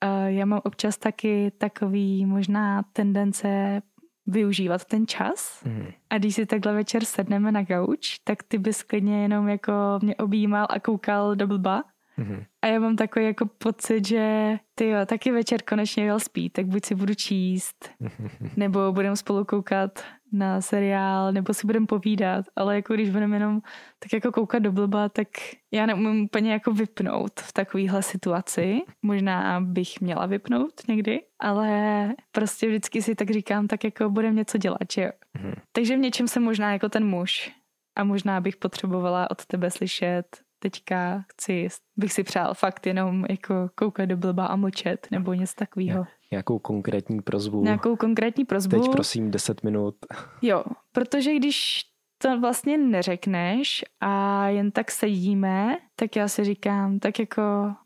uh, 0.04 0.26
já 0.26 0.46
mám 0.46 0.62
občas 0.64 0.98
taky 0.98 1.52
takový 1.58 2.26
možná 2.26 2.84
tendence 2.94 3.82
využívat 4.28 4.86
ten 4.86 5.08
čas. 5.08 5.64
Mm. 5.66 5.88
A 6.10 6.18
když 6.18 6.36
si 6.36 6.46
takhle 6.46 6.74
večer 6.74 7.06
sedneme 7.06 7.52
na 7.52 7.64
gauč, 7.64 8.20
tak 8.24 8.44
ty 8.44 8.58
bys 8.58 8.84
klidně 8.84 9.22
jenom 9.22 9.50
jako 9.50 9.74
mě 10.02 10.16
objímal 10.16 10.68
a 10.70 10.80
koukal 10.80 11.36
do 11.36 11.48
blba 11.48 11.84
Mm-hmm. 12.20 12.46
A 12.62 12.68
já 12.68 12.80
mám 12.80 12.96
takový 12.96 13.26
jako 13.26 13.46
pocit, 13.46 14.08
že 14.08 14.56
ty 14.76 14.90
jo, 14.90 15.06
taky 15.06 15.32
večer 15.32 15.62
konečně 15.62 16.04
jel 16.04 16.20
spít, 16.20 16.54
tak 16.54 16.66
buď 16.66 16.86
si 16.86 16.96
budu 16.96 17.14
číst, 17.14 17.90
nebo 18.58 18.92
budeme 18.92 19.16
spolu 19.16 19.46
koukat 19.46 20.04
na 20.32 20.62
seriál, 20.62 21.32
nebo 21.32 21.54
si 21.54 21.68
budeme 21.68 21.86
povídat, 21.86 22.46
ale 22.56 22.76
jako 22.76 22.94
když 22.94 23.10
budeme 23.10 23.36
jenom 23.36 23.62
tak 24.00 24.14
jako 24.14 24.32
koukat 24.32 24.64
do 24.64 24.72
blba, 24.72 25.10
tak 25.10 25.28
já 25.72 25.86
neumím 25.86 26.24
úplně 26.24 26.52
jako 26.52 26.72
vypnout 26.72 27.40
v 27.40 27.54
takovéhle 27.54 28.04
situaci. 28.04 28.82
Možná 29.02 29.62
bych 29.62 30.02
měla 30.02 30.26
vypnout 30.26 30.74
někdy, 30.88 31.22
ale 31.40 32.14
prostě 32.32 32.68
vždycky 32.68 33.02
si 33.02 33.16
tak 33.16 33.30
říkám, 33.30 33.68
tak 33.68 33.84
jako 33.84 34.10
budeme 34.10 34.36
něco 34.36 34.58
dělat, 34.58 34.92
že 34.94 35.02
jo. 35.02 35.12
Mm-hmm. 35.38 35.54
Takže 35.72 35.96
v 35.96 36.00
něčem 36.00 36.28
jsem 36.28 36.44
možná 36.44 36.74
jako 36.74 36.90
ten 36.90 37.06
muž 37.08 37.52
a 37.96 38.04
možná 38.04 38.42
bych 38.42 38.58
potřebovala 38.58 39.32
od 39.32 39.46
tebe 39.46 39.72
slyšet, 39.72 40.45
teďka 40.60 41.26
chci, 41.32 41.68
bych 41.98 42.14
si 42.14 42.24
přál 42.24 42.54
fakt 42.54 42.86
jenom 42.86 43.26
jako 43.30 43.70
koukat 43.76 44.10
do 44.10 44.18
blba 44.18 44.46
a 44.46 44.56
mlčet 44.56 45.08
nebo 45.12 45.34
něco 45.34 45.54
takového. 45.56 46.06
Nějakou 46.32 46.60
konkrétní 46.60 47.22
prozbu. 47.22 47.64
Nějakou 47.64 47.96
konkrétní 47.96 48.46
prozbu. 48.46 48.82
Teď 48.82 48.92
prosím 48.92 49.32
10 49.32 49.64
minut. 49.64 49.96
Jo, 50.42 50.64
protože 50.92 51.36
když 51.36 51.82
to 52.18 52.40
vlastně 52.40 52.78
neřekneš 52.78 53.86
a 54.02 54.48
jen 54.48 54.72
tak 54.72 54.92
sedíme, 54.92 55.78
tak 55.96 56.16
já 56.16 56.28
si 56.28 56.44
říkám, 56.44 57.00
tak 57.00 57.20
jako 57.20 57.42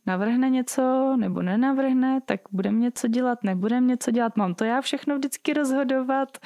navrhne 0.05 0.49
něco 0.49 1.15
nebo 1.19 1.41
nenavrhne, 1.41 2.21
tak 2.25 2.41
budem 2.51 2.79
něco 2.79 3.07
dělat, 3.07 3.43
nebudem 3.43 3.87
něco 3.87 4.11
dělat, 4.11 4.37
mám 4.37 4.55
to 4.55 4.63
já 4.63 4.81
všechno 4.81 5.15
vždycky 5.15 5.53
rozhodovat, 5.53 6.37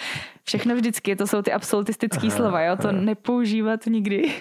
všechno 0.43 0.75
vždycky, 0.75 1.15
to 1.15 1.27
jsou 1.27 1.41
ty 1.41 1.51
absolutistické 1.51 2.31
slova, 2.31 2.61
jo, 2.61 2.75
to 2.75 2.87
aha. 2.87 2.97
nepoužívat 2.97 3.85
nikdy. 3.85 4.33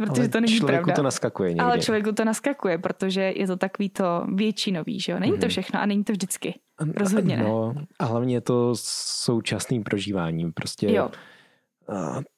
Protože 0.00 0.20
ale 0.20 0.28
to 0.28 0.40
není 0.40 0.56
člověku 0.56 0.84
pravda. 0.84 0.96
to 0.96 1.02
naskakuje 1.02 1.48
někdy. 1.48 1.60
Ale 1.60 1.78
člověku 1.78 2.12
to 2.12 2.24
naskakuje, 2.24 2.78
protože 2.78 3.20
je 3.36 3.46
to 3.46 3.56
takový 3.56 3.88
to 3.88 4.26
většinový, 4.34 5.00
že 5.00 5.12
jo? 5.12 5.18
Není 5.18 5.32
mm-hmm. 5.32 5.40
to 5.40 5.46
mhm. 5.46 5.50
všechno 5.50 5.80
a 5.80 5.86
není 5.86 6.04
to 6.04 6.12
vždycky. 6.12 6.54
Rozhodně 6.96 7.36
ne. 7.36 7.42
No, 7.42 7.74
a 7.98 8.04
hlavně 8.04 8.36
je 8.36 8.40
to 8.40 8.72
současným 8.76 9.82
prožíváním. 9.82 10.52
Prostě 10.52 10.92
jo. 10.92 11.10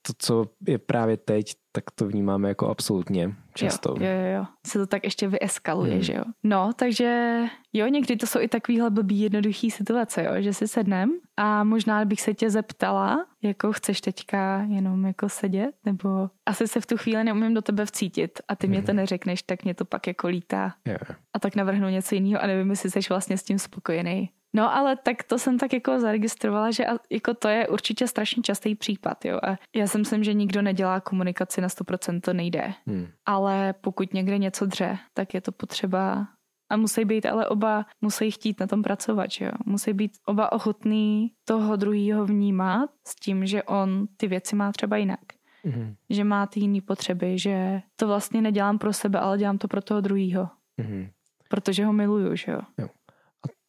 to, 0.03 0.13
co 0.19 0.45
je 0.69 0.79
právě 0.79 1.17
teď, 1.17 1.55
tak 1.73 1.85
to 1.91 2.07
vnímáme 2.07 2.49
jako 2.49 2.69
absolutně 2.69 3.37
často. 3.55 3.95
Jo, 4.01 4.07
jo, 4.07 4.37
jo. 4.37 4.47
Se 4.67 4.79
to 4.79 4.87
tak 4.87 5.05
ještě 5.05 5.29
vyeskaluje, 5.29 5.93
hmm. 5.93 6.03
že 6.03 6.13
jo. 6.13 6.25
No, 6.43 6.73
takže 6.77 7.41
jo, 7.73 7.87
někdy 7.87 8.17
to 8.17 8.27
jsou 8.27 8.41
i 8.41 8.49
takovýhle 8.49 8.91
blbý 8.91 9.21
jednoduchý 9.21 9.71
situace, 9.71 10.25
jo, 10.25 10.33
že 10.43 10.55
si 10.55 10.69
sednem 10.69 11.13
a 11.37 11.65
možná 11.65 12.05
bych 12.05 12.21
se 12.21 12.35
tě 12.35 12.51
zeptala, 12.51 13.27
jako 13.43 13.73
chceš 13.73 14.01
teďka 14.01 14.67
jenom 14.69 15.05
jako 15.07 15.29
sedět, 15.29 15.75
nebo 15.85 16.31
asi 16.47 16.69
se 16.69 16.81
v 16.81 16.87
tu 16.87 16.97
chvíli 16.97 17.25
neumím 17.25 17.55
do 17.55 17.63
tebe 17.63 17.87
vcítit 17.87 18.41
a 18.49 18.57
ty 18.57 18.67
hmm. 18.67 18.77
mě 18.77 18.83
to 18.83 18.93
neřekneš, 18.93 19.43
tak 19.43 19.65
mě 19.65 19.75
to 19.75 19.85
pak 19.85 20.07
jako 20.07 20.29
lítá. 20.29 20.75
Yeah. 20.87 21.17
A 21.33 21.39
tak 21.39 21.57
navrhnu 21.57 21.89
něco 21.89 22.15
jiného 22.15 22.43
a 22.43 22.47
nevím, 22.47 22.71
jestli 22.71 22.91
jsi 22.91 23.01
vlastně 23.09 23.39
s 23.39 23.43
tím 23.43 23.59
spokojený. 23.59 24.31
No 24.55 24.75
ale 24.77 24.97
tak 24.97 25.23
to 25.23 25.39
jsem 25.39 25.59
tak 25.59 25.73
jako 25.73 26.01
zaregistrovala, 26.01 26.71
že 26.71 26.85
jako 27.11 27.35
to 27.35 27.49
je 27.49 27.69
určitě 27.69 28.09
strašně 28.09 28.43
častý 28.43 28.75
případ, 28.75 29.25
jo. 29.25 29.41
A 29.43 29.57
já 29.77 29.87
si 29.87 29.99
myslím, 29.99 30.25
že 30.25 30.35
nikdo 30.35 30.63
nedělá 30.63 31.01
komunikaci 31.01 31.61
na 31.61 31.69
100%, 31.69 32.21
to 32.21 32.33
nejde. 32.33 32.75
Hmm. 32.87 33.09
Ale 33.27 33.75
pokud 33.81 34.15
někde 34.15 34.39
něco 34.39 34.67
dře, 34.67 34.99
tak 35.15 35.35
je 35.35 35.41
to 35.41 35.53
potřeba 35.53 36.27
a 36.73 36.77
musí 36.77 37.05
být 37.05 37.27
ale 37.27 37.49
oba, 37.49 37.87
musí 38.01 38.31
chtít 38.31 38.61
na 38.61 38.67
tom 38.67 38.83
pracovat, 38.83 39.31
že 39.31 39.45
jo. 39.45 39.53
Musí 39.67 39.93
být 39.93 40.13
oba 40.27 40.53
ochotný 40.53 41.33
toho 41.45 41.77
druhého 41.77 42.27
vnímat 42.27 42.91
s 43.07 43.15
tím, 43.15 43.47
že 43.47 43.63
on 43.63 44.07
ty 44.17 44.27
věci 44.27 44.57
má 44.57 44.73
třeba 44.73 44.97
jinak. 44.97 45.21
Mm-hmm. 45.65 45.95
Že 46.11 46.25
má 46.25 46.47
ty 46.47 46.61
jiné 46.61 46.81
potřeby, 46.81 47.39
že 47.39 47.83
to 47.97 48.07
vlastně 48.07 48.43
nedělám 48.43 48.79
pro 48.79 48.93
sebe, 48.93 49.21
ale 49.21 49.39
dělám 49.39 49.59
to 49.59 49.69
pro 49.69 49.83
toho 49.83 50.01
druhého. 50.01 50.49
Mm-hmm. 50.81 51.11
Protože 51.49 51.85
ho 51.85 51.93
miluju, 51.93 52.37
že 52.37 52.53
jo? 52.53 52.61
jo. 52.79 52.89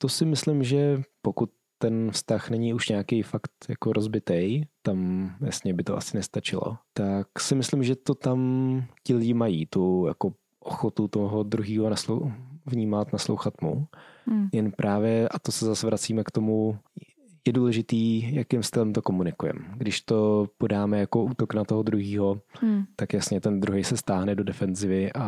To 0.03 0.09
si 0.09 0.25
myslím, 0.25 0.63
že 0.63 1.01
pokud 1.21 1.49
ten 1.77 2.11
vztah 2.11 2.49
není 2.49 2.73
už 2.73 2.89
nějaký 2.89 3.21
fakt 3.21 3.51
jako 3.69 3.93
rozbitej, 3.93 4.67
tam 4.81 5.29
jasně 5.45 5.73
by 5.73 5.83
to 5.83 5.97
asi 5.97 6.17
nestačilo, 6.17 6.77
tak 6.93 7.39
si 7.39 7.55
myslím, 7.55 7.83
že 7.83 7.95
to 7.95 8.15
tam 8.15 8.39
ti 9.03 9.15
lidi 9.15 9.33
mají, 9.33 9.65
tu 9.65 10.05
jako 10.07 10.33
ochotu 10.59 11.07
toho 11.07 11.43
druhého 11.43 11.89
naslou, 11.89 12.31
vnímat, 12.65 13.13
naslouchat 13.13 13.61
mu. 13.61 13.87
Hmm. 14.25 14.49
Jen 14.51 14.71
právě, 14.71 15.29
a 15.29 15.39
to 15.39 15.51
se 15.51 15.65
zase 15.65 15.87
vracíme 15.87 16.23
k 16.23 16.31
tomu, 16.31 16.79
je 17.47 17.53
důležitý, 17.53 18.35
jakým 18.35 18.63
stylem 18.63 18.93
to 18.93 19.01
komunikujeme. 19.01 19.59
Když 19.75 20.01
to 20.01 20.47
podáme 20.57 20.99
jako 20.99 21.23
útok 21.23 21.53
na 21.53 21.63
toho 21.63 21.83
druhého, 21.83 22.41
hmm. 22.61 22.83
tak 22.95 23.13
jasně 23.13 23.41
ten 23.41 23.59
druhý 23.59 23.83
se 23.83 23.97
stáhne 23.97 24.35
do 24.35 24.43
defenzivy 24.43 25.13
a, 25.13 25.23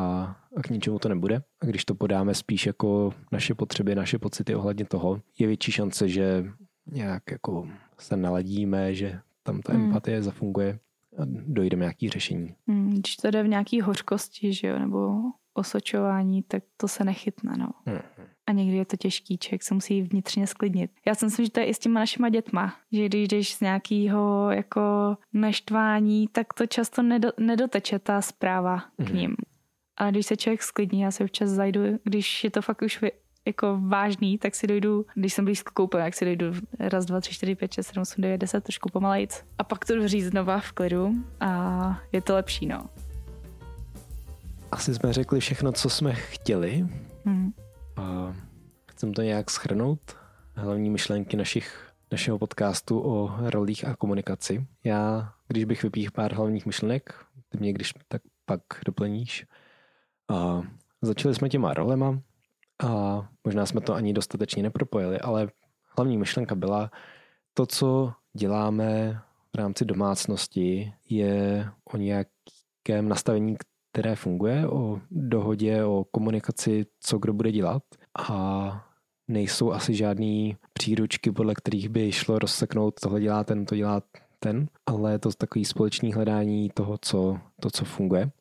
a 0.58 0.62
k 0.62 0.70
ničemu 0.70 1.00
to 1.00 1.10
nebude. 1.10 1.42
A 1.62 1.66
když 1.66 1.86
to 1.86 1.96
podáme 1.96 2.34
spíš 2.34 2.66
jako 2.66 3.14
naše 3.32 3.56
potřeby, 3.56 3.96
naše 3.96 4.20
pocity 4.20 4.56
ohledně 4.56 4.86
toho, 4.86 5.22
je 5.40 5.48
větší 5.48 5.72
šance, 5.72 6.10
že 6.10 6.46
nějak 6.92 7.24
jako 7.32 7.68
se 7.98 8.18
naladíme, 8.18 8.96
že 8.96 9.20
tam 9.44 9.62
ta 9.62 9.74
hmm. 9.74 9.86
empatie 9.86 10.24
zafunguje 10.24 10.80
a 11.18 11.22
dojdeme 11.48 11.82
nějaký 11.82 12.10
řešení. 12.10 12.56
Hmm, 12.68 12.90
když 12.90 13.16
to 13.16 13.32
jde 13.32 13.44
v 13.44 13.48
nějaký 13.48 13.82
hořkosti, 13.82 14.54
že 14.54 14.68
jo, 14.68 14.80
nebo 14.80 15.14
osočování, 15.54 16.44
tak 16.44 16.64
to 16.78 16.88
se 16.88 17.04
nechytne, 17.04 17.58
no. 17.58 17.70
Hmm. 17.86 18.00
Někdy 18.56 18.78
je 18.78 18.86
to 18.86 18.98
těžký, 18.98 19.38
člověk 19.38 19.64
se 19.64 19.74
musí 19.74 20.02
vnitřně 20.02 20.48
sklidnit. 20.48 20.92
Já 21.06 21.16
si 21.16 21.26
myslím, 21.26 21.46
že 21.46 21.52
to 21.52 21.60
je 21.60 21.66
i 21.66 21.74
s 21.74 21.80
těma 21.80 22.00
našima 22.00 22.30
dětma, 22.30 22.76
že 22.92 23.06
když 23.06 23.28
jdeš 23.28 23.54
z 23.54 23.62
nějakého 23.62 24.52
jako 24.52 24.82
naštvání, 25.34 26.28
tak 26.28 26.54
to 26.54 26.66
často 26.66 27.02
nedo, 27.02 27.30
nedoteče 27.40 28.00
ta 28.00 28.22
zpráva 28.22 28.84
hmm. 29.00 29.08
k 29.08 29.14
ním. 29.14 29.36
A 29.98 30.12
když 30.12 30.26
se 30.26 30.38
člověk 30.38 30.64
sklidní, 30.64 31.02
já 31.02 31.12
se 31.12 31.24
občas 31.24 31.50
zajdu, 31.50 31.82
když 32.04 32.44
je 32.44 32.52
to 32.52 32.62
fakt 32.62 32.82
už 32.82 33.04
jako 33.46 33.80
vážný, 33.88 34.38
tak 34.38 34.56
si 34.56 34.68
dojdu, 34.68 35.06
když 35.16 35.34
jsem 35.34 35.46
blízko 35.46 35.72
koupil, 35.74 36.00
jak 36.00 36.14
si 36.14 36.26
dojdu 36.26 36.46
raz, 36.80 37.06
dva, 37.06 37.22
tři, 37.22 37.34
čtyři, 37.34 37.56
pět, 37.56 37.74
šest, 37.74 37.88
sedm, 37.88 38.02
osm, 38.02 38.22
devět, 38.22 38.38
deset, 38.38 38.64
trošku 38.64 38.90
pomalejc. 38.90 39.44
A 39.58 39.64
pak 39.64 39.86
to 39.86 40.08
říct 40.08 40.26
znova 40.26 40.60
v 40.60 40.72
klidu 40.72 41.16
a 41.40 42.02
je 42.12 42.22
to 42.22 42.36
lepší, 42.36 42.66
no. 42.66 42.90
Asi 44.72 44.94
jsme 44.94 45.14
řekli 45.14 45.40
všechno, 45.40 45.72
co 45.72 45.90
jsme 45.90 46.14
chtěli. 46.14 46.88
Hmm. 47.26 47.52
A 47.98 48.36
chcem 48.96 49.14
to 49.14 49.22
nějak 49.22 49.52
schrnout. 49.52 50.00
Hlavní 50.54 50.90
myšlenky 50.90 51.38
našich, 51.38 51.92
našeho 52.12 52.40
podcastu 52.40 53.00
o 53.00 53.36
rolích 53.50 53.88
a 53.88 53.96
komunikaci. 53.96 54.68
Já, 54.84 55.34
když 55.48 55.66
bych 55.66 55.84
vypích 55.84 56.12
pár 56.12 56.34
hlavních 56.34 56.66
myšlenek, 56.66 57.26
ty 57.50 57.58
mě 57.58 57.74
když 57.74 57.94
tak 58.08 58.22
pak 58.46 58.62
doplníš. 58.86 59.46
A 60.30 60.62
začali 61.02 61.36
jsme 61.36 61.50
těma 61.50 61.74
rolema, 61.74 62.20
a 62.84 63.22
možná 63.44 63.66
jsme 63.66 63.82
to 63.82 63.94
ani 63.94 64.14
dostatečně 64.14 64.64
nepropojili, 64.64 65.20
ale 65.20 65.48
hlavní 65.98 66.18
myšlenka 66.18 66.56
byla, 66.56 66.92
to, 67.54 67.66
co 67.66 68.14
děláme 68.34 69.22
v 69.54 69.58
rámci 69.58 69.86
domácnosti, 69.86 70.94
je 71.10 71.70
o 71.94 71.98
nějakém 71.98 73.10
nastavení, 73.10 73.58
které 73.92 74.16
funguje, 74.16 74.68
o 74.68 75.02
dohodě, 75.12 75.84
o 75.84 76.04
komunikaci, 76.12 76.86
co 77.00 77.18
kdo 77.18 77.34
bude 77.34 77.52
dělat 77.52 77.84
a 78.20 78.88
nejsou 79.28 79.72
asi 79.72 79.96
žádný 79.96 80.58
příručky, 80.74 81.32
podle 81.32 81.56
kterých 81.56 81.90
by 81.90 82.12
šlo 82.12 82.40
rozseknout, 82.40 83.00
tohle 83.00 83.22
dělá 83.22 83.44
ten, 83.44 83.66
to 83.66 83.76
dělá 83.76 84.02
ten, 84.40 84.68
ale 84.86 85.12
je 85.12 85.20
to 85.20 85.30
takový 85.38 85.66
společný 85.66 86.14
hledání 86.14 86.70
toho, 86.74 86.98
co, 87.02 87.40
to, 87.62 87.70
co 87.70 87.86
funguje 87.86 88.32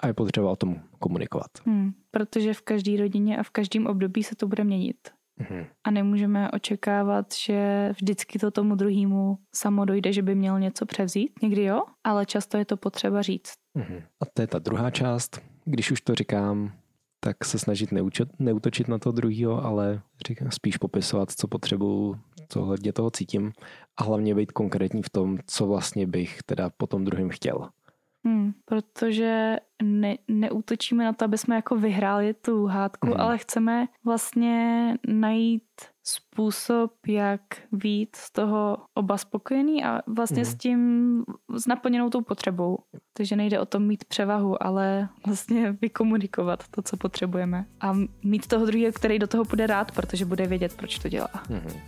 a 0.00 0.06
je 0.06 0.14
potřeba 0.14 0.50
o 0.50 0.56
tom 0.56 0.80
komunikovat. 0.98 1.50
Hmm, 1.66 1.92
protože 2.10 2.54
v 2.54 2.62
každé 2.62 2.96
rodině 2.96 3.38
a 3.38 3.42
v 3.42 3.50
každém 3.50 3.86
období 3.86 4.22
se 4.22 4.36
to 4.36 4.46
bude 4.46 4.64
měnit. 4.64 4.96
Hmm. 5.38 5.64
A 5.84 5.90
nemůžeme 5.90 6.50
očekávat, 6.50 7.34
že 7.34 7.90
vždycky 7.96 8.38
to 8.38 8.50
tomu 8.50 8.74
druhému 8.74 9.38
samo 9.54 9.84
dojde, 9.84 10.12
že 10.12 10.22
by 10.22 10.34
měl 10.34 10.60
něco 10.60 10.86
převzít. 10.86 11.42
Někdy 11.42 11.64
jo, 11.64 11.82
ale 12.04 12.26
často 12.26 12.56
je 12.56 12.64
to 12.64 12.76
potřeba 12.76 13.22
říct. 13.22 13.52
Hmm. 13.76 14.00
A 14.20 14.26
to 14.34 14.42
je 14.42 14.46
ta 14.46 14.58
druhá 14.58 14.90
část. 14.90 15.40
Když 15.64 15.90
už 15.90 16.00
to 16.00 16.14
říkám, 16.14 16.72
tak 17.20 17.44
se 17.44 17.58
snažit 17.58 17.92
neučit, 17.92 18.28
neutočit 18.38 18.88
na 18.88 18.98
to 18.98 19.12
druhého, 19.12 19.64
ale 19.64 20.00
říkám, 20.28 20.50
spíš 20.50 20.76
popisovat, 20.76 21.30
co 21.30 21.48
potřebuju, 21.48 22.20
co 22.48 22.64
hledně 22.64 22.92
toho 22.92 23.10
cítím 23.10 23.52
a 23.96 24.04
hlavně 24.04 24.34
být 24.34 24.52
konkrétní 24.52 25.02
v 25.02 25.10
tom, 25.10 25.38
co 25.46 25.66
vlastně 25.66 26.06
bych 26.06 26.42
teda 26.42 26.70
po 26.76 26.86
tom 26.86 27.04
druhém 27.04 27.28
chtěl. 27.28 27.68
Hmm, 28.24 28.52
protože 28.64 29.56
ne, 29.82 30.16
neútočíme 30.28 31.04
na 31.04 31.12
to, 31.12 31.24
aby 31.24 31.38
jsme 31.38 31.56
jako 31.56 31.76
vyhráli 31.76 32.34
tu 32.34 32.66
hádku, 32.66 33.06
hmm. 33.06 33.20
ale 33.20 33.38
chceme 33.38 33.86
vlastně 34.04 34.94
najít 35.06 35.62
způsob, 36.10 36.92
jak 37.06 37.40
být 37.72 38.16
z 38.16 38.32
toho 38.32 38.78
oba 38.94 39.18
spokojený 39.18 39.84
a 39.84 40.00
vlastně 40.06 40.42
hmm. 40.42 40.52
s 40.52 40.54
tím, 40.54 41.22
s 41.56 41.66
naplněnou 41.66 42.10
tou 42.10 42.20
potřebou. 42.20 42.78
Takže 43.12 43.36
nejde 43.36 43.60
o 43.60 43.66
tom 43.66 43.86
mít 43.86 44.04
převahu, 44.04 44.62
ale 44.62 45.08
vlastně 45.26 45.72
vykomunikovat 45.72 46.68
to, 46.68 46.82
co 46.82 46.96
potřebujeme. 46.96 47.66
A 47.80 47.96
mít 48.24 48.46
toho 48.46 48.66
druhého, 48.66 48.92
který 48.92 49.18
do 49.18 49.26
toho 49.26 49.44
bude 49.44 49.66
rád, 49.66 49.92
protože 49.92 50.24
bude 50.24 50.46
vědět, 50.46 50.76
proč 50.76 50.98
to 50.98 51.08
dělá. 51.08 51.30
Hmm. 51.48 51.80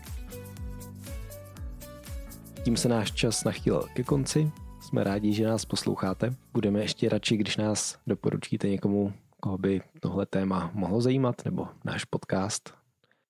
Tím 2.64 2.76
se 2.76 2.88
náš 2.88 3.12
čas 3.12 3.44
nachýl 3.44 3.82
ke 3.94 4.04
konci. 4.04 4.50
Jsme 4.80 5.04
rádi, 5.04 5.32
že 5.32 5.46
nás 5.46 5.64
posloucháte. 5.64 6.34
Budeme 6.52 6.80
ještě 6.80 7.08
radši, 7.08 7.36
když 7.36 7.56
nás 7.56 7.98
doporučíte 8.06 8.68
někomu, 8.68 9.12
koho 9.40 9.58
by 9.58 9.80
tohle 10.00 10.26
téma 10.26 10.70
mohlo 10.74 11.00
zajímat, 11.00 11.44
nebo 11.44 11.68
náš 11.84 12.04
podcast. 12.04 12.81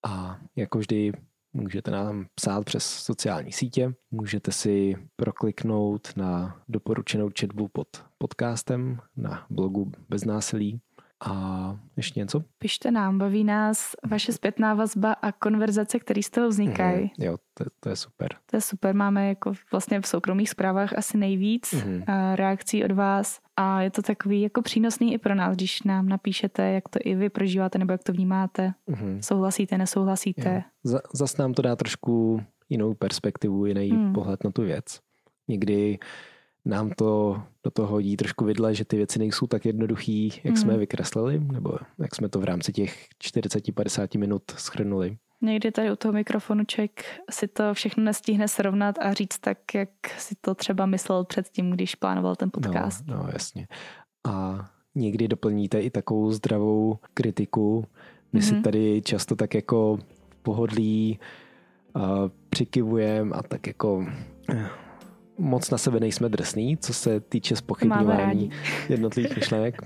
A 0.06 0.40
jako 0.56 0.78
vždy 0.78 1.12
můžete 1.52 1.90
nám 1.90 2.26
psát 2.34 2.64
přes 2.64 2.84
sociální 2.84 3.52
sítě, 3.52 3.94
můžete 4.10 4.52
si 4.52 4.96
prokliknout 5.16 6.08
na 6.16 6.62
doporučenou 6.68 7.30
četbu 7.30 7.68
pod 7.68 7.88
podcastem 8.18 8.98
na 9.16 9.46
blogu 9.50 9.92
Bez 10.08 10.24
násilí 10.24 10.80
a 11.24 11.76
ještě 11.96 12.20
něco? 12.20 12.42
Pište 12.58 12.90
nám, 12.90 13.18
baví 13.18 13.44
nás 13.44 13.92
vaše 14.10 14.32
zpětná 14.32 14.74
vazba 14.74 15.12
a 15.12 15.32
konverzace, 15.32 15.98
které 15.98 16.22
z 16.22 16.30
toho 16.30 16.48
vznikají. 16.48 17.04
Mm-hmm, 17.04 17.24
jo, 17.24 17.36
to, 17.54 17.64
to 17.80 17.88
je 17.88 17.96
super. 17.96 18.28
To 18.50 18.56
je 18.56 18.60
super, 18.60 18.94
máme 18.94 19.28
jako 19.28 19.52
vlastně 19.72 20.00
v 20.00 20.06
soukromých 20.06 20.50
zprávách 20.50 20.98
asi 20.98 21.18
nejvíc 21.18 21.72
mm-hmm. 21.72 22.34
reakcí 22.34 22.84
od 22.84 22.92
vás 22.92 23.40
a 23.56 23.82
je 23.82 23.90
to 23.90 24.02
takový 24.02 24.40
jako 24.40 24.62
přínosný 24.62 25.14
i 25.14 25.18
pro 25.18 25.34
nás, 25.34 25.56
když 25.56 25.82
nám 25.82 26.08
napíšete, 26.08 26.70
jak 26.72 26.88
to 26.88 26.98
i 27.04 27.14
vy 27.14 27.30
prožíváte 27.30 27.78
nebo 27.78 27.92
jak 27.92 28.02
to 28.02 28.12
vnímáte. 28.12 28.74
Mm-hmm. 28.88 29.18
Souhlasíte, 29.20 29.78
nesouhlasíte. 29.78 30.64
Jo. 30.84 30.98
Zas 31.14 31.36
nám 31.36 31.54
to 31.54 31.62
dá 31.62 31.76
trošku 31.76 32.42
jinou 32.68 32.94
perspektivu, 32.94 33.66
jiný 33.66 33.92
mm. 33.92 34.12
pohled 34.12 34.44
na 34.44 34.50
tu 34.50 34.62
věc. 34.62 35.00
Někdy 35.48 35.98
nám 36.64 36.90
to 36.90 37.42
do 37.64 37.70
toho 37.70 37.88
hodí 37.88 38.16
trošku 38.16 38.44
vidle, 38.44 38.74
že 38.74 38.84
ty 38.84 38.96
věci 38.96 39.18
nejsou 39.18 39.46
tak 39.46 39.64
jednoduchý, 39.64 40.32
jak 40.44 40.54
mm. 40.54 40.56
jsme 40.56 40.72
je 40.72 40.78
vykreslili, 40.78 41.40
nebo 41.52 41.78
jak 41.98 42.14
jsme 42.14 42.28
to 42.28 42.40
v 42.40 42.44
rámci 42.44 42.72
těch 42.72 43.06
40-50 43.24 44.18
minut 44.18 44.42
schrnuli. 44.56 45.16
Někdy 45.44 45.72
tady 45.72 45.92
u 45.92 45.96
toho 45.96 46.12
mikrofonu 46.12 46.64
člověk 46.64 47.04
si 47.30 47.48
to 47.48 47.74
všechno 47.74 48.04
nestihne 48.04 48.48
srovnat 48.48 48.98
a 48.98 49.12
říct 49.12 49.38
tak, 49.38 49.58
jak 49.74 49.88
si 50.18 50.34
to 50.40 50.54
třeba 50.54 50.86
myslel 50.86 51.24
předtím, 51.24 51.70
když 51.70 51.94
plánoval 51.94 52.36
ten 52.36 52.50
podcast. 52.50 53.06
No, 53.06 53.16
no 53.16 53.28
jasně. 53.32 53.68
A 54.24 54.66
někdy 54.94 55.28
doplníte 55.28 55.80
i 55.80 55.90
takovou 55.90 56.30
zdravou 56.30 56.98
kritiku. 57.14 57.84
My 58.32 58.40
mm-hmm. 58.40 58.48
si 58.48 58.54
mhm. 58.54 58.62
tady 58.62 59.02
často 59.04 59.36
tak 59.36 59.54
jako 59.54 59.98
pohodlí 60.42 61.18
uh, 61.96 62.02
přikivujeme 62.50 63.36
a 63.36 63.42
tak 63.42 63.66
jako 63.66 64.06
eh, 64.50 64.68
moc 65.38 65.70
na 65.70 65.78
sebe 65.78 66.00
nejsme 66.00 66.28
drsný, 66.28 66.76
co 66.76 66.94
se 66.94 67.20
týče 67.20 67.56
spochybňování 67.56 68.50
jednotlivých 68.88 69.36
myšlenek. 69.36 69.82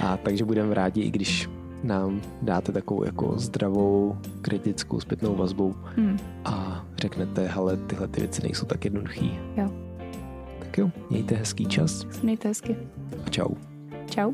A 0.00 0.16
takže 0.16 0.44
budeme 0.44 0.74
rádi, 0.74 1.00
i 1.00 1.10
když 1.10 1.48
nám 1.82 2.20
dáte 2.42 2.72
takovou 2.72 3.04
jako 3.04 3.38
zdravou, 3.38 4.16
kritickou 4.42 5.00
zpětnou 5.00 5.34
vazbu 5.34 5.76
hmm. 5.96 6.18
a 6.44 6.86
řeknete, 6.96 7.46
hele, 7.46 7.76
tyhle 7.76 8.08
ty 8.08 8.20
věci 8.20 8.42
nejsou 8.42 8.66
tak 8.66 8.84
jednoduchý. 8.84 9.38
Jo. 9.56 9.70
Tak 10.58 10.78
jo, 10.78 10.90
mějte 11.10 11.34
hezký 11.34 11.66
čas. 11.66 12.06
Mějte 12.22 12.48
hezky. 12.48 12.76
A 13.26 13.30
čau. 13.30 13.54
Čau. 14.10 14.32